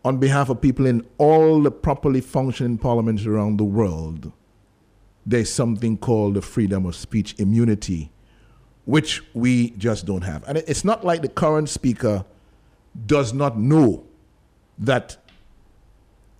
on 0.06 0.18
behalf 0.18 0.48
of 0.48 0.60
people 0.60 0.86
in 0.86 1.04
all 1.18 1.60
the 1.60 1.70
properly 1.70 2.20
functioning 2.20 2.78
parliaments 2.78 3.26
around 3.26 3.56
the 3.56 3.64
world, 3.64 4.30
there's 5.26 5.52
something 5.52 5.98
called 5.98 6.34
the 6.34 6.40
freedom 6.42 6.86
of 6.86 6.94
speech 6.94 7.34
immunity, 7.38 8.12
which 8.84 9.20
we 9.34 9.70
just 9.70 10.06
don't 10.06 10.22
have. 10.22 10.44
And 10.46 10.58
it's 10.58 10.84
not 10.84 11.04
like 11.04 11.22
the 11.22 11.28
current 11.28 11.68
speaker 11.68 12.24
does 13.06 13.32
not 13.32 13.58
know 13.58 14.06
that 14.78 15.16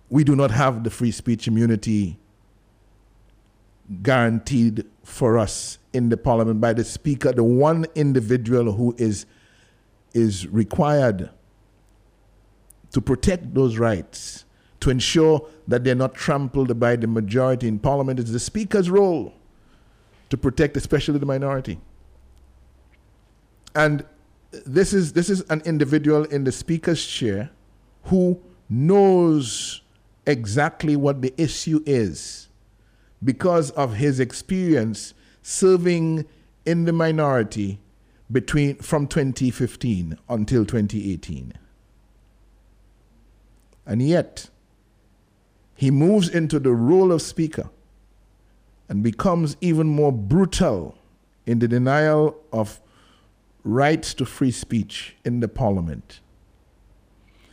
we 0.09 0.23
do 0.23 0.33
not 0.33 0.51
have 0.51 0.85
the 0.85 0.89
free 0.89 1.11
speech 1.11 1.45
immunity 1.45 2.17
guaranteed 4.01 4.85
for 5.03 5.37
us 5.37 5.77
in 5.91 6.07
the 6.07 6.15
parliament 6.15 6.61
by 6.61 6.71
the 6.71 6.85
speaker, 6.85 7.33
the 7.33 7.43
one 7.43 7.85
individual 7.95 8.71
who 8.71 8.95
is 8.97 9.25
is 10.13 10.47
required 10.47 11.31
to 12.97 13.01
protect 13.01 13.53
those 13.53 13.77
rights, 13.77 14.43
to 14.79 14.89
ensure 14.89 15.47
that 15.67 15.83
they're 15.83 15.93
not 15.93 16.15
trampled 16.15 16.79
by 16.79 16.95
the 16.95 17.05
majority 17.05 17.67
in 17.67 17.77
parliament. 17.77 18.19
It's 18.19 18.31
the 18.31 18.39
speaker's 18.39 18.89
role 18.89 19.35
to 20.31 20.35
protect, 20.35 20.75
especially 20.75 21.19
the 21.19 21.27
minority. 21.27 21.79
And 23.75 24.03
this 24.65 24.93
is, 24.93 25.13
this 25.13 25.29
is 25.29 25.41
an 25.51 25.61
individual 25.63 26.23
in 26.23 26.43
the 26.43 26.51
speaker's 26.51 27.05
chair 27.05 27.51
who 28.05 28.41
knows 28.67 29.83
exactly 30.25 30.95
what 30.95 31.21
the 31.21 31.35
issue 31.39 31.83
is 31.85 32.49
because 33.23 33.69
of 33.71 33.93
his 33.93 34.19
experience 34.19 35.13
serving 35.43 36.25
in 36.65 36.85
the 36.85 36.93
minority 36.93 37.77
between 38.31 38.77
from 38.77 39.05
2015 39.05 40.17
until 40.27 40.65
2018. 40.65 41.53
And 43.87 44.01
yet, 44.01 44.49
he 45.73 45.89
moves 45.89 46.27
into 46.27 46.59
the 46.59 46.73
role 46.73 47.11
of 47.11 47.21
speaker 47.21 47.69
and 48.89 49.01
becomes 49.01 49.55
even 49.61 49.87
more 49.87 50.11
brutal 50.11 50.95
in 51.45 51.59
the 51.59 51.67
denial 51.67 52.37
of 52.51 52.81
rights 53.63 54.13
to 54.15 54.25
free 54.25 54.51
speech 54.51 55.15
in 55.23 55.39
the 55.39 55.47
parliament. 55.47 56.19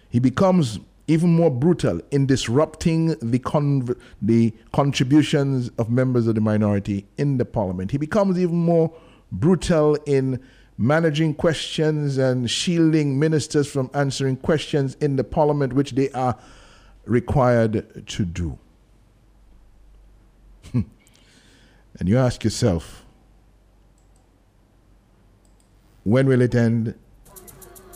He 0.08 0.18
becomes 0.18 0.80
even 1.06 1.34
more 1.34 1.50
brutal 1.50 2.00
in 2.10 2.26
disrupting 2.26 3.14
the, 3.20 3.38
con- 3.38 3.94
the 4.22 4.52
contributions 4.72 5.70
of 5.78 5.90
members 5.90 6.26
of 6.26 6.34
the 6.34 6.40
minority 6.40 7.06
in 7.18 7.36
the 7.36 7.44
parliament. 7.44 7.90
He 7.90 7.98
becomes 7.98 8.38
even 8.38 8.56
more 8.56 8.92
brutal 9.30 9.96
in 10.06 10.40
managing 10.76 11.34
questions 11.34 12.18
and 12.18 12.50
shielding 12.50 13.18
ministers 13.18 13.70
from 13.70 13.90
answering 13.94 14.36
questions 14.36 14.96
in 15.00 15.16
the 15.16 15.24
parliament, 15.24 15.72
which 15.72 15.92
they 15.92 16.10
are 16.10 16.36
required 17.04 18.06
to 18.06 18.24
do. 18.24 18.58
Hmm. 20.72 20.80
and 21.98 22.08
you 22.08 22.18
ask 22.18 22.42
yourself, 22.42 23.04
when 26.04 26.26
will 26.26 26.40
it 26.40 26.54
end 26.54 26.94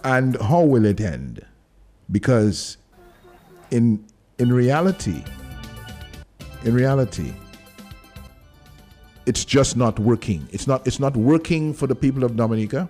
and 0.04 0.40
how 0.40 0.62
will 0.62 0.84
it 0.84 1.00
end? 1.00 1.44
Because 2.10 2.76
in, 3.70 4.04
in 4.38 4.52
reality, 4.52 5.22
in 6.64 6.74
reality, 6.74 7.32
it's 9.28 9.44
just 9.44 9.76
not 9.76 9.98
working. 9.98 10.48
It's 10.52 10.66
not, 10.66 10.86
it's 10.86 10.98
not 10.98 11.14
working 11.14 11.74
for 11.74 11.86
the 11.86 11.94
people 11.94 12.24
of 12.24 12.34
Dominica. 12.34 12.88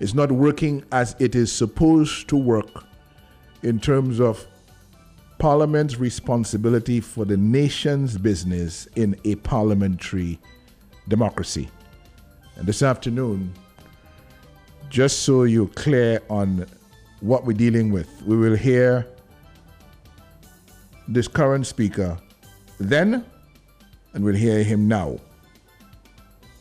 It's 0.00 0.12
not 0.12 0.32
working 0.32 0.84
as 0.90 1.14
it 1.20 1.36
is 1.36 1.52
supposed 1.52 2.28
to 2.30 2.36
work 2.36 2.84
in 3.62 3.78
terms 3.78 4.18
of 4.18 4.44
Parliament's 5.38 5.98
responsibility 5.98 7.00
for 7.00 7.24
the 7.24 7.36
nation's 7.36 8.18
business 8.18 8.88
in 8.96 9.14
a 9.24 9.36
parliamentary 9.36 10.40
democracy. 11.06 11.68
And 12.56 12.66
this 12.66 12.82
afternoon, 12.82 13.52
just 14.88 15.20
so 15.20 15.44
you're 15.44 15.68
clear 15.68 16.20
on 16.28 16.66
what 17.20 17.46
we're 17.46 17.52
dealing 17.56 17.92
with, 17.92 18.08
we 18.26 18.36
will 18.36 18.56
hear 18.56 19.06
this 21.06 21.28
current 21.28 21.68
speaker 21.68 22.18
then 22.80 23.24
and 24.14 24.24
we'll 24.24 24.34
hear 24.34 24.62
him 24.62 24.88
now 24.88 25.18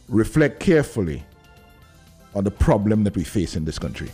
reflect 0.08 0.60
carefully 0.60 1.24
on 2.36 2.44
the 2.44 2.52
problem 2.52 3.04
that 3.04 3.16
we 3.16 3.24
face 3.24 3.56
in 3.56 3.66
this 3.66 3.80
country. 3.80 4.10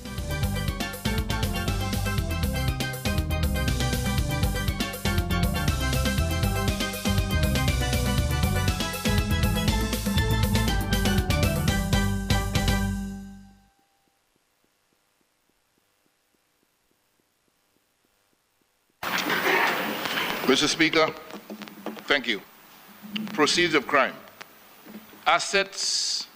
Mr. 20.47 20.67
Speaker, 20.69 21.07
thank 22.07 22.27
you 22.27 22.39
proceeds 23.33 23.73
of 23.73 23.87
crime, 23.87 24.15
assets 25.25 26.27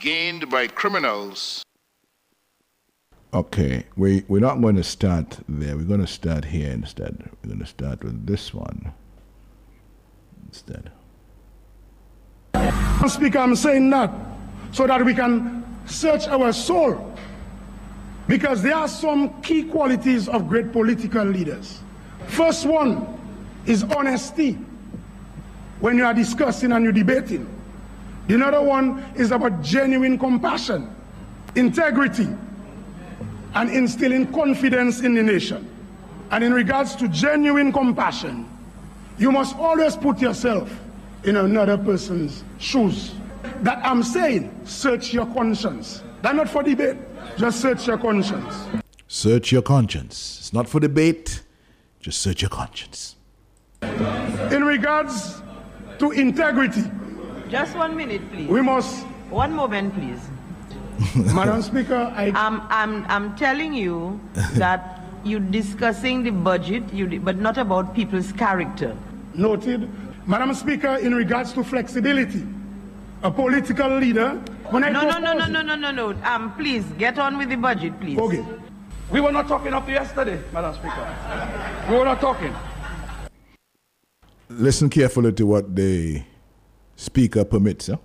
gained 0.00 0.48
by 0.50 0.66
criminals. 0.66 1.62
Okay, 3.34 3.84
we, 3.96 4.24
we're 4.28 4.40
not 4.40 4.60
going 4.60 4.76
to 4.76 4.84
start 4.84 5.38
there. 5.48 5.76
We're 5.76 5.84
going 5.84 6.00
to 6.00 6.06
start 6.06 6.44
here 6.44 6.70
instead. 6.70 7.28
We're 7.42 7.48
going 7.48 7.60
to 7.60 7.66
start 7.66 8.02
with 8.02 8.26
this 8.26 8.54
one 8.54 8.92
instead. 10.46 10.90
Speaker, 13.06 13.38
I'm 13.38 13.54
saying 13.54 13.90
that 13.90 14.10
so 14.72 14.86
that 14.86 15.04
we 15.04 15.14
can 15.14 15.64
search 15.86 16.26
our 16.28 16.52
soul. 16.52 17.14
Because 18.26 18.62
there 18.62 18.74
are 18.74 18.88
some 18.88 19.40
key 19.42 19.64
qualities 19.64 20.28
of 20.28 20.48
great 20.48 20.72
political 20.72 21.24
leaders. 21.24 21.80
First 22.26 22.66
one 22.66 23.06
is 23.66 23.84
honesty 23.84 24.58
when 25.80 25.96
you 25.96 26.04
are 26.04 26.14
discussing 26.14 26.72
and 26.72 26.84
you're 26.84 26.92
debating. 26.92 27.46
The 28.28 28.44
other 28.44 28.62
one 28.62 29.04
is 29.14 29.30
about 29.30 29.62
genuine 29.62 30.18
compassion, 30.18 30.94
integrity, 31.54 32.28
and 33.54 33.70
instilling 33.70 34.32
confidence 34.32 35.00
in 35.00 35.14
the 35.14 35.22
nation. 35.22 35.70
And 36.30 36.42
in 36.42 36.52
regards 36.52 36.96
to 36.96 37.08
genuine 37.08 37.72
compassion, 37.72 38.48
you 39.18 39.30
must 39.30 39.56
always 39.56 39.96
put 39.96 40.20
yourself 40.20 40.70
in 41.24 41.36
another 41.36 41.78
person's 41.78 42.42
shoes. 42.58 43.14
That 43.62 43.78
I'm 43.84 44.02
saying, 44.02 44.52
search 44.64 45.12
your 45.12 45.26
conscience. 45.26 46.02
That's 46.20 46.36
not 46.36 46.48
for 46.48 46.62
debate. 46.62 46.96
Just 47.38 47.60
search 47.60 47.86
your 47.86 47.98
conscience. 47.98 48.54
Search 49.06 49.52
your 49.52 49.62
conscience. 49.62 50.38
It's 50.40 50.52
not 50.52 50.68
for 50.68 50.80
debate. 50.80 51.42
Just 52.00 52.20
search 52.20 52.42
your 52.42 52.50
conscience. 52.50 53.16
In 53.82 54.64
regards 54.64 55.40
to 55.98 56.10
integrity, 56.12 56.82
Just 57.48 57.76
one 57.76 57.96
minute, 57.96 58.22
please. 58.32 58.48
we 58.48 58.60
must, 58.62 59.04
One 59.30 59.52
moment, 59.54 59.94
please. 59.94 60.20
Madam 61.34 61.62
Speaker, 61.62 62.12
I 62.16 62.32
I'm, 62.34 62.60
I'm, 62.70 63.04
I'm 63.08 63.36
telling 63.36 63.74
you 63.74 64.18
that 64.54 65.00
you're 65.24 65.40
discussing 65.40 66.22
the 66.22 66.30
budget, 66.30 66.82
you, 66.92 67.06
di- 67.06 67.18
but 67.18 67.36
not 67.36 67.58
about 67.58 67.94
people's 67.94 68.32
character. 68.32 68.96
noted. 69.34 69.88
Madam 70.26 70.52
Speaker, 70.54 70.96
in 70.96 71.14
regards 71.14 71.52
to 71.52 71.62
flexibility, 71.62 72.44
a 73.22 73.30
political 73.30 73.96
leader, 73.98 74.30
when 74.70 74.82
I 74.82 74.88
No, 74.90 75.02
no, 75.08 75.18
no, 75.18 75.32
no, 75.34 75.46
no, 75.46 75.62
no, 75.62 75.74
no, 75.76 75.90
no. 75.92 76.08
Um, 76.24 76.52
please, 76.56 76.84
get 76.98 77.18
on 77.18 77.38
with 77.38 77.48
the 77.48 77.56
budget, 77.56 77.98
please. 78.00 78.18
Okay. 78.18 78.44
We 79.10 79.20
were 79.20 79.30
not 79.30 79.46
talking 79.46 79.72
up 79.72 79.88
yesterday, 79.88 80.40
Madam 80.52 80.74
Speaker. 80.74 81.06
We 81.88 81.96
were 81.96 82.04
not 82.04 82.20
talking. 82.20 82.52
Listen 84.48 84.88
carefully 84.88 85.32
to 85.32 85.44
what 85.44 85.74
the 85.74 86.22
speaker 86.94 87.44
permits. 87.44 87.88
Huh? 87.88 87.96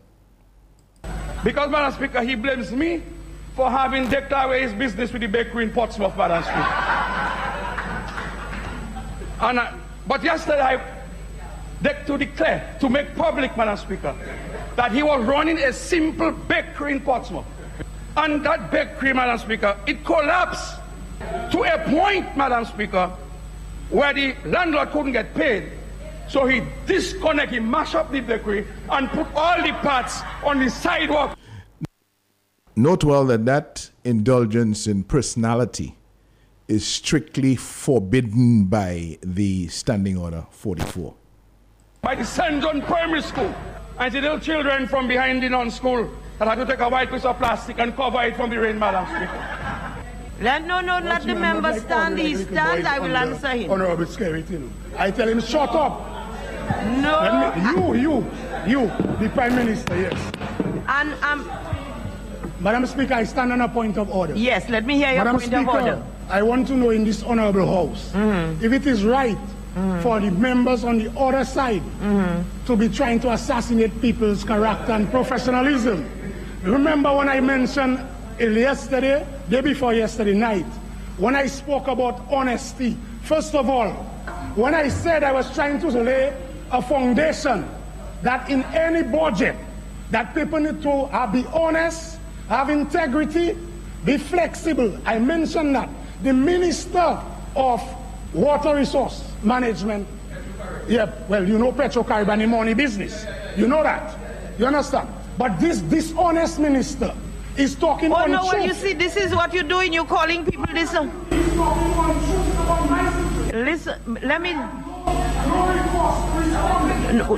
Because, 1.44 1.70
Madam 1.70 1.94
Speaker, 1.94 2.24
he 2.24 2.36
blames 2.36 2.72
me 2.72 3.04
for 3.56 3.70
having 3.70 4.10
declared 4.10 4.46
away 4.46 4.62
his 4.62 4.74
business 4.74 5.12
with 5.12 5.22
the 5.22 5.28
bakery 5.28 5.66
in 5.66 5.72
Portsmouth, 5.72 6.16
Madam 6.18 6.44
Speaker. 6.44 6.58
And 9.42 9.60
I, 9.60 9.74
but 10.08 10.24
yesterday 10.24 10.62
I 10.62 11.02
de- 11.82 12.06
to 12.06 12.18
declare, 12.18 12.76
to 12.80 12.90
make 12.90 13.16
public, 13.16 13.56
Madam 13.58 13.78
Speaker, 13.78 14.16
that 14.76 14.92
he 14.92 15.04
was 15.04 15.24
running 15.26 15.58
a 15.60 15.74
simple 15.74 16.32
bakery 16.32 16.94
in 16.94 17.02
Portsmouth. 17.02 17.46
And 18.18 18.44
that 18.46 18.72
bakery, 18.72 19.14
Madam 19.14 19.38
Speaker, 19.38 19.78
it 19.88 20.04
collapsed 20.06 20.76
to 21.52 21.64
a 21.64 21.78
point, 21.90 22.36
Madam 22.36 22.66
Speaker, 22.66 23.12
where 23.90 24.14
the 24.14 24.36
landlord 24.46 24.90
couldn't 24.92 25.12
get 25.12 25.34
paid. 25.34 25.72
So 26.32 26.46
he 26.46 26.62
disconnected, 26.88 27.56
he 27.56 27.60
mashed 27.60 27.94
up 27.94 28.10
the 28.10 28.22
bakery 28.22 28.66
and 28.90 29.10
put 29.10 29.28
all 29.36 29.62
the 29.62 29.74
parts 29.84 30.22
on 30.46 30.60
the 30.60 30.70
sidewalk. 30.70 31.38
Note 32.74 33.04
well 33.04 33.26
that 33.26 33.44
that 33.46 33.90
indulgence 34.06 34.88
in 34.88 35.04
personality 35.04 35.98
is 36.70 36.88
strictly 36.88 37.58
forbidden 37.58 38.64
by 38.68 39.18
the 39.22 39.68
Standing 39.68 40.16
Order 40.16 40.46
44. 40.52 41.14
by 42.02 42.16
the 42.16 42.24
St. 42.24 42.62
John 42.62 42.82
Primary 42.84 43.22
School. 43.22 43.54
And 44.00 44.14
the 44.14 44.22
little 44.22 44.40
children 44.40 44.88
from 44.88 45.10
behind 45.10 45.44
the 45.44 45.50
non-school 45.50 46.10
that 46.40 46.48
had 46.48 46.56
to 46.56 46.66
take 46.66 46.80
a 46.80 46.88
white 46.88 47.12
piece 47.12 47.26
of 47.26 47.38
plastic 47.40 47.78
and 47.78 47.94
cover 47.94 48.22
it 48.24 48.38
from 48.38 48.50
the 48.50 48.58
rain, 48.58 48.80
Madam 48.80 49.06
Speaker. 49.06 49.98
Let, 50.40 50.66
no, 50.66 50.80
no, 50.80 51.00
let 51.00 51.24
the 51.24 51.36
member 51.36 51.78
stand. 51.78 52.18
He 52.18 52.36
stands, 52.36 52.86
I 52.88 53.00
will 53.00 53.16
answer 53.18 53.50
him. 53.50 53.70
Honorable 53.70 54.06
Skerrit, 54.06 54.50
you 54.50 54.60
know. 54.60 54.70
I 54.98 55.12
tell 55.12 55.28
him, 55.28 55.42
shut 55.42 55.70
up. 55.76 56.08
No. 57.02 57.54
Me, 57.56 58.02
you, 58.02 58.02
you, 58.02 58.32
you, 58.68 58.88
the 59.20 59.30
Prime 59.34 59.56
Minister, 59.56 59.96
yes. 60.00 60.32
And, 60.88 61.14
um, 61.24 61.50
Madam 62.60 62.86
Speaker, 62.86 63.16
I 63.16 63.24
stand 63.24 63.52
on 63.52 63.62
a 63.62 63.68
point 63.68 63.98
of 63.98 64.10
order. 64.12 64.36
yes, 64.36 64.70
let 64.70 64.86
me 64.86 64.96
hear 64.96 65.14
your 65.14 65.26
Madam 65.26 65.40
point 65.40 65.54
of 65.54 65.60
Speaker, 65.60 65.80
order. 65.80 66.04
I 66.30 66.44
want 66.44 66.68
to 66.68 66.76
know 66.76 66.92
in 66.92 67.04
this 67.04 67.24
honorable 67.24 67.66
house 67.66 68.12
mm-hmm. 68.14 68.64
if 68.64 68.72
it 68.72 68.86
is 68.86 69.04
right 69.04 69.36
mm-hmm. 69.36 70.02
for 70.02 70.20
the 70.20 70.32
members 70.32 70.84
on 70.84 70.98
the 71.00 71.12
other 71.20 71.44
side 71.44 71.82
mm-hmm. 71.82 72.66
to 72.68 72.76
be 72.76 72.88
trying 72.88 73.20
to 73.22 73.32
assassinate 73.32 74.00
people's 74.00 74.44
character 74.44 74.94
and 74.94 75.10
professionalism. 75.10 76.10
Remember 76.64 77.14
when 77.16 77.28
I 77.28 77.42
mentioned 77.42 78.00
yesterday, 78.40 79.26
day 79.50 79.62
before 79.62 79.94
yesterday 79.94 80.36
night, 80.36 80.66
when 81.18 81.36
I 81.36 81.48
spoke 81.48 81.88
about 81.88 82.22
honesty. 82.32 82.98
First 83.24 83.56
of 83.56 83.70
all, 83.70 83.92
when 84.56 84.74
I 84.74 84.90
said 84.90 85.24
I 85.24 85.32
was 85.32 85.54
trying 85.54 85.80
to 85.82 85.88
lay 85.90 86.34
a 86.72 86.82
foundation 86.82 87.68
that 88.22 88.50
in 88.50 88.64
any 88.74 89.04
budget 89.04 89.56
that 90.12 90.34
people 90.36 90.60
need 90.60 90.82
to 90.82 90.90
uh, 90.90 91.28
be 91.32 91.46
honest, 91.54 92.20
have 92.50 92.70
integrity, 92.70 93.58
be 94.06 94.18
flexible. 94.18 94.98
I 95.06 95.20
mentioned 95.20 95.76
that. 95.76 95.90
The 96.24 96.34
Minister 96.34 97.20
of 97.56 97.82
Water 98.34 98.76
Resource 98.76 99.24
Management, 99.44 100.08
yeah, 100.88 101.12
well, 101.28 101.48
you 101.48 101.58
know 101.58 101.72
PetroCaribe 101.72 102.50
money 102.50 102.74
business. 102.74 103.26
You 103.56 103.68
know 103.68 103.84
that. 103.84 104.18
You 104.60 104.66
understand? 104.68 105.10
But 105.38 105.60
this 105.60 105.80
dishonest 105.80 106.60
minister 106.60 107.14
is 107.58 107.76
talking 107.76 108.12
Oh, 108.12 108.26
no, 108.26 108.44
well, 108.46 108.64
you 108.64 108.74
see, 108.74 108.94
this 108.94 109.18
is 109.18 109.34
what 109.34 109.54
you're 109.54 109.64
doing. 109.64 109.94
You're 109.94 110.06
calling 110.06 110.46
people 110.46 110.66
this. 110.74 110.94
uh, 110.94 111.04
He's 111.30 111.54
talking 111.56 111.92
about 111.92 112.90
my. 112.90 113.52
Listen, 113.52 114.20
let 114.22 114.42
me. 114.42 114.56
No. 117.12 117.36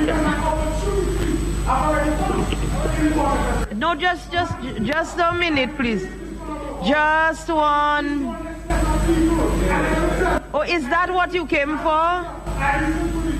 No. 3.74 3.96
Just, 3.96 4.32
just, 4.32 4.54
just 4.84 5.18
a 5.20 5.34
minute, 5.34 5.76
please. 5.76 6.08
Just 6.86 7.50
one. 7.50 8.36
Oh, 10.54 10.64
is 10.68 10.84
that 10.90 11.10
what 11.12 11.34
you 11.34 11.46
came 11.46 11.78
for? 11.80 12.26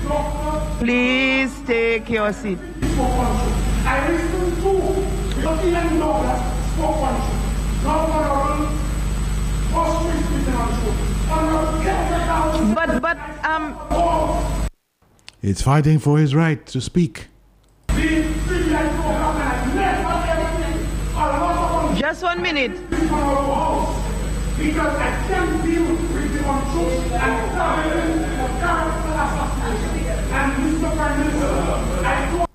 The. 0.08 0.76
Please 0.78 1.52
take 1.66 2.08
your 2.10 2.32
seat. 2.32 2.58
I 3.86 4.00
to. 4.62 5.14
Honorable 5.46 5.70
get 5.70 5.90
the. 10.44 11.13
But, 12.74 13.00
but, 13.00 13.18
um, 13.44 13.78
It's 15.42 15.62
fighting 15.62 15.98
for 15.98 16.18
his 16.18 16.34
right 16.34 16.64
to 16.66 16.80
speak. 16.80 17.28
The 17.88 17.94
CBI 17.94 18.88
program 18.96 19.36
and 19.36 19.48
I 19.48 19.72
never 19.74 20.16
ever 20.32 20.48
think 20.62 20.80
a 21.14 21.16
lot 21.16 21.92
of 21.92 21.98
just 21.98 22.22
one 22.22 22.42
minute. 22.42 22.90
this 22.90 23.10
honorable 23.10 23.54
house. 23.54 24.00
Because 24.58 24.96
I 24.96 25.10
can't 25.28 25.62
deal 25.64 25.82
with 25.88 26.32
the 26.32 26.38
untruth 26.50 27.12
and 27.12 27.50
terrorism 27.52 28.40
of 28.40 28.50
character 28.60 29.12
assassination. 29.24 30.18
And 30.32 30.52
Mr. 30.62 30.88
Prime 30.96 31.18
Minister, 31.20 31.48
I 32.06 32.30
call 32.30 32.46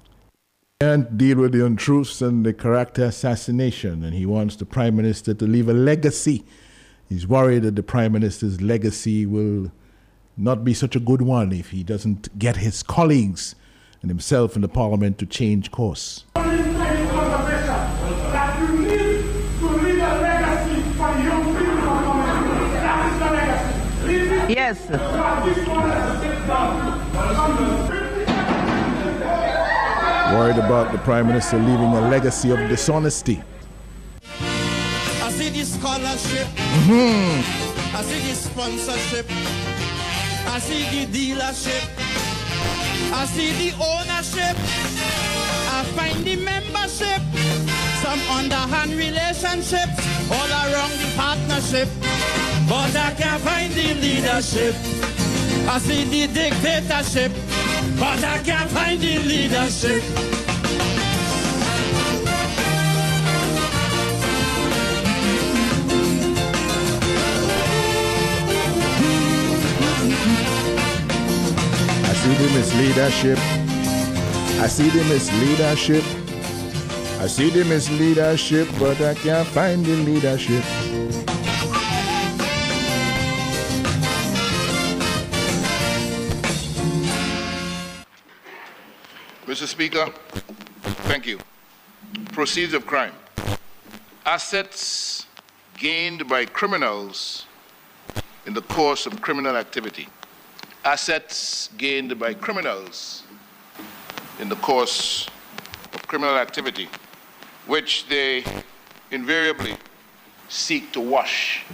Can't 0.82 1.18
deal 1.18 1.38
with 1.40 1.52
the 1.52 1.66
untruths 1.66 2.22
and 2.22 2.46
the 2.46 2.54
character 2.54 3.04
assassination, 3.06 4.04
and 4.04 4.14
he 4.14 4.26
wants 4.26 4.56
the 4.56 4.66
prime 4.66 4.96
minister 4.96 5.34
to 5.34 5.46
leave 5.46 5.68
a 5.70 5.74
legacy. 5.74 6.46
He's 7.10 7.26
worried 7.28 7.64
that 7.64 7.76
the 7.76 7.82
prime 7.84 8.12
minister's 8.12 8.62
legacy 8.62 9.26
will 9.26 9.72
not 10.38 10.64
be 10.64 10.76
such 10.76 10.96
a 10.96 11.00
good 11.00 11.24
one 11.24 11.52
if 11.52 11.72
he 11.72 11.84
doesn't 11.84 12.38
get 12.38 12.58
his 12.58 12.84
colleagues 12.84 13.56
and 14.02 14.12
himself 14.12 14.56
in 14.56 14.62
the 14.62 14.68
parliament 14.70 15.18
to 15.18 15.26
change 15.26 15.72
course. 15.72 16.24
that 16.36 16.46
you 18.62 18.68
need 18.78 19.24
to 19.60 19.68
leave 19.68 19.98
a 19.98 20.22
legacy 20.22 20.82
for 20.98 21.14
the 21.14 21.24
young 21.24 21.46
people 21.46 21.76
who 21.76 21.90
are 21.90 22.04
coming. 22.04 22.74
That 22.74 23.12
is 23.12 23.18
the 23.20 23.30
legacy. 23.32 24.08
Leave 24.08 24.32
it 24.32 24.50
Yes. 24.52 24.78
for 24.86 24.92
this 25.50 25.68
one 25.68 25.90
to 25.90 26.20
sit 26.22 26.48
down. 26.48 27.00
Worried 30.38 30.58
about 30.58 30.92
the 30.92 31.00
prime 31.00 31.26
minister 31.26 31.58
leaving 31.58 31.92
a 31.92 32.02
legacy 32.08 32.52
of 32.52 32.60
dishonesty. 32.70 33.42
I 35.50 35.52
see 35.52 35.62
the 35.62 35.66
scholarship. 35.66 36.48
Mm-hmm. 36.48 37.98
I 37.98 38.02
see 38.04 38.30
the 38.30 38.36
sponsorship. 38.36 39.26
I 40.46 40.60
see 40.60 40.86
the 40.94 41.08
dealership. 41.10 41.90
I 43.12 43.26
see 43.26 43.50
the 43.58 43.74
ownership. 43.82 44.56
I 45.74 45.84
find 45.98 46.24
the 46.24 46.36
membership. 46.36 47.22
Some 48.04 48.22
underhand 48.30 48.92
relationships 48.92 49.98
all 50.30 50.52
around 50.70 50.94
the 51.02 51.10
partnership. 51.18 51.90
But 52.70 52.96
I 52.96 53.12
can't 53.18 53.42
find 53.42 53.74
the 53.74 53.96
leadership. 53.96 54.76
I 55.68 55.80
see 55.80 56.04
the 56.04 56.32
dictatorship. 56.32 57.32
But 57.98 58.24
I 58.24 58.38
can't 58.44 58.70
find 58.70 59.02
the 59.02 59.18
leadership. 59.18 60.04
I 72.40 72.42
see 72.42 72.48
the 72.48 72.60
misleadership. 72.62 73.38
I 74.62 74.68
see 74.68 74.90
the 74.90 75.04
misleadership. 75.14 76.04
I 77.20 77.28
see 77.28 77.50
the 77.50 77.64
misleadership, 77.64 78.80
but 78.80 79.02
I 79.02 79.14
can't 79.14 79.46
find 79.50 79.86
the 79.86 79.96
leadership. 80.06 80.64
Mr. 89.46 89.68
Speaker, 89.68 90.06
thank 91.10 91.28
you. 91.28 91.40
Proceeds 92.32 92.74
of 92.74 92.86
crime. 92.86 93.16
Assets 94.26 95.26
gained 95.78 96.30
by 96.30 96.46
criminals 96.46 97.46
in 98.46 98.54
the 98.54 98.62
course 98.62 99.06
of 99.06 99.22
criminal 99.22 99.58
activity. 99.58 100.08
Assets 100.86 101.70
gained 101.78 102.18
by 102.18 102.34
criminals 102.34 103.24
in 104.40 104.48
the 104.48 104.56
course 104.58 105.28
of 105.94 106.08
criminal 106.08 106.38
activity, 106.38 106.88
which 107.68 108.08
they 108.08 108.44
invariably 109.12 109.76
seek 110.48 110.92
to 110.94 111.02
wash 111.02 111.66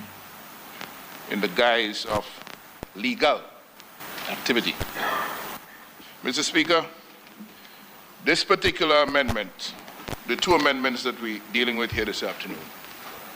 in 1.29 1.39
the 1.39 1.47
guise 1.49 2.05
of 2.05 2.25
legal 2.95 3.41
activity. 4.29 4.73
Mr. 6.23 6.43
Speaker, 6.43 6.83
this 8.23 8.43
particular 8.43 9.03
amendment, 9.03 9.75
the 10.25 10.35
two 10.35 10.55
amendments 10.55 11.03
that 11.03 11.19
we're 11.21 11.41
dealing 11.53 11.77
with 11.77 11.91
here 11.91 12.05
this 12.05 12.23
afternoon, 12.23 12.57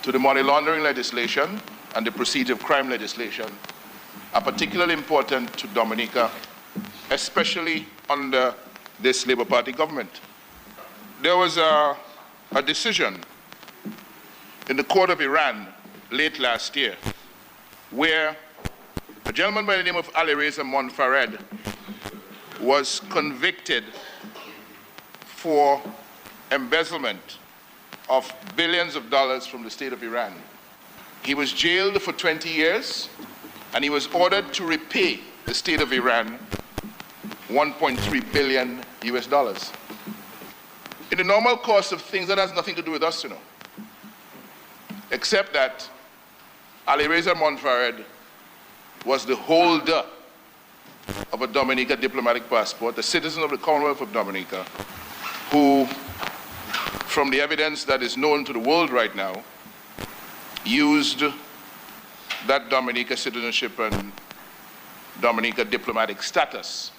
to 0.02 0.12
the 0.12 0.18
money 0.18 0.42
laundering 0.42 0.82
legislation 0.82 1.62
and 1.96 2.08
the 2.08 2.12
proceeds 2.12 2.50
of 2.50 2.60
crime 2.64 2.90
legislation 2.90 3.48
are 4.34 4.42
particularly 4.42 4.94
important 4.94 5.52
to 5.58 5.68
Dominica, 5.68 6.30
especially 7.12 7.86
under 8.10 8.54
this 9.00 9.26
Labour 9.26 9.46
Party 9.46 9.72
government. 9.72 10.22
There 11.22 11.38
was 11.38 11.58
a, 11.58 11.98
a 12.52 12.62
decision 12.62 13.20
in 14.70 14.78
the 14.78 14.84
court 14.84 15.10
of 15.10 15.22
Iran 15.22 15.68
late 16.12 16.40
last 16.40 16.76
year 16.76 16.96
where 17.92 18.36
a 19.26 19.34
gentleman 19.34 19.66
by 19.66 19.78
the 19.78 19.84
name 19.84 19.96
of 19.96 20.10
Ali 20.16 20.36
Reza 20.36 20.62
Monfared 20.64 21.40
was 22.62 23.02
convicted 23.10 23.84
for 25.22 25.82
embezzlement 26.52 27.38
of 28.10 28.32
billions 28.56 28.96
of 28.96 29.10
dollars 29.10 29.46
from 29.46 29.64
the 29.64 29.70
state 29.70 29.94
of 29.94 30.04
Iran. 30.04 30.34
He 31.24 31.34
was 31.36 31.54
jailed 31.54 32.02
for 32.02 32.12
20 32.12 32.50
years 32.50 33.10
and 33.74 33.84
he 33.84 33.90
was 33.90 34.08
ordered 34.08 34.54
to 34.54 34.66
repay 34.66 35.20
the 35.46 35.54
state 35.54 35.82
of 35.82 35.92
Iran 35.94 36.40
1.3 37.48 38.34
billion 38.34 38.84
US 39.04 39.28
dollars. 39.28 39.72
In 41.12 41.18
the 41.18 41.24
normal 41.24 41.58
course 41.58 41.92
of 41.92 42.02
things, 42.02 42.28
that 42.28 42.38
has 42.38 42.54
nothing 42.54 42.76
to 42.76 42.82
do 42.82 42.92
with 42.92 43.02
us, 43.02 43.24
you 43.24 43.32
know. 43.32 43.40
Except 45.12 45.54
that 45.54 45.90
Ali 46.88 47.08
Reza 47.08 47.34
Monfared 47.34 48.04
was 49.06 49.26
the 49.26 49.36
holder 49.36 50.04
of 51.34 51.42
a 51.42 51.48
Dominica 51.48 51.96
diplomatic 51.96 52.48
passport, 52.50 52.98
a 52.98 53.04
citizen 53.04 53.42
of 53.42 53.50
the 53.50 53.58
Commonwealth 53.58 54.02
of 54.02 54.14
Dominica, 54.14 54.64
who, 55.52 55.88
from 57.08 57.32
the 57.32 57.42
evidence 57.42 57.84
that 57.86 58.04
is 58.04 58.18
known 58.18 58.46
to 58.46 58.54
the 58.54 58.60
world 58.60 58.92
right 58.92 59.16
now, 59.16 59.44
used 60.64 61.24
that 62.48 62.70
Dominica 62.70 63.18
citizenship 63.18 63.78
and 63.80 64.12
Dominica 65.22 65.66
diplomatic 65.66 66.24
status 66.24 66.92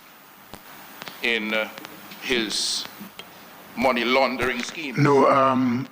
in 1.22 1.54
uh, 1.54 1.68
his 2.22 2.84
money 3.76 4.04
laundering 4.04 4.62
scheme. 4.62 5.02
No, 5.02 5.30
um, 5.30 5.88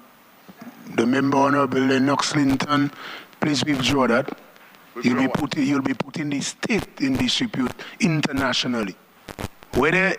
the 0.95 1.07
member 1.07 1.39
Honorable 1.39 1.81
Lennox 1.81 2.35
Linton, 2.35 2.91
please 3.41 3.65
withdraw 3.65 4.07
that. 4.07 4.39
You'll 5.03 5.17
be, 5.17 5.29
put, 5.29 5.57
you'll 5.57 5.83
be 5.83 5.95
putting 5.95 6.31
the 6.31 6.41
state 6.41 7.01
in 7.01 7.17
disrepute 7.17 7.71
internationally. 8.01 8.97
Whether 9.75 10.17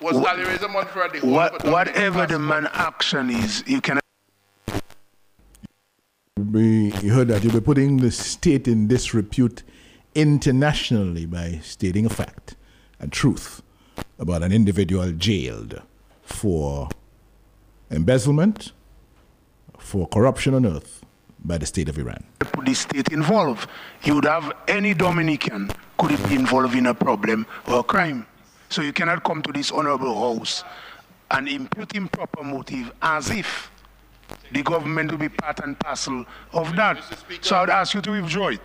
was 0.00 0.16
Ali 0.16 0.44
Reza 0.44 0.68
Monfared 0.68 1.20
the 1.20 1.26
what, 1.26 1.64
whatever 1.64 2.26
the 2.26 2.38
man 2.38 2.68
action 2.72 3.30
is, 3.30 3.64
you 3.66 3.80
can. 3.80 3.98
We 6.36 6.90
heard 6.90 7.28
that 7.28 7.44
you'll 7.44 7.52
be 7.52 7.60
putting 7.60 7.98
the 7.98 8.10
state 8.10 8.66
in 8.66 8.88
disrepute 8.88 9.62
internationally 10.16 11.26
by 11.26 11.60
stating 11.62 12.06
a 12.06 12.08
fact, 12.08 12.56
a 12.98 13.06
truth 13.06 13.62
about 14.18 14.42
an 14.42 14.50
individual 14.50 15.12
jailed 15.12 15.80
for 16.22 16.88
embezzlement, 17.88 18.72
for 19.78 20.08
corruption 20.08 20.54
on 20.54 20.66
earth 20.66 21.04
by 21.44 21.56
the 21.56 21.66
state 21.66 21.88
of 21.88 21.98
Iran. 21.98 22.24
Put 22.40 22.66
the 22.66 22.74
state 22.74 23.12
involved. 23.12 23.70
You 24.02 24.16
would 24.16 24.24
have 24.24 24.52
any 24.66 24.92
Dominican 24.92 25.70
could 25.98 26.10
it 26.10 26.28
be 26.28 26.34
involved 26.34 26.74
in 26.74 26.86
a 26.86 26.94
problem 26.94 27.46
or 27.68 27.78
a 27.78 27.82
crime. 27.84 28.26
So 28.70 28.82
you 28.82 28.92
cannot 28.92 29.22
come 29.22 29.40
to 29.42 29.52
this 29.52 29.70
honorable 29.70 30.14
house 30.16 30.64
and 31.30 31.48
impute 31.48 31.94
improper 31.94 32.42
motive 32.42 32.90
as 33.00 33.30
if 33.30 33.70
the 34.52 34.62
government 34.62 35.10
will 35.10 35.18
be 35.18 35.28
part 35.28 35.60
and 35.60 35.78
parcel 35.78 36.24
of 36.52 36.74
that. 36.76 37.02
So 37.40 37.56
I 37.56 37.60
would 37.62 37.70
ask 37.70 37.94
you 37.94 38.00
to 38.02 38.10
withdraw 38.10 38.48
it. 38.48 38.60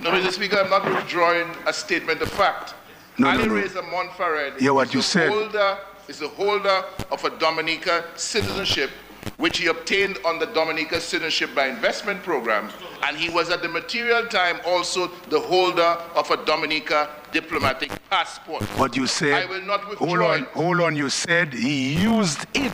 No, 0.00 0.10
Mr. 0.10 0.32
Speaker, 0.32 0.58
I'm 0.58 0.70
not 0.70 0.84
withdrawing 0.84 1.48
a 1.66 1.72
statement 1.72 2.20
of 2.22 2.28
fact. 2.30 2.74
No, 3.18 3.28
Ali 3.28 3.38
no, 3.38 3.44
no. 3.46 3.54
Reza 3.54 3.82
Monfared 3.82 4.60
Yeah, 4.60 4.70
what 4.70 4.88
is 4.88 4.94
you 4.94 5.02
said. 5.02 5.30
Holder, 5.30 5.78
is 6.08 6.20
the 6.20 6.28
holder 6.28 6.84
of 7.10 7.24
a 7.24 7.30
Dominica 7.38 8.04
citizenship 8.16 8.90
which 9.36 9.58
he 9.58 9.66
obtained 9.66 10.18
on 10.24 10.38
the 10.38 10.46
Dominica 10.46 11.00
Citizenship 11.00 11.54
by 11.54 11.66
Investment 11.66 12.22
Program, 12.22 12.70
and 13.04 13.16
he 13.16 13.28
was 13.28 13.50
at 13.50 13.62
the 13.62 13.68
material 13.68 14.26
time 14.26 14.58
also 14.64 15.08
the 15.28 15.38
holder 15.38 15.98
of 16.14 16.30
a 16.30 16.44
Dominica 16.44 17.10
diplomatic 17.32 17.90
passport. 18.08 18.62
What 18.78 18.96
you 18.96 19.06
said. 19.06 19.34
I 19.34 19.44
will 19.46 19.62
not 19.62 19.86
withdraw 19.88 20.06
Hold 20.06 20.20
on, 20.20 20.42
hold 20.54 20.80
on. 20.80 20.96
You 20.96 21.10
said 21.10 21.52
he 21.52 21.94
used 21.94 22.46
it. 22.54 22.72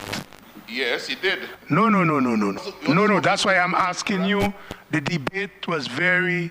Yes, 0.69 1.07
he 1.07 1.15
did. 1.15 1.41
No, 1.69 1.89
no, 1.89 2.05
no, 2.05 2.21
no, 2.21 2.35
no, 2.35 2.51
no. 2.51 2.63
No, 2.89 3.07
no. 3.07 3.21
That's 3.21 3.45
why 3.45 3.59
I'm 3.59 3.75
asking 3.75 4.25
you. 4.25 4.53
The 4.91 5.01
debate 5.01 5.67
was 5.69 5.87
very 5.87 6.51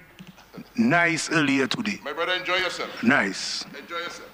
nice 0.75 1.29
earlier 1.31 1.67
today. 1.67 1.99
My 2.03 2.13
brother, 2.13 2.33
enjoy 2.33 2.57
yourself. 2.57 3.03
Nice. 3.03 3.65
Enjoy 3.79 3.97
yourself. 3.97 4.29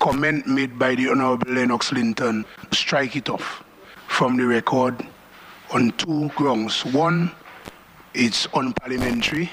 Comment 0.00 0.46
made 0.46 0.78
by 0.78 0.94
the 0.94 1.08
Honorable 1.08 1.50
Lennox 1.52 1.92
Linton. 1.92 2.44
Strike 2.72 3.16
it 3.16 3.28
off 3.28 3.62
from 4.08 4.36
the 4.36 4.44
record 4.44 5.06
on 5.70 5.92
two 5.92 6.28
grounds. 6.30 6.84
One, 6.84 7.30
it's 8.12 8.46
unparliamentary. 8.48 9.50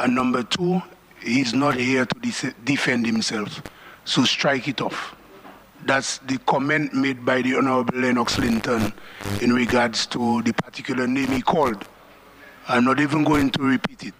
And 0.00 0.14
number 0.14 0.42
two, 0.42 0.80
he's 1.20 1.52
not 1.52 1.74
here 1.74 2.06
to 2.06 2.54
defend 2.64 3.06
himself. 3.06 3.62
So 4.04 4.24
strike 4.24 4.68
it 4.68 4.80
off. 4.80 5.14
That's 5.84 6.18
the 6.18 6.38
comment 6.38 6.94
made 6.94 7.24
by 7.24 7.42
the 7.42 7.56
Honorable 7.56 7.98
Lennox 7.98 8.38
Linton 8.38 8.92
in 9.40 9.52
regards 9.52 10.06
to 10.06 10.42
the 10.42 10.52
particular 10.52 11.06
name 11.06 11.28
he 11.28 11.42
called. 11.42 11.84
I'm 12.68 12.84
not 12.84 13.00
even 13.00 13.24
going 13.24 13.50
to 13.50 13.62
repeat 13.62 14.04
it. 14.04 14.14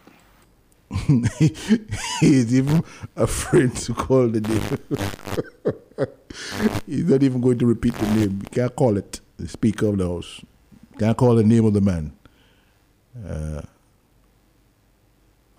He's 2.21 2.55
even 2.55 2.83
afraid 3.17 3.75
to 3.77 3.95
call 3.95 4.29
the 4.29 4.41
name. 4.41 6.09
He's 6.87 7.05
not 7.05 7.23
even 7.23 7.41
going 7.41 7.59
to 7.59 7.67
repeat 7.67 7.95
the 7.95 8.07
name. 8.15 8.41
He 8.41 8.47
can't 8.47 8.75
call 8.75 8.97
it. 8.97 9.21
The 9.39 9.49
Speaker 9.49 9.87
of 9.87 9.99
the 9.99 10.07
House 10.07 10.41
can't 10.99 11.17
call 11.17 11.35
the 11.35 11.45
name 11.45 11.65
of 11.65 11.73
the 11.73 11.81
man. 11.81 12.13
Uh, 13.27 13.63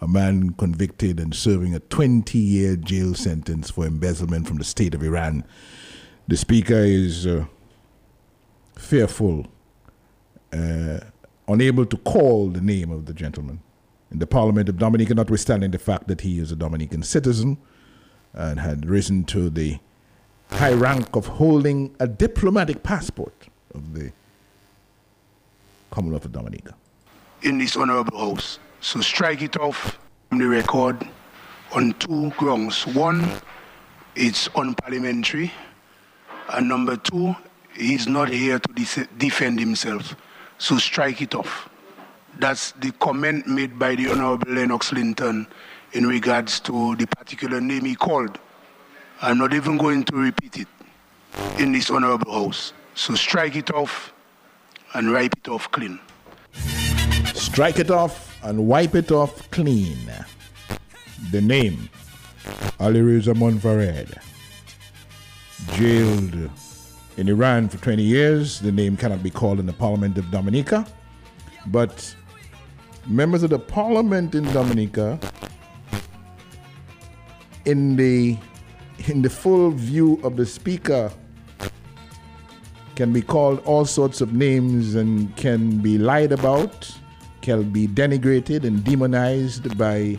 a 0.01 0.07
man 0.07 0.51
convicted 0.51 1.19
and 1.19 1.33
serving 1.33 1.75
a 1.75 1.79
20 1.79 2.37
year 2.37 2.75
jail 2.75 3.13
sentence 3.13 3.69
for 3.69 3.85
embezzlement 3.85 4.47
from 4.47 4.57
the 4.57 4.63
state 4.63 4.93
of 4.93 5.03
Iran. 5.03 5.43
The 6.27 6.37
Speaker 6.37 6.75
is 6.79 7.27
uh, 7.27 7.45
fearful, 8.77 9.47
uh, 10.53 10.99
unable 11.47 11.85
to 11.85 11.97
call 11.97 12.49
the 12.49 12.61
name 12.61 12.91
of 12.91 13.05
the 13.05 13.13
gentleman 13.13 13.61
in 14.11 14.19
the 14.19 14.27
Parliament 14.27 14.69
of 14.69 14.77
Dominica, 14.77 15.13
notwithstanding 15.13 15.71
the 15.71 15.79
fact 15.79 16.07
that 16.07 16.21
he 16.21 16.39
is 16.39 16.51
a 16.51 16.55
Dominican 16.55 17.03
citizen 17.03 17.57
and 18.33 18.59
had 18.59 18.85
risen 18.89 19.25
to 19.25 19.49
the 19.49 19.79
high 20.51 20.73
rank 20.73 21.15
of 21.15 21.25
holding 21.27 21.95
a 21.99 22.07
diplomatic 22.07 22.83
passport 22.83 23.47
of 23.73 23.93
the 23.93 24.11
Commonwealth 25.91 26.25
of 26.25 26.31
Dominica. 26.31 26.73
in 27.41 27.57
this 27.57 27.75
honorable 27.75 28.17
house. 28.17 28.57
So 28.79 29.01
strike 29.01 29.41
it 29.41 29.57
off 29.57 29.99
from 30.29 30.39
the 30.39 30.47
record 30.47 31.05
on 31.73 31.93
two 31.99 32.29
grounds. 32.31 32.87
One, 32.87 33.27
it's 34.15 34.47
unparliamentary. 34.55 35.51
And 36.53 36.69
number 36.69 36.95
two, 36.97 37.35
he's 37.75 38.07
not 38.07 38.29
here 38.29 38.59
to 38.59 38.73
de- 38.73 39.07
defend 39.17 39.59
himself. 39.59 40.15
So 40.59 40.77
strike 40.77 41.21
it 41.21 41.33
off. 41.33 41.67
That's 42.37 42.71
the 42.73 42.91
comment 42.93 43.47
made 43.47 43.77
by 43.79 43.95
the 43.95 44.11
Honorable 44.11 44.51
Lennox 44.51 44.93
Linton 44.93 45.47
in 45.93 46.05
regards 46.05 46.59
to 46.61 46.95
the 46.95 47.07
particular 47.07 47.59
name 47.59 47.85
he 47.85 47.95
called. 47.95 48.39
I'm 49.21 49.39
not 49.39 49.53
even 49.53 49.77
going 49.77 50.03
to 50.05 50.15
repeat 50.15 50.57
it 50.57 50.67
in 51.57 51.71
this 51.71 51.89
honorable 51.89 52.31
house. 52.31 52.73
So 52.93 53.15
strike 53.15 53.55
it 53.55 53.71
off 53.71 54.13
and 54.93 55.11
wipe 55.11 55.33
it 55.35 55.47
off 55.47 55.71
clean. 55.71 55.99
Strike 57.33 57.79
it 57.79 57.89
off 57.89 58.37
and 58.43 58.67
wipe 58.67 58.93
it 58.93 59.11
off 59.11 59.49
clean. 59.49 59.97
The 61.31 61.41
name, 61.41 61.89
Ali 62.79 63.01
Reza 63.01 63.33
Monfared. 63.33 64.19
Jailed 65.71 66.49
in 67.17 67.29
Iran 67.29 67.69
for 67.69 67.77
20 67.77 68.03
years. 68.03 68.59
The 68.59 68.71
name 68.71 68.97
cannot 68.97 69.23
be 69.23 69.29
called 69.29 69.59
in 69.59 69.65
the 69.65 69.73
Parliament 69.73 70.17
of 70.17 70.29
Dominica. 70.31 70.85
But 71.67 72.15
members 73.07 73.43
of 73.43 73.49
the 73.49 73.59
Parliament 73.59 74.35
in 74.35 74.43
Dominica, 74.45 75.19
in 77.65 77.95
the 77.95 78.37
in 79.07 79.21
the 79.21 79.29
full 79.29 79.71
view 79.71 80.19
of 80.23 80.37
the 80.37 80.45
Speaker, 80.45 81.11
can 82.95 83.11
be 83.11 83.21
called 83.21 83.59
all 83.65 83.85
sorts 83.85 84.21
of 84.21 84.33
names 84.33 84.95
and 84.95 85.35
can 85.35 85.79
be 85.79 85.97
lied 85.97 86.31
about, 86.31 86.89
can 87.41 87.69
be 87.71 87.87
denigrated 87.87 88.63
and 88.63 88.83
demonized 88.83 89.77
by 89.77 90.17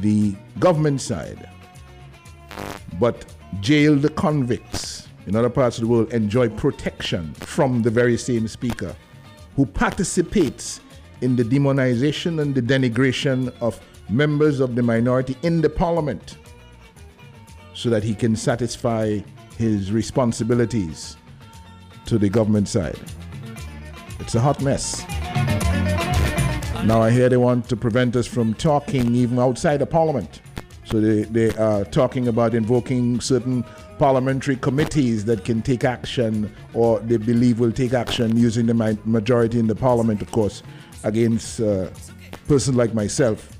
the 0.00 0.34
government 0.58 1.00
side. 1.00 1.48
But 2.98 3.24
jailed 3.60 4.14
convicts 4.16 5.08
in 5.26 5.36
other 5.36 5.50
parts 5.50 5.78
of 5.78 5.82
the 5.82 5.88
world 5.88 6.12
enjoy 6.12 6.48
protection 6.48 7.32
from 7.34 7.82
the 7.82 7.90
very 7.90 8.16
same 8.16 8.46
speaker 8.46 8.94
who 9.56 9.64
participates 9.64 10.80
in 11.20 11.36
the 11.36 11.42
demonization 11.42 12.40
and 12.42 12.54
the 12.54 12.60
denigration 12.60 13.52
of 13.60 13.80
members 14.08 14.60
of 14.60 14.74
the 14.74 14.82
minority 14.82 15.36
in 15.42 15.60
the 15.60 15.70
parliament 15.70 16.36
so 17.72 17.88
that 17.88 18.02
he 18.02 18.14
can 18.14 18.36
satisfy 18.36 19.18
his 19.56 19.92
responsibilities 19.92 21.16
to 22.06 22.18
the 22.18 22.28
government 22.28 22.68
side. 22.68 22.98
It's 24.20 24.34
a 24.34 24.40
hot 24.40 24.60
mess. 24.60 25.04
Now 26.84 27.00
I 27.00 27.10
hear 27.10 27.28
they 27.28 27.36
want 27.36 27.68
to 27.70 27.76
prevent 27.76 28.14
us 28.14 28.26
from 28.26 28.52
talking 28.54 29.14
even 29.14 29.38
outside 29.38 29.80
of 29.80 29.88
parliament. 29.88 30.42
So 30.94 31.00
they, 31.00 31.22
they 31.24 31.50
are 31.56 31.84
talking 31.84 32.28
about 32.28 32.54
invoking 32.54 33.20
certain 33.20 33.64
parliamentary 33.98 34.54
committees 34.54 35.24
that 35.24 35.44
can 35.44 35.60
take 35.60 35.82
action 35.82 36.54
or 36.72 37.00
they 37.00 37.16
believe 37.16 37.58
will 37.58 37.72
take 37.72 37.92
action 37.92 38.36
using 38.36 38.66
the 38.66 38.96
majority 39.04 39.58
in 39.58 39.66
the 39.66 39.74
parliament, 39.74 40.22
of 40.22 40.30
course, 40.30 40.62
against 41.02 41.58
uh, 41.58 41.90
persons 42.46 42.76
like 42.76 42.94
myself 42.94 43.58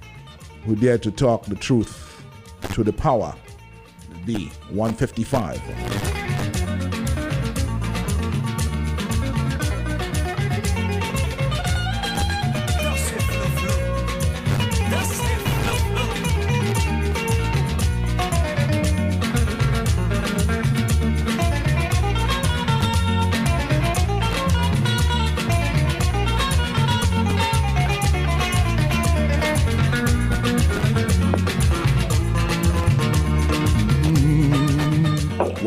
who 0.64 0.76
dare 0.76 0.96
to 0.98 1.10
talk 1.10 1.46
the 1.46 1.56
truth 1.56 2.22
to 2.72 2.84
the 2.84 2.92
power. 2.92 3.34
B 4.24 4.52
155. 4.70 6.13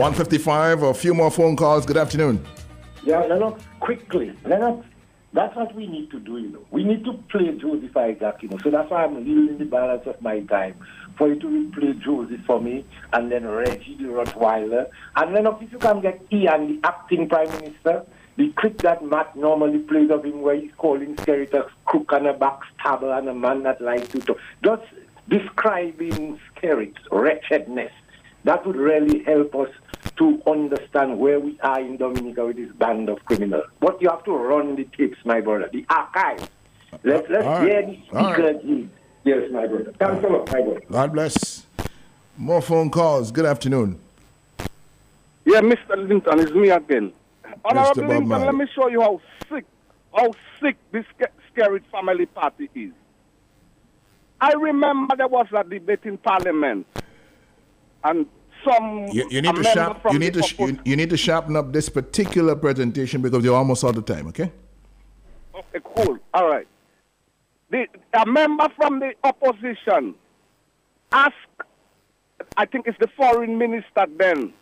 One 0.08 0.16
fifty-five. 0.16 0.84
A 0.84 0.94
few 0.94 1.14
more 1.14 1.30
phone 1.30 1.58
calls. 1.58 1.86
Good 1.86 1.98
afternoon. 1.98 2.42
Yeah, 3.04 3.26
Lennox, 3.26 3.62
quickly. 3.82 4.32
Lennox, 4.46 4.88
that's 5.34 5.54
what 5.54 5.76
we 5.76 5.86
need 5.86 6.10
to 6.12 6.20
do, 6.22 6.38
you 6.38 6.48
know. 6.48 6.66
We 6.72 6.86
need 6.86 7.04
to 7.04 7.12
play 7.30 7.52
Joseph 7.58 7.98
Isaac, 7.98 8.38
you 8.40 8.48
know. 8.48 8.58
So 8.64 8.72
that's 8.72 8.90
why 8.90 9.04
I'm 9.04 9.16
leaving 9.16 9.58
the 9.58 9.66
balance 9.66 10.08
of 10.08 10.22
my 10.22 10.40
time 10.44 10.76
for 11.18 11.28
you 11.28 11.38
to 11.42 11.72
play 11.78 11.92
Joseph 11.92 12.40
for 12.46 12.62
me, 12.62 12.86
and 13.12 13.30
then 13.30 13.46
Reggie 13.46 13.98
the 13.98 14.06
Rottweiler. 14.06 14.88
And 15.18 15.36
then 15.36 15.46
if 15.46 15.70
you 15.70 15.78
can 15.78 16.00
get 16.00 16.26
Ian, 16.32 16.80
the 16.80 16.88
acting 16.88 17.28
prime 17.28 17.52
minister, 17.60 18.06
the 18.38 18.54
clip 18.54 18.82
that 18.84 19.04
Matt 19.04 19.36
normally 19.36 19.80
plays 19.80 20.10
of 20.10 20.24
him 20.24 20.42
where 20.42 20.56
he's 20.56 20.72
calling 20.78 21.18
Skerrit 21.18 21.54
a 21.54 21.68
crook 21.84 22.14
and 22.14 22.28
a 22.28 22.34
backstabber 22.34 23.18
and 23.18 23.28
a 23.28 23.34
man 23.34 23.64
that 23.64 23.82
likes 23.82 24.08
to 24.08 24.22
talk. 24.22 24.38
Just 24.64 24.84
describing 25.28 26.40
Skerrit's 26.56 27.02
wretchedness. 27.12 27.92
That 28.44 28.66
would 28.66 28.78
really 28.78 29.24
help 29.24 29.54
us 29.56 29.70
to 30.18 30.42
understand 30.48 31.20
where 31.20 31.40
we 31.40 31.60
are 31.62 31.80
in 31.80 31.98
Dominica 31.98 32.46
with 32.46 32.58
this 32.58 32.72
band 32.74 33.10
of 33.10 33.24
criminals. 33.26 33.66
But 33.80 34.02
you 34.02 34.10
have 34.10 34.24
to 34.26 34.32
run 34.32 34.76
the 34.76 34.86
tapes, 34.98 35.18
my 35.26 35.42
brother, 35.42 35.70
the 35.72 35.86
archives. 35.90 36.48
Let, 37.04 37.30
let's 37.30 37.46
right. 37.46 37.68
hear 37.68 37.82
the 37.86 37.96
speaker 38.04 38.54
right. 38.54 38.90
Yes, 39.24 39.52
my 39.52 39.68
brother. 39.68 39.94
Thanks 40.00 40.24
a 40.24 40.28
lot, 40.28 40.52
my 40.52 40.62
brother. 40.62 40.82
God 40.90 41.14
bless. 41.14 41.66
More 42.38 42.62
phone 42.62 42.90
calls. 42.90 43.32
Good 43.32 43.46
afternoon. 43.46 44.00
Yeah, 45.46 45.62
Mr. 45.62 45.98
Linton, 45.98 46.40
it's 46.40 46.52
me 46.52 46.70
again. 46.70 47.14
Honorable 47.66 48.04
Linton, 48.04 48.30
let 48.30 48.56
me 48.56 48.66
show 48.74 48.88
you 48.88 49.02
how 49.02 49.22
sick, 49.50 49.66
how 50.16 50.32
sick 50.62 50.78
this 50.92 51.06
Skerrit 51.52 51.84
family 51.92 52.26
party 52.26 52.70
is. 52.76 52.92
I 54.40 54.54
remember 54.54 55.16
there 55.16 55.28
was 55.28 55.48
a 55.52 55.64
debate 55.64 56.02
in 56.04 56.18
Parliament, 56.18 56.86
and 58.04 58.28
some. 58.64 59.08
You, 59.12 59.28
you 59.30 59.42
need 59.42 59.56
to 59.56 59.64
sharp, 59.64 60.02
you 60.12 60.20
need 60.20 60.34
to 60.34 60.44
sh- 60.44 60.60
you, 60.60 60.80
you, 60.86 60.96
need 60.96 61.10
to 61.10 61.18
sharpen 61.18 61.56
up 61.56 61.74
this 61.74 61.90
particular 61.90 62.56
presentation 62.56 63.22
because 63.22 63.44
you're 63.44 63.56
almost 63.56 63.84
out 63.84 63.98
of 63.98 64.06
time. 64.06 64.28
Okay. 64.28 64.52
Okay, 65.56 65.80
cool. 65.96 66.18
All 66.34 66.50
right. 66.50 66.68
The, 67.70 67.88
a 68.14 68.26
member 68.26 68.68
from 68.76 69.00
the 69.00 69.14
opposition 69.24 70.16
asked, 71.12 71.36
I 72.56 72.66
think 72.66 72.88
it's 72.88 72.98
the 73.00 73.10
foreign 73.18 73.58
minister 73.58 74.06
then, 74.18 74.54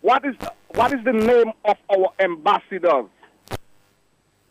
what 0.00 0.24
is 0.24 0.34
what 0.74 0.92
is 0.92 1.04
the 1.04 1.12
name 1.12 1.52
of 1.64 1.76
our 1.90 2.10
ambassador? 2.18 3.04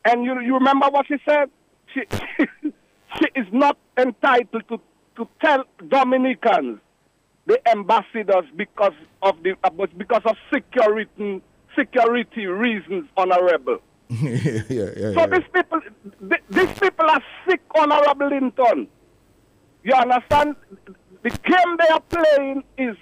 And 0.06 0.24
you 0.24 0.40
you 0.42 0.56
remember 0.56 0.88
what 0.90 1.08
she 1.08 1.16
said? 1.26 1.50
She 1.94 2.02
she 3.20 3.26
is 3.36 3.48
not 3.52 3.78
entitled 3.98 4.64
to 4.70 4.80
to 5.18 5.28
tell 5.42 5.64
Dominicans 5.88 6.80
the 7.46 7.60
ambassadors 7.70 8.46
because 8.56 8.94
of 9.22 9.42
the 9.44 9.56
because 9.98 10.22
of 10.26 10.38
security 10.54 11.42
security 11.78 12.46
reasons, 12.46 13.06
honorable. 13.18 13.80
yeah, 14.10 14.62
yeah, 14.70 14.90
yeah, 14.96 15.14
so 15.14 15.28
these 15.28 15.48
people 15.54 15.82
these 16.50 16.80
people 16.80 17.10
are 17.10 17.24
sick, 17.48 17.62
honorable 17.76 18.30
Linton. 18.30 18.88
You 19.84 19.94
understand? 19.94 20.56
The 21.24 21.30
game 21.30 21.78
they 21.80 21.88
are 21.88 22.02
playing 22.02 22.64
is 22.78 22.96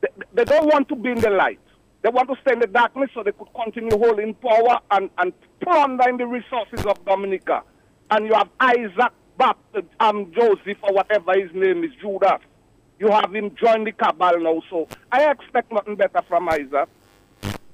they, 0.00 0.08
they 0.34 0.44
don't 0.44 0.66
want 0.66 0.88
to 0.88 0.96
be 0.96 1.10
in 1.10 1.20
the 1.20 1.30
light. 1.30 1.60
They 2.02 2.10
want 2.10 2.28
to 2.28 2.36
stay 2.42 2.52
in 2.52 2.58
the 2.58 2.66
darkness 2.66 3.10
so 3.14 3.22
they 3.22 3.32
could 3.32 3.48
continue 3.54 3.96
holding 3.96 4.34
power 4.34 4.80
and, 4.90 5.08
and 5.18 5.32
plundering 5.60 6.18
the 6.18 6.26
resources 6.26 6.84
of 6.84 7.02
Dominica. 7.06 7.62
And 8.10 8.26
you 8.26 8.34
have 8.34 8.50
Isaac 8.60 9.12
Baptist, 9.38 9.86
um, 10.00 10.30
Joseph, 10.32 10.76
or 10.82 10.92
whatever 10.92 11.32
his 11.32 11.50
name 11.54 11.82
is, 11.82 11.92
Judas 12.00 12.40
you 12.98 13.08
have 13.10 13.34
him 13.34 13.54
join 13.56 13.84
the 13.84 13.92
cabal 13.92 14.38
now. 14.40 14.62
So 14.70 14.88
I 15.10 15.30
expect 15.30 15.72
nothing 15.72 15.96
better 15.96 16.22
from 16.28 16.48
Isaac. 16.48 16.88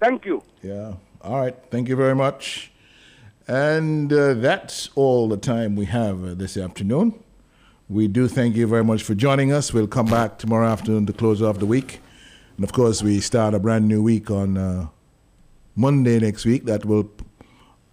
Thank 0.01 0.25
you. 0.25 0.43
Yeah. 0.63 0.95
All 1.23 1.41
right. 1.41 1.57
Thank 1.71 1.89
you 1.89 1.97
very 1.97 2.15
much. 2.15 2.73
And 3.47 4.13
uh, 4.13 4.35
that's 4.35 4.91
all 4.95 5.29
the 5.29 5.37
time 5.37 5.77
we 5.77 5.87
have 5.87 6.25
uh, 6.25 6.35
this 6.35 6.57
afternoon. 6.57 7.23
We 7.89 8.07
do 8.07 8.29
thank 8.29 8.55
you 8.55 8.67
very 8.67 8.85
much 8.85 9.03
for 9.03 9.15
joining 9.15 9.53
us. 9.53 9.73
We'll 9.73 9.89
come 9.89 10.07
back 10.07 10.39
tomorrow 10.39 10.69
afternoon 10.69 11.07
to 11.07 11.13
close 11.13 11.43
off 11.43 11.59
the 11.59 11.67
week. 11.67 12.01
And 12.57 12.65
of 12.65 12.73
course, 12.73 13.03
we 13.03 13.21
start 13.21 13.53
a 13.53 13.59
brand 13.59 13.89
new 13.89 14.03
week 14.03 14.31
on 14.31 14.57
uh, 14.57 14.87
Monday 15.75 16.21
next 16.21 16.45
week. 16.45 16.65
That 16.67 16.85
will, 16.85 17.11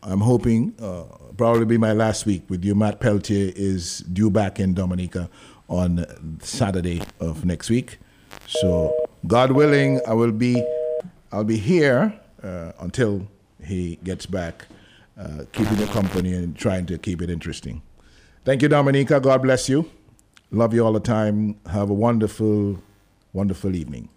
I'm 0.03 0.21
hoping, 0.21 0.75
uh, 0.80 1.03
probably 1.36 1.65
be 1.65 1.78
my 1.78 1.93
last 1.93 2.25
week 2.25 2.43
with 2.47 2.63
you. 2.63 2.75
Matt 2.75 2.99
Peltier 2.99 3.51
is 3.55 3.99
due 3.99 4.30
back 4.30 4.59
in 4.59 4.75
Dominica 4.75 5.30
on 5.68 6.05
Saturday 6.41 7.01
of 7.20 7.45
next 7.45 7.70
week. 7.70 7.99
So, 8.45 8.95
God 9.26 9.51
willing, 9.51 10.01
I 10.07 10.13
will 10.13 10.32
be, 10.32 10.65
I'll 11.32 11.43
be 11.43 11.57
here 11.57 12.18
uh, 12.43 12.72
until 12.80 13.28
he 13.63 13.99
gets 14.03 14.26
back, 14.26 14.68
uh, 15.20 15.43
keeping 15.51 15.78
you 15.78 15.88
company 15.88 16.34
and 16.34 16.55
trying 16.55 16.86
to 16.88 16.97
keep 16.97 17.22
it 17.22 17.30
interesting. 17.30 17.82
Thank 18.45 18.61
you, 18.61 18.70
Dominica. 18.70 19.20
God 19.20 19.41
bless 19.41 19.68
you. 19.68 19.89
Love 20.51 20.74
you 20.74 20.86
all 20.86 20.93
the 20.93 21.01
time. 21.01 21.59
Have 21.70 21.89
a 21.89 21.93
wonderful, 21.93 22.82
wonderful 23.34 23.76
evening. 23.76 24.09